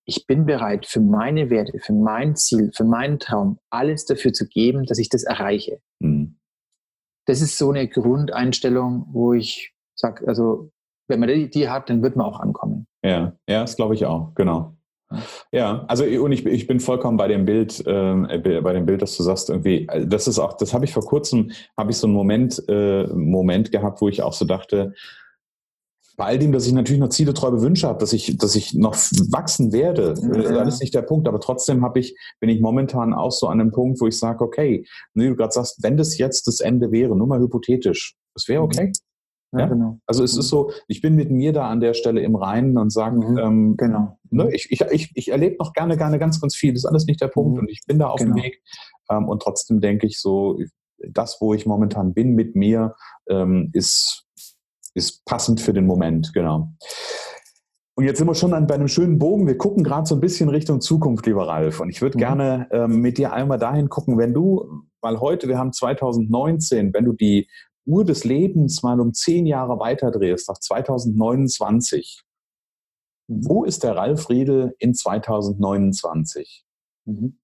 ich 0.08 0.28
bin 0.28 0.46
bereit 0.46 0.86
für 0.86 1.00
meine 1.00 1.50
Werte, 1.50 1.80
für 1.80 1.94
mein 1.94 2.36
Ziel, 2.36 2.72
für 2.74 2.84
meinen 2.84 3.20
Traum, 3.20 3.60
alles 3.70 4.06
dafür 4.06 4.34
zu 4.34 4.48
geben, 4.48 4.86
dass 4.86 5.00
ich 5.00 5.10
das 5.10 5.24
erreiche. 5.24 5.80
Mhm 6.00 6.38
das 7.26 7.42
ist 7.42 7.58
so 7.58 7.72
eine 7.72 7.88
Grundeinstellung, 7.88 9.08
wo 9.12 9.34
ich 9.34 9.74
sage, 9.96 10.28
also 10.28 10.72
wenn 11.08 11.20
man 11.20 11.30
die, 11.30 11.50
die, 11.50 11.70
hat, 11.70 11.90
dann 11.90 12.02
wird 12.02 12.16
man 12.16 12.26
auch 12.26 12.40
ankommen. 12.40 12.88
Ja, 13.04 13.34
ja, 13.48 13.62
das 13.62 13.76
glaube 13.76 13.94
ich 13.94 14.06
auch, 14.06 14.34
genau. 14.36 14.76
Ja, 15.52 15.86
also 15.88 16.04
und 16.04 16.32
ich, 16.32 16.46
ich 16.46 16.68
bin 16.68 16.80
vollkommen 16.80 17.18
bei 17.18 17.28
dem 17.28 17.46
Bild, 17.46 17.86
äh, 17.86 18.62
bei 18.62 18.74
dem 18.74 18.86
Bild, 18.86 19.02
dass 19.02 19.16
du 19.16 19.24
sagst, 19.24 19.50
irgendwie, 19.50 19.88
also 19.88 20.08
das 20.08 20.28
ist 20.28 20.40
auch, 20.40 20.54
das 20.54 20.74
habe 20.74 20.86
ich 20.86 20.94
vor 20.94 21.06
kurzem, 21.06 21.52
habe 21.78 21.92
ich 21.92 21.98
so 21.98 22.08
einen 22.08 22.16
Moment, 22.16 22.62
äh, 22.68 23.06
Moment 23.08 23.72
gehabt, 23.72 24.02
wo 24.02 24.10
ich 24.10 24.24
auch 24.24 24.34
so 24.34 24.46
dachte, 24.46 24.94
bei 26.17 26.25
all 26.25 26.39
dem, 26.39 26.51
dass 26.51 26.65
ich 26.65 26.73
natürlich 26.73 26.99
noch 26.99 27.10
Ziele, 27.10 27.34
Träume, 27.34 27.62
Wünsche 27.62 27.88
habe, 27.88 27.99
dass 27.99 28.13
ich, 28.13 28.38
dass 28.38 28.56
ich 28.56 28.73
noch 28.73 28.95
wachsen 29.32 29.71
werde, 29.71 30.13
ja. 30.21 30.30
Äh, 30.30 30.54
das 30.65 30.75
ist 30.75 30.82
nicht 30.82 30.93
der 30.93 31.01
Punkt. 31.01 31.28
Aber 31.28 31.39
trotzdem 31.39 31.84
habe 31.84 31.99
ich, 31.99 32.17
bin 32.39 32.49
ich 32.49 32.62
momentan 32.62 33.13
auch 33.13 33.32
so 33.32 33.47
an 33.47 33.60
einem 33.60 33.71
Punkt, 33.71 33.99
wo 34.01 34.08
ich 34.08 34.17
sage, 34.17 34.43
okay, 34.43 34.86
wie 35.13 35.28
du 35.28 35.36
gerade 35.36 35.54
sagst, 35.54 35.84
wenn 35.84 35.97
das 35.97 36.17
jetzt 36.17 36.47
das 36.47 36.60
Ende 36.60 36.91
wäre, 36.91 37.15
nur 37.15 37.28
mal 37.28 37.39
hypothetisch, 37.39 38.15
das 38.34 38.47
wäre 38.47 38.62
mhm. 38.62 38.65
okay. 38.65 38.91
Ja, 39.54 39.60
ja, 39.62 39.65
genau. 39.67 39.99
Also 40.06 40.23
es 40.23 40.36
ist 40.36 40.49
so, 40.49 40.71
ich 40.88 41.01
bin 41.01 41.15
mit 41.15 41.32
mir 41.32 41.54
da 41.54 41.69
an 41.69 41.80
der 41.80 41.93
Stelle 41.93 42.21
im 42.21 42.36
Reinen 42.36 42.78
und 42.78 42.91
sagen, 42.91 43.34
mhm. 43.34 43.38
ähm, 43.38 43.78
genau. 43.78 44.17
Ne, 44.30 44.54
ich, 44.54 44.69
ich, 44.71 44.82
ich, 44.91 45.12
ich 45.15 45.32
erlebe 45.32 45.56
noch 45.60 45.73
gerne, 45.73 45.97
gerne 45.97 46.19
ganz, 46.19 46.41
ganz 46.41 46.56
viel. 46.56 46.73
Das 46.73 46.84
ist 46.84 46.89
alles 46.89 47.06
nicht 47.06 47.21
der 47.21 47.28
Punkt 47.28 47.54
mhm. 47.54 47.60
und 47.60 47.69
ich 47.69 47.82
bin 47.88 47.99
da 47.99 48.08
auf 48.08 48.19
genau. 48.19 48.36
dem 48.36 48.43
Weg. 48.43 48.62
Ähm, 49.10 49.30
und 49.30 49.41
trotzdem 49.41 49.80
denke 49.80 50.08
ich 50.08 50.19
so, 50.19 50.60
das, 50.97 51.38
wo 51.39 51.54
ich 51.54 51.65
momentan 51.65 52.13
bin 52.13 52.36
mit 52.36 52.56
mir, 52.56 52.95
ähm, 53.30 53.69
ist 53.73 54.25
ist 54.96 55.26
passend 55.26 55.62
für 55.62 55.74
den 55.74 55.86
Moment, 55.86 56.34
genau. 56.34 56.70
Und 57.98 58.04
jetzt 58.04 58.18
sind 58.18 58.28
wir 58.28 58.36
schon 58.36 58.54
an, 58.54 58.68
bei 58.68 58.76
einem 58.76 58.90
schönen 58.90 59.20
Bogen. 59.20 59.48
Wir 59.48 59.58
gucken 59.58 59.84
gerade 59.84 60.06
so 60.06 60.16
ein 60.16 60.22
bisschen 60.22 60.50
Richtung 60.50 60.82
Zukunft, 60.82 61.26
lieber 61.26 61.48
Ralf. 61.48 61.80
Und 61.80 61.90
ich 61.90 62.02
würde 62.02 62.18
mhm. 62.18 62.20
gerne 62.20 62.68
ähm, 62.72 63.00
mit 63.00 63.18
dir 63.18 63.32
einmal 63.32 63.58
dahin 63.58 63.88
gucken, 63.88 64.18
wenn 64.18 64.34
du, 64.34 64.84
weil 65.02 65.20
heute, 65.20 65.48
wir 65.48 65.58
haben 65.58 65.72
2019, 65.72 66.94
wenn 66.94 67.06
du 67.06 67.14
die 67.14 67.48
Uhr 67.86 68.04
des 68.04 68.26
Lebens 68.26 68.84
mal 68.84 69.00
um 69.00 69.14
zehn 69.14 69.46
Jahre 69.46 69.80
weiterdrehst, 69.80 70.50
auf 70.50 70.60
2029, 70.60 72.24
mhm. 73.28 73.48
wo 73.48 73.64
ist 73.64 73.84
der 73.84 73.96
Ralf 73.96 74.30
Riedel 74.30 74.76
in 74.80 74.94
2029? 74.94 76.66
Mhm. 77.06 77.38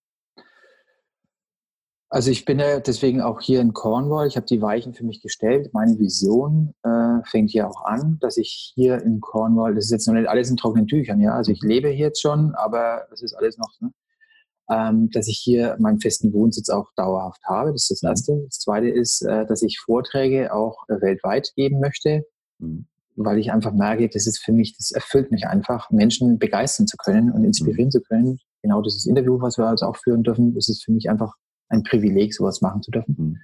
Also 2.14 2.30
ich 2.30 2.44
bin 2.44 2.60
ja 2.60 2.82
deswegen 2.82 3.22
auch 3.22 3.40
hier 3.40 3.62
in 3.62 3.72
Cornwall. 3.72 4.28
Ich 4.28 4.36
habe 4.36 4.46
die 4.46 4.62
Weichen 4.62 4.94
für 4.94 5.06
mich 5.06 5.22
gestellt. 5.22 5.74
Meine 5.74 5.98
Vision 5.98 6.74
äh, 6.84 7.24
fängt 7.24 7.52
hier 7.52 7.70
auch 7.70 7.86
an, 7.86 8.18
dass 8.20 8.36
ich 8.36 8.74
hier 8.76 9.02
in 9.02 9.22
Cornwall, 9.22 9.76
das 9.76 9.86
ist 9.86 9.92
jetzt 9.92 10.08
noch 10.08 10.16
nicht 10.16 10.28
alles 10.28 10.50
in 10.50 10.58
trockenen 10.58 10.88
Tüchern, 10.88 11.22
ja. 11.22 11.34
Also 11.34 11.54
ich 11.54 11.62
lebe 11.62 11.88
hier 11.88 12.08
jetzt 12.08 12.22
schon, 12.22 12.54
aber 12.56 13.08
das 13.10 13.22
ist 13.22 13.34
alles 13.34 13.58
noch, 13.58 13.72
ne? 13.80 13.94
ähm, 14.70 15.10
dass 15.12 15.30
ich 15.30 15.38
hier 15.38 15.78
meinen 15.80 16.02
festen 16.02 16.34
Wohnsitz 16.34 16.68
auch 16.70 16.90
dauerhaft 16.98 17.46
habe. 17.46 17.72
Das 17.72 17.84
ist 17.84 17.92
das 17.92 18.02
mhm. 18.02 18.10
Erste. 18.10 18.42
Das 18.44 18.60
Zweite 18.60 18.90
ist, 18.90 19.22
äh, 19.22 19.46
dass 19.46 19.62
ich 19.62 19.80
Vorträge 19.80 20.54
auch 20.54 20.84
äh, 20.90 21.00
weltweit 21.00 21.54
geben 21.56 21.80
möchte, 21.80 22.26
mhm. 22.60 22.88
weil 23.16 23.40
ich 23.40 23.54
einfach 23.54 23.72
merke, 23.72 24.10
das 24.10 24.28
ist 24.28 24.40
für 24.40 24.52
mich, 24.52 24.76
das 24.76 24.92
erfüllt 24.92 25.32
mich 25.32 25.48
einfach, 25.48 25.90
Menschen 25.92 26.40
begeistern 26.40 26.88
zu 26.88 26.98
können 26.98 27.32
und 27.32 27.46
inspirieren 27.46 27.86
mhm. 27.86 27.92
zu 27.92 28.02
können. 28.02 28.40
Genau 28.64 28.82
dieses 28.82 29.06
Interview, 29.06 29.40
was 29.40 29.58
wir 29.58 29.68
also 29.68 29.86
auch 29.86 29.96
führen 29.96 30.24
dürfen, 30.24 30.54
das 30.54 30.68
ist 30.68 30.84
für 30.84 30.92
mich 30.92 31.10
einfach 31.10 31.36
ein 31.72 31.84
Privileg, 31.84 32.34
sowas 32.34 32.62
machen 32.62 32.82
zu 32.82 32.92
dürfen. 32.92 33.16
Mhm. 33.18 33.38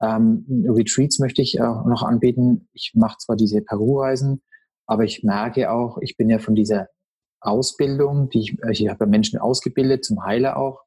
Ähm, 0.00 0.64
Retreats 0.68 1.18
möchte 1.18 1.42
ich 1.42 1.60
auch 1.60 1.84
noch 1.86 2.02
anbieten. 2.02 2.68
Ich 2.72 2.92
mache 2.94 3.18
zwar 3.18 3.36
diese 3.36 3.60
Peru-Reisen, 3.60 4.42
aber 4.86 5.04
ich 5.04 5.24
merke 5.24 5.70
auch, 5.70 5.98
ich 6.00 6.16
bin 6.16 6.30
ja 6.30 6.38
von 6.38 6.54
dieser 6.54 6.88
Ausbildung, 7.40 8.30
die 8.30 8.40
ich, 8.40 8.56
ich 8.70 8.88
habe 8.88 9.06
Menschen 9.06 9.38
ausgebildet, 9.38 10.04
zum 10.04 10.24
Heiler 10.24 10.56
auch. 10.56 10.82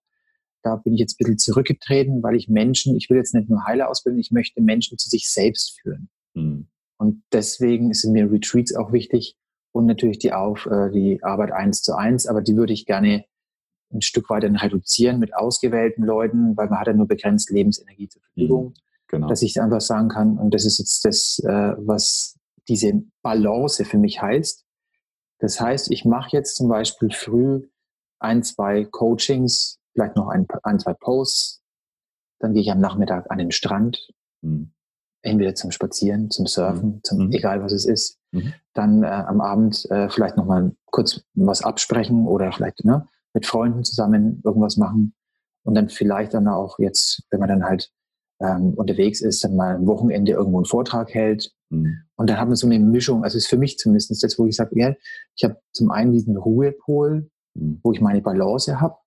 Da 0.64 0.76
bin 0.76 0.94
ich 0.94 1.00
jetzt 1.00 1.14
ein 1.14 1.18
bisschen 1.20 1.40
zurückgetreten, 1.40 2.24
weil 2.24 2.36
ich 2.36 2.48
Menschen, 2.48 2.96
ich 2.96 3.10
will 3.10 3.18
jetzt 3.18 3.34
nicht 3.34 3.50
nur 3.50 3.66
Heiler 3.66 3.90
ausbilden, 3.90 4.20
ich 4.20 4.32
möchte 4.32 4.62
Menschen 4.62 4.98
zu 4.98 5.10
sich 5.10 5.30
selbst 5.30 5.80
führen. 5.82 6.10
Mhm. 6.34 6.68
Und 6.98 7.24
deswegen 7.34 7.94
sind 7.94 8.14
mir 8.14 8.32
Retreats 8.32 8.76
auch 8.76 8.92
wichtig 8.92 9.36
und 9.72 9.88
natürlich 9.88 10.20
die, 10.20 10.34
auf, 10.34 10.68
äh, 10.68 10.92
die 10.92 11.24
Arbeit 11.24 11.52
eins 11.52 11.82
zu 11.82 11.96
eins, 11.96 12.28
aber 12.28 12.42
die 12.42 12.56
würde 12.56 12.74
ich 12.74 12.86
gerne 12.86 13.26
ein 13.94 14.02
Stück 14.02 14.30
weit 14.30 14.44
dann 14.44 14.56
reduzieren 14.56 15.20
mit 15.20 15.36
ausgewählten 15.36 16.04
Leuten, 16.04 16.56
weil 16.58 16.70
man 16.70 16.80
hat 16.80 16.88
ja 16.88 16.94
nur 16.94 17.08
begrenzt 17.08 17.50
Lebensenergie 17.50 18.08
zur 18.08 18.22
Verfügung. 18.22 18.66
Mhm, 18.68 18.74
genau. 19.08 19.28
Dass 19.28 19.42
ich 19.42 19.60
einfach 19.62 19.82
sagen 19.82 20.10
kann, 20.10 20.38
und 20.38 20.54
das 20.54 20.66
ist 20.66 20.80
jetzt 20.80 21.06
das, 21.06 21.40
äh, 21.40 21.76
was 21.78 22.38
diese 22.68 23.04
Balance 23.22 23.84
für 23.86 23.98
mich 23.98 24.22
heißt. 24.22 24.66
Das 25.40 25.60
heißt, 25.60 25.92
ich 25.92 26.06
mache 26.06 26.30
jetzt 26.32 26.56
zum 26.56 26.70
Beispiel 26.70 27.12
früh 27.12 27.68
ein, 28.20 28.44
zwei 28.44 28.86
Coachings, 28.86 29.80
vielleicht 29.94 30.16
noch 30.16 30.28
ein, 30.30 30.48
ein 30.64 30.80
zwei 30.80 30.94
Posts, 30.94 31.62
dann 32.40 32.54
gehe 32.54 32.62
ich 32.62 32.72
am 32.72 32.80
Nachmittag 32.80 33.30
an 33.30 33.38
den 33.38 33.52
Strand, 33.52 34.10
mhm. 34.42 34.72
entweder 35.22 35.56
zum 35.56 35.72
Spazieren, 35.72 36.30
zum 36.30 36.48
Surfen, 36.48 36.90
mhm. 36.90 37.04
zum, 37.04 37.26
mhm. 37.26 37.32
egal 37.32 37.64
was 37.64 37.72
es 37.72 37.86
ist. 37.86 38.20
Mhm. 38.32 38.54
Dann 38.74 39.04
äh, 39.04 39.08
am 39.08 39.42
Abend 39.42 39.90
äh, 39.90 40.10
vielleicht 40.10 40.38
nochmal 40.38 40.76
kurz 40.86 41.24
was 41.34 41.64
absprechen 41.64 42.28
oder 42.28 42.52
vielleicht 42.52 42.86
ne, 42.86 43.08
mit 43.34 43.46
Freunden 43.46 43.84
zusammen 43.84 44.42
irgendwas 44.44 44.78
machen 44.78 45.14
und 45.64 45.76
dann 45.76 45.90
vielleicht 45.90 46.34
dann 46.34 46.48
auch 46.48 46.80
jetzt, 46.80 47.24
wenn 47.30 47.40
man 47.40 47.50
dann 47.50 47.64
halt 47.64 47.92
ähm, 48.42 48.74
unterwegs 48.74 49.22
ist, 49.22 49.44
dann 49.44 49.56
mal 49.56 49.76
am 49.76 49.88
Wochenende 49.88 50.32
irgendwo 50.32 50.58
einen 50.58 50.66
Vortrag 50.66 51.14
hält. 51.14 51.52
Mhm. 51.70 51.98
Und 52.16 52.30
dann 52.30 52.38
hat 52.38 52.48
man 52.48 52.56
so 52.56 52.68
eine 52.68 52.80
Mischung, 52.80 53.24
also 53.24 53.38
ist 53.38 53.48
für 53.48 53.58
mich 53.58 53.78
zumindest 53.78 54.24
das, 54.24 54.40
wo 54.40 54.46
ich 54.48 54.56
sage, 54.56 54.72
ja, 54.80 54.94
ich 55.36 55.44
habe 55.44 55.58
zum 55.74 55.92
einen 55.92 56.12
diesen 56.12 56.36
Ruhepol, 56.36 57.30
mhm. 57.54 57.80
wo 57.84 57.92
ich 57.92 58.02
meine 58.02 58.22
Balance 58.22 58.82
habe 58.82 58.98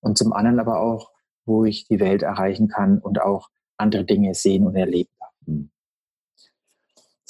und 0.00 0.18
zum 0.18 0.32
anderen 0.32 0.60
aber 0.60 0.80
auch, 0.80 1.10
wo 1.46 1.64
ich 1.64 1.88
die 1.88 2.00
Welt 2.00 2.22
erreichen 2.22 2.68
kann 2.68 2.98
und 2.98 3.20
auch 3.20 3.48
andere 3.78 4.04
Dinge 4.04 4.34
sehen 4.34 4.66
und 4.66 4.76
erleben 4.76 5.10
darf. 5.18 5.32
Mhm. 5.46 5.70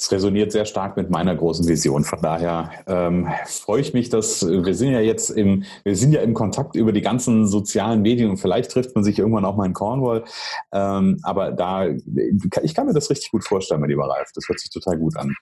Es 0.03 0.11
resoniert 0.11 0.51
sehr 0.51 0.65
stark 0.65 0.97
mit 0.97 1.09
meiner 1.09 1.33
großen 1.33 1.65
Vision. 1.65 2.03
Von 2.03 2.19
daher 2.21 2.71
ähm, 2.87 3.29
freue 3.45 3.79
ich 3.79 3.93
mich, 3.93 4.09
dass 4.09 4.45
wir 4.45 4.75
sind 4.75 4.91
ja 4.91 4.99
jetzt 4.99 5.29
im, 5.29 5.63
wir 5.85 5.95
sind 5.95 6.11
ja 6.11 6.19
im 6.19 6.33
Kontakt 6.33 6.75
über 6.75 6.91
die 6.91 6.99
ganzen 6.99 7.47
sozialen 7.47 8.01
Medien 8.01 8.29
und 8.29 8.35
vielleicht 8.35 8.71
trifft 8.71 8.95
man 8.95 9.05
sich 9.05 9.17
irgendwann 9.17 9.45
auch 9.45 9.55
mal 9.55 9.65
in 9.65 9.71
Cornwall. 9.71 10.25
Ähm, 10.73 11.19
aber 11.23 11.53
da, 11.53 11.87
ich 11.87 12.75
kann 12.75 12.85
mir 12.85 12.93
das 12.93 13.09
richtig 13.09 13.31
gut 13.31 13.45
vorstellen, 13.45 13.79
mein 13.79 13.91
lieber 13.91 14.09
Ralf. 14.09 14.29
Das 14.35 14.49
hört 14.49 14.59
sich 14.59 14.69
total 14.71 14.97
gut 14.97 15.15
an. 15.15 15.33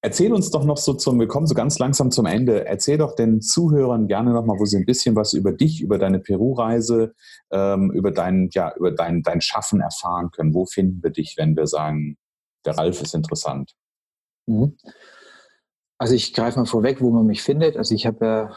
Erzähl 0.00 0.32
uns 0.32 0.50
doch 0.50 0.64
noch 0.64 0.78
so 0.78 0.94
zum, 0.94 1.20
wir 1.20 1.28
kommen 1.28 1.46
so 1.46 1.54
ganz 1.54 1.78
langsam 1.78 2.10
zum 2.10 2.24
Ende. 2.24 2.64
Erzähl 2.64 2.96
doch 2.96 3.14
den 3.14 3.42
Zuhörern 3.42 4.08
gerne 4.08 4.32
noch 4.32 4.46
mal, 4.46 4.58
wo 4.58 4.64
sie 4.64 4.78
ein 4.78 4.86
bisschen 4.86 5.14
was 5.14 5.34
über 5.34 5.52
dich, 5.52 5.82
über 5.82 5.98
deine 5.98 6.20
Peru-Reise, 6.20 7.12
ähm, 7.50 7.90
über 7.90 8.12
dein, 8.12 8.48
ja, 8.54 8.72
über 8.76 8.92
dein, 8.92 9.22
dein 9.22 9.42
Schaffen 9.42 9.82
erfahren 9.82 10.30
können. 10.30 10.54
Wo 10.54 10.64
finden 10.64 11.02
wir 11.02 11.10
dich, 11.10 11.34
wenn 11.36 11.54
wir 11.54 11.66
sagen, 11.66 12.16
der 12.64 12.76
Ralf 12.76 13.00
ist 13.02 13.14
interessant? 13.14 13.72
Mhm. 14.46 14.76
Also 15.98 16.14
ich 16.14 16.32
greife 16.32 16.58
mal 16.58 16.66
vorweg, 16.66 17.00
wo 17.00 17.10
man 17.10 17.26
mich 17.26 17.42
findet. 17.42 17.76
Also 17.76 17.94
ich 17.94 18.06
habe 18.06 18.24
ja 18.24 18.54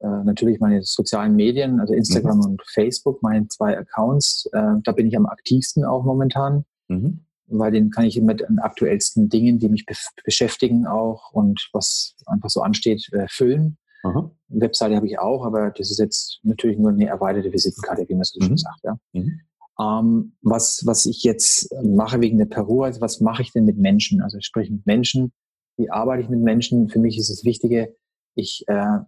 äh, 0.00 0.24
natürlich 0.24 0.60
meine 0.60 0.82
sozialen 0.82 1.34
Medien, 1.34 1.80
also 1.80 1.94
Instagram 1.94 2.38
mhm. 2.38 2.44
und 2.44 2.62
Facebook, 2.66 3.22
meine 3.22 3.48
zwei 3.48 3.78
Accounts. 3.78 4.48
Äh, 4.52 4.74
da 4.84 4.92
bin 4.92 5.06
ich 5.06 5.16
am 5.16 5.26
aktivsten 5.26 5.84
auch 5.84 6.04
momentan. 6.04 6.64
Mhm 6.88 7.24
weil 7.52 7.70
den 7.70 7.90
kann 7.90 8.04
ich 8.04 8.20
mit 8.20 8.40
den 8.40 8.58
aktuellsten 8.58 9.28
Dingen, 9.28 9.58
die 9.58 9.68
mich 9.68 9.86
be 9.86 9.94
beschäftigen 10.24 10.86
auch 10.86 11.32
und 11.32 11.68
was 11.72 12.14
einfach 12.26 12.50
so 12.50 12.62
ansteht, 12.62 13.08
äh, 13.12 13.26
füllen. 13.28 13.78
Aha. 14.04 14.30
Webseite 14.48 14.96
habe 14.96 15.06
ich 15.06 15.18
auch, 15.18 15.44
aber 15.44 15.70
das 15.70 15.90
ist 15.90 15.98
jetzt 15.98 16.40
natürlich 16.42 16.78
nur 16.78 16.90
eine 16.90 17.06
erweiterte 17.06 17.52
Visitenkarte, 17.52 18.08
wie 18.08 18.14
man 18.14 18.24
so 18.24 18.40
mhm. 18.40 18.46
schon 18.46 18.56
sagt. 18.56 18.80
Ja. 18.84 18.98
Mhm. 19.12 19.40
Ähm, 19.80 20.36
was, 20.42 20.84
was 20.86 21.06
ich 21.06 21.22
jetzt 21.22 21.74
mache 21.82 22.20
wegen 22.20 22.38
der 22.38 22.46
Peru, 22.46 22.82
also 22.82 23.00
was 23.00 23.20
mache 23.20 23.42
ich 23.42 23.52
denn 23.52 23.64
mit 23.64 23.78
Menschen? 23.78 24.22
Also 24.22 24.38
sprich 24.40 24.70
mit 24.70 24.86
Menschen, 24.86 25.32
wie 25.76 25.90
arbeite 25.90 26.22
ich 26.22 26.28
mit 26.28 26.40
Menschen? 26.40 26.88
Für 26.88 26.98
mich 26.98 27.18
ist 27.18 27.30
das 27.30 27.44
Wichtige, 27.44 27.94
ich 28.34 28.64
äh, 28.68 28.98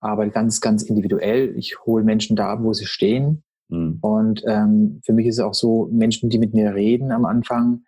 arbeite 0.00 0.30
ganz, 0.30 0.60
ganz 0.60 0.82
individuell. 0.82 1.54
Ich 1.56 1.84
hole 1.84 2.04
Menschen 2.04 2.36
da 2.36 2.52
ab, 2.52 2.60
wo 2.62 2.72
sie 2.72 2.86
stehen 2.86 3.44
Mhm. 3.68 3.98
Und 4.00 4.42
ähm, 4.46 5.00
für 5.04 5.12
mich 5.12 5.26
ist 5.26 5.36
es 5.36 5.44
auch 5.44 5.54
so, 5.54 5.88
Menschen, 5.90 6.30
die 6.30 6.38
mit 6.38 6.54
mir 6.54 6.74
reden 6.74 7.10
am 7.12 7.24
Anfang, 7.24 7.84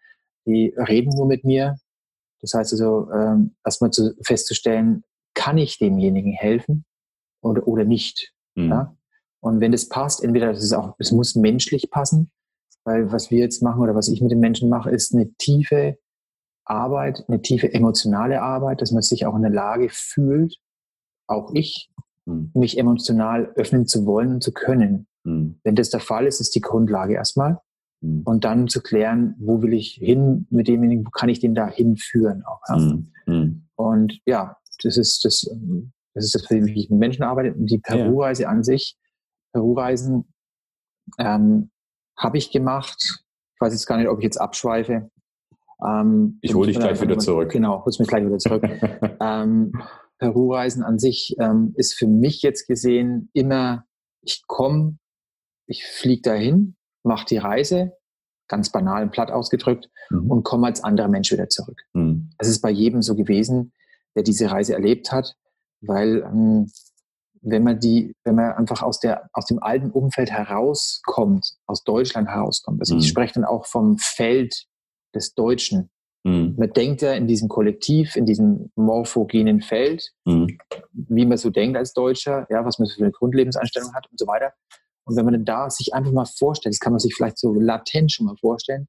die 0.46 0.74
reden 0.76 1.10
nur 1.14 1.26
mit 1.26 1.44
mir. 1.44 1.76
Das 2.40 2.54
heißt 2.54 2.72
also, 2.72 3.10
ähm, 3.12 3.54
erstmal 3.64 3.90
zu, 3.90 4.14
festzustellen, 4.22 5.04
kann 5.34 5.58
ich 5.58 5.78
demjenigen 5.78 6.32
helfen 6.32 6.84
oder, 7.42 7.66
oder 7.66 7.84
nicht. 7.84 8.32
Mhm. 8.54 8.70
Ja? 8.70 8.96
Und 9.40 9.60
wenn 9.60 9.72
das 9.72 9.88
passt, 9.88 10.22
entweder 10.22 10.52
das 10.52 10.62
ist 10.62 10.72
auch, 10.72 10.94
es 10.98 11.12
muss 11.12 11.34
menschlich 11.34 11.90
passen, 11.90 12.30
weil 12.84 13.12
was 13.12 13.30
wir 13.30 13.38
jetzt 13.38 13.62
machen 13.62 13.82
oder 13.82 13.94
was 13.94 14.08
ich 14.08 14.20
mit 14.20 14.30
den 14.30 14.40
Menschen 14.40 14.68
mache, 14.68 14.90
ist 14.90 15.14
eine 15.14 15.32
tiefe 15.34 15.98
Arbeit, 16.64 17.24
eine 17.28 17.40
tiefe 17.40 17.72
emotionale 17.72 18.42
Arbeit, 18.42 18.82
dass 18.82 18.92
man 18.92 19.02
sich 19.02 19.26
auch 19.26 19.36
in 19.36 19.42
der 19.42 19.50
Lage 19.50 19.88
fühlt, 19.90 20.58
auch 21.26 21.52
ich, 21.54 21.90
mhm. 22.26 22.50
mich 22.54 22.78
emotional 22.78 23.52
öffnen 23.56 23.86
zu 23.86 24.06
wollen 24.06 24.34
und 24.34 24.42
zu 24.42 24.52
können. 24.52 25.06
Mhm. 25.24 25.60
Wenn 25.62 25.76
das 25.76 25.90
der 25.90 26.00
Fall 26.00 26.26
ist, 26.26 26.40
ist 26.40 26.54
die 26.54 26.60
Grundlage 26.60 27.14
erstmal. 27.14 27.58
Mhm. 28.00 28.22
Und 28.24 28.44
dann 28.44 28.68
zu 28.68 28.80
klären, 28.80 29.34
wo 29.38 29.62
will 29.62 29.72
ich 29.72 29.92
hin 29.94 30.46
mit 30.50 30.68
demjenigen, 30.68 31.06
wo 31.06 31.10
kann 31.10 31.28
ich 31.28 31.40
den 31.40 31.54
da 31.54 31.68
hinführen 31.68 32.44
auch. 32.44 32.60
Ja? 32.68 32.76
Mhm. 32.76 33.12
mhm. 33.26 33.64
Und 33.76 34.20
ja, 34.26 34.56
das 34.82 34.96
ist 34.96 35.24
das, 35.24 35.48
das 36.14 36.24
ist 36.24 36.34
das, 36.34 36.50
wie 36.50 36.72
ich 36.72 36.90
mit 36.90 36.98
Menschen 36.98 37.22
arbeite. 37.22 37.54
Und 37.54 37.66
die 37.66 37.78
Peru-Reise 37.78 38.44
ja. 38.44 38.48
an 38.48 38.64
sich, 38.64 38.96
Peru-Reisen 39.52 40.32
ähm, 41.18 41.70
habe 42.16 42.38
ich 42.38 42.50
gemacht. 42.50 43.24
Ich 43.54 43.60
weiß 43.60 43.72
jetzt 43.72 43.86
gar 43.86 43.96
nicht, 43.96 44.08
ob 44.08 44.18
ich 44.18 44.24
jetzt 44.24 44.40
abschweife. 44.40 45.10
Ähm, 45.86 46.38
ich 46.42 46.54
hole 46.54 46.68
dich 46.68 46.78
gleich 46.78 47.00
wieder 47.00 47.18
zurück. 47.18 47.50
Genau, 47.50 47.84
holst 47.84 48.00
mich 48.00 48.08
gleich 48.08 48.24
wieder 48.24 48.38
zurück. 48.38 48.64
ähm, 49.20 49.72
Peru-Reisen 50.18 50.82
an 50.82 50.98
sich 50.98 51.36
ähm, 51.38 51.74
ist 51.76 51.94
für 51.94 52.08
mich 52.08 52.42
jetzt 52.42 52.66
gesehen 52.66 53.30
immer, 53.32 53.84
ich 54.22 54.42
komme 54.46 54.98
ich 55.68 55.86
fliege 55.86 56.22
dahin, 56.22 56.76
mache 57.04 57.26
die 57.26 57.36
Reise, 57.36 57.92
ganz 58.48 58.72
banal 58.72 59.02
und 59.04 59.12
platt 59.12 59.30
ausgedrückt, 59.30 59.88
mhm. 60.10 60.30
und 60.30 60.42
komme 60.42 60.66
als 60.66 60.82
anderer 60.82 61.08
Mensch 61.08 61.30
wieder 61.30 61.48
zurück. 61.48 61.82
Mhm. 61.92 62.30
Das 62.38 62.48
ist 62.48 62.60
bei 62.60 62.70
jedem 62.70 63.02
so 63.02 63.14
gewesen, 63.14 63.72
der 64.16 64.22
diese 64.22 64.50
Reise 64.50 64.72
erlebt 64.72 65.12
hat, 65.12 65.36
weil 65.80 66.22
ähm, 66.22 66.72
wenn 67.42 67.64
man 67.64 67.78
die, 67.78 68.14
wenn 68.24 68.34
man 68.34 68.52
einfach 68.52 68.82
aus 68.82 69.00
der, 69.00 69.28
aus 69.32 69.46
dem 69.46 69.62
alten 69.62 69.90
Umfeld 69.90 70.30
herauskommt, 70.30 71.54
aus 71.66 71.84
Deutschland 71.84 72.28
herauskommt, 72.28 72.80
also 72.80 72.94
mhm. 72.94 73.00
ich 73.00 73.08
spreche 73.08 73.34
dann 73.34 73.44
auch 73.44 73.66
vom 73.66 73.98
Feld 73.98 74.66
des 75.14 75.34
Deutschen. 75.34 75.90
Mhm. 76.24 76.54
Man 76.58 76.72
denkt 76.72 77.02
ja 77.02 77.12
in 77.12 77.26
diesem 77.26 77.48
Kollektiv, 77.48 78.16
in 78.16 78.26
diesem 78.26 78.70
morphogenen 78.76 79.60
Feld, 79.60 80.12
mhm. 80.24 80.58
wie 80.92 81.26
man 81.26 81.38
so 81.38 81.50
denkt 81.50 81.76
als 81.76 81.92
Deutscher, 81.92 82.46
ja, 82.50 82.64
was 82.64 82.78
man 82.78 82.88
für 82.88 83.02
eine 83.02 83.12
Grundlebenseinstellung 83.12 83.94
hat 83.94 84.10
und 84.10 84.18
so 84.18 84.26
weiter. 84.26 84.52
Und 85.04 85.16
wenn 85.16 85.24
man 85.24 85.34
dann 85.34 85.44
da 85.44 85.70
sich 85.70 85.94
einfach 85.94 86.12
mal 86.12 86.26
vorstellt, 86.26 86.74
das 86.74 86.80
kann 86.80 86.92
man 86.92 87.00
sich 87.00 87.14
vielleicht 87.14 87.38
so 87.38 87.54
latent 87.54 88.12
schon 88.12 88.26
mal 88.26 88.36
vorstellen, 88.36 88.88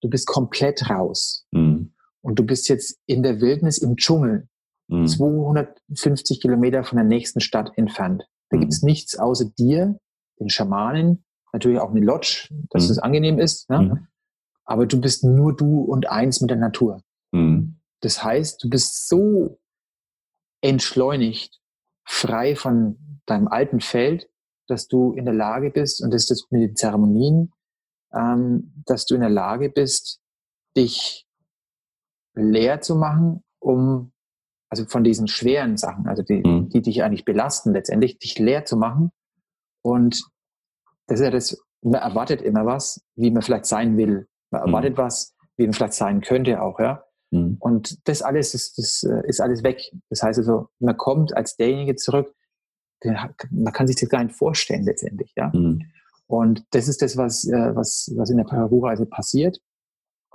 du 0.00 0.08
bist 0.08 0.26
komplett 0.26 0.88
raus. 0.88 1.44
Mhm. 1.52 1.92
Und 2.20 2.38
du 2.38 2.44
bist 2.44 2.68
jetzt 2.68 2.98
in 3.06 3.22
der 3.22 3.40
Wildnis 3.40 3.78
im 3.78 3.96
Dschungel, 3.96 4.48
mhm. 4.88 5.06
250 5.06 6.40
Kilometer 6.40 6.84
von 6.84 6.96
der 6.96 7.06
nächsten 7.06 7.40
Stadt 7.40 7.72
entfernt. 7.76 8.24
Da 8.50 8.56
mhm. 8.56 8.60
gibt 8.60 8.72
es 8.72 8.82
nichts 8.82 9.18
außer 9.18 9.46
dir, 9.58 9.98
den 10.40 10.48
Schamanen, 10.48 11.24
natürlich 11.52 11.80
auch 11.80 11.90
eine 11.90 12.00
Lodge, 12.00 12.48
dass 12.70 12.86
mhm. 12.86 12.90
es 12.90 12.98
angenehm 12.98 13.38
ist. 13.38 13.70
Ne? 13.70 13.80
Mhm. 13.80 14.08
Aber 14.64 14.86
du 14.86 15.00
bist 15.00 15.24
nur 15.24 15.56
du 15.56 15.82
und 15.82 16.10
eins 16.10 16.40
mit 16.40 16.50
der 16.50 16.58
Natur. 16.58 17.02
Mhm. 17.32 17.80
Das 18.00 18.22
heißt, 18.22 18.62
du 18.62 18.70
bist 18.70 19.08
so 19.08 19.58
entschleunigt, 20.60 21.60
frei 22.04 22.56
von 22.56 23.20
deinem 23.26 23.48
alten 23.48 23.80
Feld, 23.80 24.28
dass 24.66 24.88
du 24.88 25.12
in 25.12 25.24
der 25.24 25.34
Lage 25.34 25.70
bist, 25.70 26.02
und 26.02 26.12
das 26.12 26.22
ist 26.22 26.30
das 26.30 26.46
mit 26.50 26.62
den 26.62 26.76
Zeremonien, 26.76 27.52
ähm, 28.12 28.82
dass 28.86 29.06
du 29.06 29.14
in 29.14 29.20
der 29.20 29.30
Lage 29.30 29.70
bist, 29.70 30.20
dich 30.76 31.26
leer 32.34 32.80
zu 32.80 32.96
machen, 32.96 33.42
um, 33.58 34.12
also 34.70 34.84
von 34.84 35.04
diesen 35.04 35.28
schweren 35.28 35.76
Sachen, 35.76 36.06
also 36.06 36.22
die, 36.22 36.42
mhm. 36.44 36.68
die 36.68 36.82
dich 36.82 37.02
eigentlich 37.02 37.24
belasten 37.24 37.72
letztendlich, 37.72 38.18
dich 38.18 38.38
leer 38.38 38.64
zu 38.64 38.76
machen. 38.76 39.10
Und 39.82 40.22
das 41.06 41.20
ist 41.20 41.24
ja 41.24 41.30
das, 41.30 41.58
man 41.82 42.00
erwartet 42.00 42.42
immer 42.42 42.66
was, 42.66 43.02
wie 43.16 43.30
man 43.30 43.42
vielleicht 43.42 43.66
sein 43.66 43.96
will. 43.96 44.28
Man 44.50 44.62
mhm. 44.62 44.68
erwartet 44.68 44.92
mhm. 44.94 44.98
was, 44.98 45.34
wie 45.56 45.64
man 45.64 45.72
vielleicht 45.72 45.94
sein 45.94 46.20
könnte 46.20 46.62
auch, 46.62 46.78
ja. 46.78 47.04
Mhm. 47.30 47.56
Und 47.60 48.08
das 48.08 48.22
alles 48.22 48.54
ist, 48.54 48.78
das 48.78 49.02
äh, 49.02 49.26
ist 49.26 49.40
alles 49.40 49.62
weg. 49.62 49.92
Das 50.10 50.22
heißt 50.22 50.38
also, 50.38 50.68
man 50.78 50.96
kommt 50.96 51.36
als 51.36 51.56
derjenige 51.56 51.96
zurück, 51.96 52.34
man 53.04 53.72
kann 53.72 53.86
sich 53.86 53.96
das 53.96 54.08
gar 54.08 54.24
nicht 54.24 54.34
vorstellen 54.34 54.84
letztendlich. 54.84 55.32
Ja? 55.36 55.50
Mhm. 55.54 55.82
Und 56.26 56.64
das 56.70 56.88
ist 56.88 57.00
das, 57.00 57.16
was, 57.16 57.46
äh, 57.46 57.74
was, 57.74 58.12
was 58.16 58.30
in 58.30 58.38
der 58.38 58.44
Peru-Reise 58.44 59.06
passiert, 59.06 59.60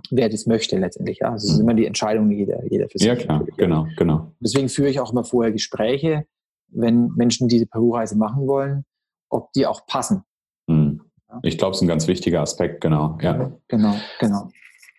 wer 0.09 0.29
das 0.29 0.45
möchte 0.45 0.77
letztendlich. 0.77 1.19
Ja? 1.19 1.31
Also 1.31 1.45
es 1.45 1.53
ist 1.53 1.57
mhm. 1.57 1.63
immer 1.63 1.73
die 1.75 1.85
Entscheidung 1.85 2.31
jeder, 2.31 2.63
jeder 2.69 2.89
für 2.89 2.97
sich. 2.97 3.07
Ja, 3.07 3.15
klar, 3.15 3.45
genau, 3.57 3.87
genau. 3.97 4.31
Deswegen 4.39 4.69
führe 4.69 4.89
ich 4.89 4.99
auch 4.99 5.11
immer 5.11 5.23
vorher 5.23 5.51
Gespräche, 5.51 6.25
wenn 6.67 7.09
Menschen 7.15 7.47
diese 7.47 7.65
Peru-Reise 7.65 8.17
machen 8.17 8.47
wollen, 8.47 8.85
ob 9.29 9.51
die 9.53 9.65
auch 9.65 9.85
passen. 9.85 10.23
Mhm. 10.67 11.01
Ich 11.41 11.57
glaube, 11.57 11.71
es 11.71 11.77
ist 11.77 11.83
ein 11.83 11.87
ganz 11.87 12.07
wichtiger 12.07 12.41
Aspekt, 12.41 12.81
genau. 12.81 13.17
Ja. 13.21 13.51
Genau, 13.67 13.95
genau. 14.19 14.49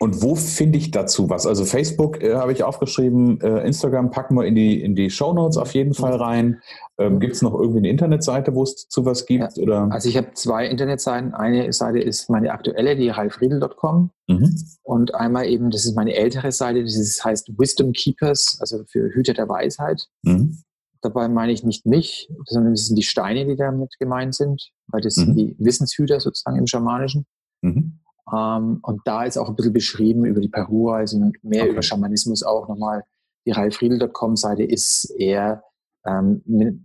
Und 0.01 0.23
wo 0.23 0.35
finde 0.35 0.77
ich 0.79 0.91
dazu 0.91 1.31
was? 1.31 1.47
Also 1.47 1.65
Facebook 1.65 2.21
äh, 2.21 2.35
habe 2.35 2.53
ich 2.53 2.65
aufgeschrieben, 2.65 3.41
äh, 3.41 3.65
Instagram 3.65 4.11
packen 4.11 4.35
wir 4.35 4.45
in 4.45 4.55
die, 4.57 4.83
in 4.83 4.97
die 4.97 5.09
Show 5.09 5.33
Notes 5.33 5.57
auf 5.57 5.73
jeden 5.73 5.95
Fall 5.95 6.17
rein. 6.17 6.61
Ähm, 6.99 7.21
gibt 7.21 7.35
es 7.35 7.43
noch 7.43 7.55
irgendwie 7.55 7.79
eine 7.79 7.89
Internetseite, 7.89 8.55
wo 8.55 8.65
es 8.65 8.89
zu 8.89 9.05
was 9.05 9.25
gibt? 9.25 9.57
Ja. 9.57 9.63
Oder? 9.63 9.89
Also 9.93 10.09
ich 10.09 10.17
habe 10.17 10.33
zwei 10.35 10.67
Internetseiten. 10.67 11.33
Eine 11.33 11.73
Seite 11.73 12.01
ist 12.01 12.29
meine 12.29 12.53
aktuelle, 12.53 12.97
die 12.97 13.09
ralfriedel.com. 13.09 14.11
Mhm. 14.27 14.57
Und 14.83 15.15
einmal 15.15 15.47
eben, 15.47 15.71
das 15.71 15.85
ist 15.85 15.95
meine 15.95 16.15
ältere 16.15 16.51
Seite, 16.51 16.83
das 16.83 17.21
heißt 17.25 17.53
Wisdom 17.57 17.93
Keepers, 17.93 18.59
also 18.61 18.85
für 18.91 19.11
Hüter 19.15 19.33
der 19.33 19.49
Weisheit. 19.49 20.09
Mhm. 20.23 20.59
Dabei 21.03 21.29
meine 21.29 21.53
ich 21.53 21.63
nicht 21.63 21.87
mich, 21.87 22.31
sondern 22.47 22.73
es 22.73 22.87
sind 22.87 22.97
die 22.97 23.03
Steine, 23.03 23.47
die 23.47 23.57
damit 23.57 23.95
gemeint 24.01 24.35
sind, 24.35 24.71
weil 24.89 25.03
das 25.03 25.17
mhm. 25.17 25.23
sind 25.23 25.37
die 25.37 25.57
Wissenshüter 25.59 26.19
sozusagen 26.19 26.57
im 26.57 26.67
Schamanischen. 26.67 27.27
Mhm. 27.63 28.01
Ähm, 28.33 28.79
und 28.83 29.01
da 29.05 29.25
ist 29.25 29.37
auch 29.37 29.49
ein 29.49 29.57
bisschen 29.57 29.73
beschrieben 29.73 30.25
über 30.25 30.41
die 30.41 30.49
Peru-Reise 30.49 31.17
und 31.17 31.45
mehr 31.45 31.65
okay. 31.65 31.73
über 31.73 31.83
Schamanismus 31.83 32.43
auch 32.43 32.69
nochmal. 32.69 33.05
Die 33.47 33.51
ralfriedel.com-Seite 33.51 34.63
ist 34.63 35.11
eher 35.19 35.63
ähm, 36.07 36.43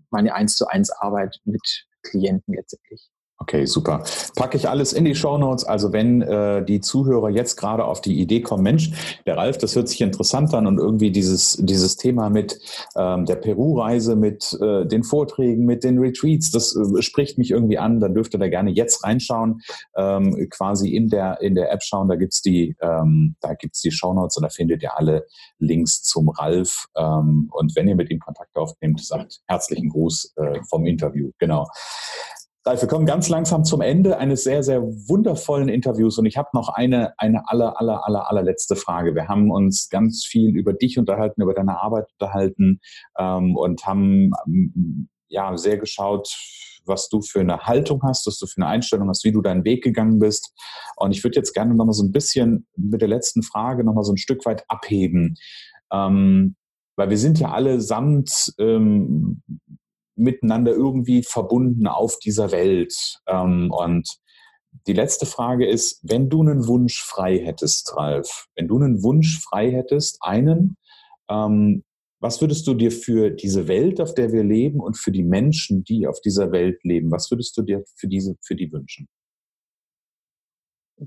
meine 0.10 0.34
1 0.34 0.56
zu 0.56 0.68
1 0.68 0.90
Arbeit 0.92 1.40
mit 1.46 1.86
Klienten 2.04 2.54
letztendlich. 2.54 3.10
Okay, 3.42 3.66
super. 3.66 4.04
Packe 4.36 4.58
ich 4.58 4.68
alles 4.68 4.92
in 4.92 5.06
die 5.06 5.16
Show 5.16 5.38
Notes. 5.38 5.64
Also 5.64 5.94
wenn 5.94 6.22
äh, 6.22 6.64
die 6.64 6.82
Zuhörer 6.82 7.30
jetzt 7.30 7.56
gerade 7.56 7.86
auf 7.86 8.02
die 8.02 8.20
Idee 8.20 8.42
kommen, 8.42 8.64
Mensch, 8.64 8.92
der 9.26 9.38
Ralf, 9.38 9.58
das 9.58 9.76
hört 9.78 9.88
sich 9.88 10.02
interessant 10.02 10.54
an 10.54 10.68
und 10.68 10.78
irgendwie 10.78 11.10
dieses, 11.10 11.54
dieses 11.54 11.96
Thema 11.96 12.30
mit 12.30 12.60
ähm, 12.98 13.26
der 13.26 13.38
Peru-Reise, 13.38 14.18
mit 14.18 14.58
äh, 14.62 14.86
den 14.86 15.04
Vorträgen, 15.04 15.66
mit 15.66 15.86
den 15.86 16.00
Retreats, 16.00 16.52
das 16.52 16.76
äh, 16.76 17.02
spricht 17.02 17.38
mich 17.38 17.52
irgendwie 17.52 17.78
an, 17.78 18.02
dann 18.02 18.14
dürft 18.14 18.34
ihr 18.34 18.40
da 18.40 18.50
gerne 18.50 18.72
jetzt 18.72 19.06
reinschauen, 19.06 19.62
ähm, 19.96 20.50
quasi 20.50 20.90
in 20.90 21.08
der, 21.08 21.40
in 21.40 21.56
der 21.56 21.72
App 21.72 21.82
schauen, 21.82 22.10
da 22.10 22.16
gibt's 22.18 22.42
die, 22.42 22.76
ähm, 22.82 23.36
da 23.40 23.54
gibt's 23.54 23.80
die 23.80 23.92
Show 23.92 24.14
Notes 24.14 24.36
und 24.36 24.44
da 24.44 24.50
findet 24.50 24.84
ihr 24.84 24.98
alle 24.98 25.26
Links 25.60 26.04
zum 26.04 26.28
Ralf. 26.28 26.88
Ähm, 26.98 27.50
und 27.54 27.74
wenn 27.78 27.88
ihr 27.88 27.96
mit 27.96 28.12
ihm 28.12 28.20
Kontakt 28.20 28.56
aufnehmt, 28.58 29.02
sagt 29.02 29.40
herzlichen 29.48 29.90
Gruß 29.90 30.34
äh, 30.36 30.60
vom 30.70 30.86
Interview. 30.86 31.32
Genau. 31.40 31.68
Ralf, 32.70 32.82
wir 32.82 32.88
kommen 32.88 33.08
ganz 33.08 33.30
langsam 33.30 33.64
zum 33.64 33.82
Ende 33.82 34.20
eines 34.20 34.44
sehr, 34.44 34.62
sehr 34.62 34.84
wundervollen 34.84 35.70
Interviews 35.70 36.20
und 36.20 36.28
ich 36.28 36.38
habe 36.38 36.50
noch 36.54 36.70
eine, 36.70 37.16
eine 37.18 37.50
aller, 37.50 37.82
aller, 37.82 38.06
aller, 38.06 38.30
allerletzte 38.30 38.76
Frage. 38.76 39.16
Wir 39.16 39.28
haben 39.28 39.50
uns 39.50 39.90
ganz 39.90 40.24
viel 40.24 40.56
über 40.56 40.74
dich 40.74 41.00
unterhalten, 41.00 41.42
über 41.42 41.56
deine 41.56 41.82
Arbeit 41.82 42.06
unterhalten 42.20 42.80
ähm, 43.18 43.56
und 43.56 43.88
haben 43.88 44.34
ähm, 44.46 45.10
ja 45.30 45.58
sehr 45.58 45.80
geschaut, 45.80 46.30
was 46.86 47.10
du 47.10 47.24
für 47.24 47.40
eine 47.40 47.58
Haltung 47.62 48.04
hast, 48.04 48.28
was 48.28 48.38
du 48.38 48.46
für 48.46 48.62
eine 48.62 48.68
Einstellung 48.68 49.10
hast, 49.10 49.24
wie 49.24 49.32
du 49.32 49.42
deinen 49.42 49.66
Weg 49.66 49.84
gegangen 49.84 50.20
bist. 50.20 50.54
Und 50.96 51.10
ich 51.12 51.24
würde 51.24 51.38
jetzt 51.38 51.54
gerne 51.54 51.74
noch 51.74 51.86
mal 51.86 51.94
so 51.94 52.04
ein 52.04 52.12
bisschen 52.12 52.68
mit 52.76 53.02
der 53.02 53.10
letzten 53.10 53.42
Frage 53.42 53.84
noch 53.84 53.96
mal 53.96 54.04
so 54.04 54.14
ein 54.14 54.18
Stück 54.18 54.46
weit 54.46 54.64
abheben. 54.68 55.38
Ähm, 55.92 56.56
weil 56.96 57.10
wir 57.10 57.18
sind 57.18 57.40
ja 57.40 57.52
allesamt 57.52 58.54
ähm, 58.60 59.42
miteinander 60.20 60.72
irgendwie 60.72 61.24
verbunden 61.24 61.88
auf 61.88 62.20
dieser 62.20 62.52
Welt. 62.52 63.20
Ähm, 63.28 63.72
und 63.72 64.20
die 64.88 64.94
letzte 64.94 65.26
Frage 65.26 65.68
ist, 65.68 66.00
wenn 66.04 66.30
du 66.30 66.42
einen 66.42 66.68
Wunsch 66.68 67.04
frei 67.04 67.40
hättest, 67.40 67.96
Ralf, 67.96 68.46
wenn 68.56 68.68
du 68.68 68.78
einen 68.78 69.04
Wunsch 69.04 69.42
frei 69.42 69.72
hättest, 69.72 70.20
einen, 70.22 70.78
ähm, 71.30 71.84
was 72.22 72.42
würdest 72.42 72.68
du 72.68 72.74
dir 72.74 72.92
für 72.92 73.30
diese 73.30 73.68
Welt, 73.68 74.02
auf 74.02 74.14
der 74.14 74.32
wir 74.32 74.44
leben 74.44 74.80
und 74.80 74.98
für 74.98 75.12
die 75.12 75.24
Menschen, 75.24 75.84
die 75.84 76.06
auf 76.06 76.20
dieser 76.22 76.52
Welt 76.52 76.84
leben, 76.84 77.12
was 77.12 77.32
würdest 77.32 77.58
du 77.58 77.62
dir 77.62 77.84
für 77.96 78.08
diese, 78.08 78.36
für 78.42 78.56
die 78.56 78.72
wünschen? 78.72 79.08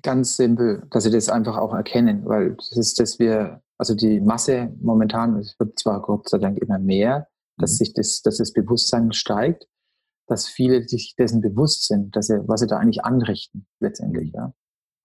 Ganz 0.01 0.37
simpel, 0.37 0.87
dass 0.91 1.05
sie 1.05 1.11
das 1.11 1.29
einfach 1.29 1.59
auch 1.59 1.75
erkennen, 1.75 2.25
weil 2.25 2.55
das 2.55 2.73
ist, 2.73 2.99
dass 2.99 3.19
wir, 3.19 3.61
also 3.77 3.95
die 3.95 4.21
Masse 4.21 4.75
momentan, 4.81 5.37
es 5.37 5.55
wird 5.59 5.79
zwar 5.79 6.01
Gott 6.01 6.31
sei 6.31 6.39
Dank 6.39 6.59
immer 6.59 6.79
mehr, 6.79 7.29
dass 7.63 7.73
mhm. 7.73 7.77
sich 7.77 7.95
das, 7.95 8.23
dass 8.23 8.37
das 8.37 8.53
Bewusstsein 8.53 9.13
steigt, 9.13 9.67
dass 10.27 10.49
viele 10.49 10.87
sich 10.87 11.15
dessen 11.17 11.41
bewusst 11.41 11.87
sind, 11.87 12.15
dass 12.15 12.27
sie, 12.27 12.47
was 12.47 12.61
sie 12.61 12.67
da 12.67 12.79
eigentlich 12.79 13.05
anrichten, 13.05 13.67
letztendlich, 13.81 14.33
ja. 14.33 14.53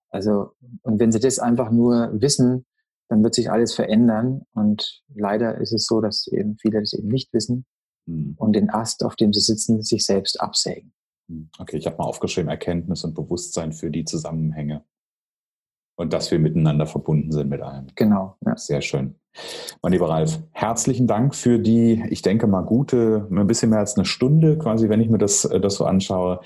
Also, 0.10 0.52
und 0.84 1.00
wenn 1.00 1.12
sie 1.12 1.20
das 1.20 1.40
einfach 1.40 1.70
nur 1.70 2.12
wissen, 2.22 2.66
dann 3.10 3.24
wird 3.24 3.36
sich 3.36 3.52
alles 3.52 3.74
verändern. 3.74 4.44
Und 4.54 5.04
leider 5.14 5.58
ist 5.58 5.74
es 5.74 5.86
so, 5.86 6.02
dass 6.02 6.28
eben 6.28 6.58
viele 6.58 6.80
das 6.80 6.94
eben 6.94 7.10
nicht 7.10 7.34
wissen 7.34 7.66
mhm. 8.06 8.36
und 8.38 8.54
den 8.54 8.70
Ast, 8.70 9.04
auf 9.04 9.16
dem 9.16 9.34
sie 9.34 9.42
sitzen, 9.42 9.82
sich 9.84 10.06
selbst 10.06 10.40
absägen. 10.40 10.94
Mhm. 11.28 11.50
Okay, 11.60 11.78
ich 11.78 11.86
habe 11.86 11.98
mal 11.98 12.06
aufgeschrieben, 12.06 12.50
Erkenntnis 12.50 13.04
und 13.04 13.16
Bewusstsein 13.16 13.74
für 13.74 13.92
die 13.92 14.06
Zusammenhänge. 14.06 14.84
Und 16.00 16.14
dass 16.14 16.30
wir 16.32 16.40
miteinander 16.40 16.86
verbunden 16.86 17.32
sind 17.32 17.50
mit 17.50 17.62
allem. 17.62 17.88
Genau. 17.96 18.38
Ja. 18.46 18.56
Sehr 18.56 18.82
schön. 18.82 19.16
Mein 19.82 19.94
lieber 19.94 20.10
Ralf, 20.10 20.40
herzlichen 20.52 21.08
Dank 21.08 21.36
für 21.36 21.60
die, 21.60 22.04
ich 22.10 22.22
denke 22.22 22.48
mal, 22.48 22.62
gute, 22.62 23.28
ein 23.32 23.48
bisschen 23.48 23.70
mehr 23.70 23.80
als 23.80 23.96
eine 23.96 24.06
Stunde, 24.06 24.58
quasi, 24.58 24.90
wenn 24.90 25.02
ich 25.02 25.10
mir 25.10 25.18
das, 25.18 25.46
äh, 25.46 25.60
das 25.60 25.76
so 25.76 25.86
anschaue. 25.86 26.40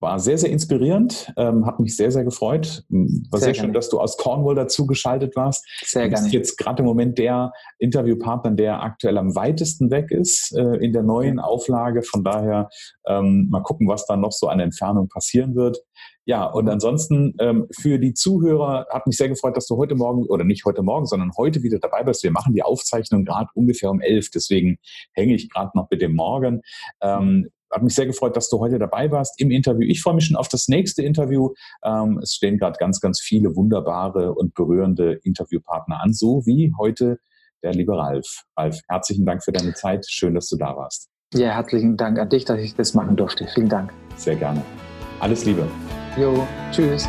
War 0.00 0.18
sehr, 0.18 0.38
sehr 0.38 0.50
inspirierend, 0.50 1.32
ähm, 1.36 1.66
hat 1.66 1.80
mich 1.80 1.96
sehr, 1.96 2.10
sehr 2.10 2.24
gefreut. 2.24 2.84
War 2.88 3.40
sehr, 3.40 3.54
sehr 3.54 3.54
schön, 3.54 3.72
dass 3.72 3.88
du 3.88 4.00
aus 4.00 4.16
Cornwall 4.16 4.54
dazu 4.54 4.86
geschaltet 4.86 5.36
warst. 5.36 5.66
Sehr 5.84 6.04
du 6.04 6.10
bist 6.10 6.22
gerne. 6.24 6.34
jetzt 6.34 6.56
gerade 6.56 6.82
im 6.82 6.86
Moment 6.86 7.18
der 7.18 7.52
Interviewpartner, 7.78 8.52
der 8.52 8.82
aktuell 8.82 9.18
am 9.18 9.34
weitesten 9.34 9.90
weg 9.90 10.10
ist 10.10 10.56
äh, 10.56 10.76
in 10.76 10.92
der 10.92 11.02
neuen 11.02 11.38
Auflage. 11.38 12.02
Von 12.02 12.24
daher 12.24 12.68
ähm, 13.06 13.48
mal 13.50 13.62
gucken, 13.62 13.88
was 13.88 14.06
da 14.06 14.16
noch 14.16 14.32
so 14.32 14.48
an 14.48 14.60
Entfernung 14.60 15.08
passieren 15.08 15.54
wird. 15.54 15.78
Ja, 16.26 16.44
und 16.44 16.68
ansonsten 16.68 17.34
ähm, 17.38 17.68
für 17.70 17.98
die 17.98 18.12
Zuhörer 18.12 18.86
hat 18.90 19.06
mich 19.06 19.16
sehr 19.16 19.28
gefreut, 19.28 19.56
dass 19.56 19.68
du 19.68 19.76
heute 19.76 19.94
Morgen, 19.94 20.26
oder 20.26 20.42
nicht 20.42 20.64
heute 20.64 20.82
Morgen, 20.82 21.06
sondern 21.06 21.30
heute 21.36 21.62
wieder 21.62 21.78
dabei 21.78 22.02
bist. 22.02 22.24
Wir 22.24 22.32
machen 22.32 22.52
die 22.52 22.64
Aufzeichnung 22.64 23.24
gerade 23.24 23.48
ungefähr 23.54 23.90
um 23.90 24.00
elf, 24.00 24.30
deswegen 24.30 24.78
hänge 25.12 25.34
ich 25.34 25.48
gerade 25.48 25.70
noch 25.74 25.88
mit 25.88 26.02
dem 26.02 26.16
Morgen. 26.16 26.62
Ähm, 27.00 27.48
hat 27.70 27.82
mich 27.82 27.94
sehr 27.94 28.06
gefreut, 28.06 28.36
dass 28.36 28.48
du 28.48 28.58
heute 28.58 28.78
dabei 28.78 29.10
warst 29.12 29.40
im 29.40 29.52
Interview. 29.52 29.86
Ich 29.88 30.02
freue 30.02 30.14
mich 30.14 30.26
schon 30.26 30.36
auf 30.36 30.48
das 30.48 30.66
nächste 30.66 31.02
Interview. 31.02 31.54
Ähm, 31.84 32.18
es 32.20 32.34
stehen 32.34 32.58
gerade 32.58 32.76
ganz, 32.78 33.00
ganz 33.00 33.20
viele 33.20 33.54
wunderbare 33.54 34.34
und 34.34 34.54
berührende 34.54 35.20
Interviewpartner 35.22 36.00
an, 36.02 36.12
so 36.12 36.44
wie 36.44 36.72
heute 36.76 37.18
der 37.62 37.72
liebe 37.72 37.96
Ralf. 37.96 38.44
Ralf, 38.56 38.80
herzlichen 38.88 39.26
Dank 39.26 39.44
für 39.44 39.52
deine 39.52 39.74
Zeit. 39.74 40.06
Schön, 40.08 40.34
dass 40.34 40.48
du 40.48 40.56
da 40.56 40.76
warst. 40.76 41.08
Ja, 41.34 41.54
herzlichen 41.54 41.96
Dank 41.96 42.18
an 42.18 42.28
dich, 42.28 42.44
dass 42.44 42.60
ich 42.60 42.74
das 42.74 42.94
machen 42.94 43.16
durfte. 43.16 43.46
Vielen 43.52 43.68
Dank. 43.68 43.92
Sehr 44.16 44.36
gerne. 44.36 44.62
Alles 45.20 45.44
Liebe. 45.44 45.68
Jo, 46.16 46.46
tschüss. 46.72 47.06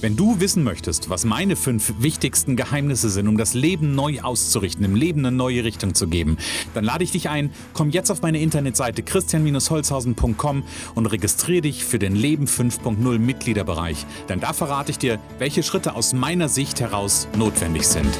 Wenn 0.00 0.14
du 0.14 0.38
wissen 0.38 0.62
möchtest, 0.62 1.10
was 1.10 1.24
meine 1.24 1.56
fünf 1.56 1.94
wichtigsten 1.98 2.54
Geheimnisse 2.54 3.10
sind, 3.10 3.26
um 3.26 3.36
das 3.36 3.54
Leben 3.54 3.96
neu 3.96 4.20
auszurichten, 4.20 4.84
im 4.84 4.94
Leben 4.94 5.26
eine 5.26 5.34
neue 5.36 5.64
Richtung 5.64 5.94
zu 5.94 6.06
geben, 6.06 6.36
dann 6.74 6.84
lade 6.84 7.02
ich 7.02 7.10
dich 7.10 7.28
ein, 7.28 7.50
komm 7.72 7.90
jetzt 7.90 8.12
auf 8.12 8.22
meine 8.22 8.38
Internetseite 8.38 9.02
christian-holzhausen.com 9.02 10.62
und 10.94 11.06
registriere 11.06 11.62
dich 11.62 11.84
für 11.84 11.98
den 11.98 12.14
Leben 12.14 12.44
5.0 12.44 13.18
Mitgliederbereich. 13.18 14.06
Denn 14.28 14.38
da 14.38 14.52
verrate 14.52 14.92
ich 14.92 14.98
dir, 14.98 15.18
welche 15.38 15.64
Schritte 15.64 15.96
aus 15.96 16.12
meiner 16.12 16.48
Sicht 16.48 16.78
heraus 16.78 17.26
notwendig 17.36 17.88
sind. 17.88 18.16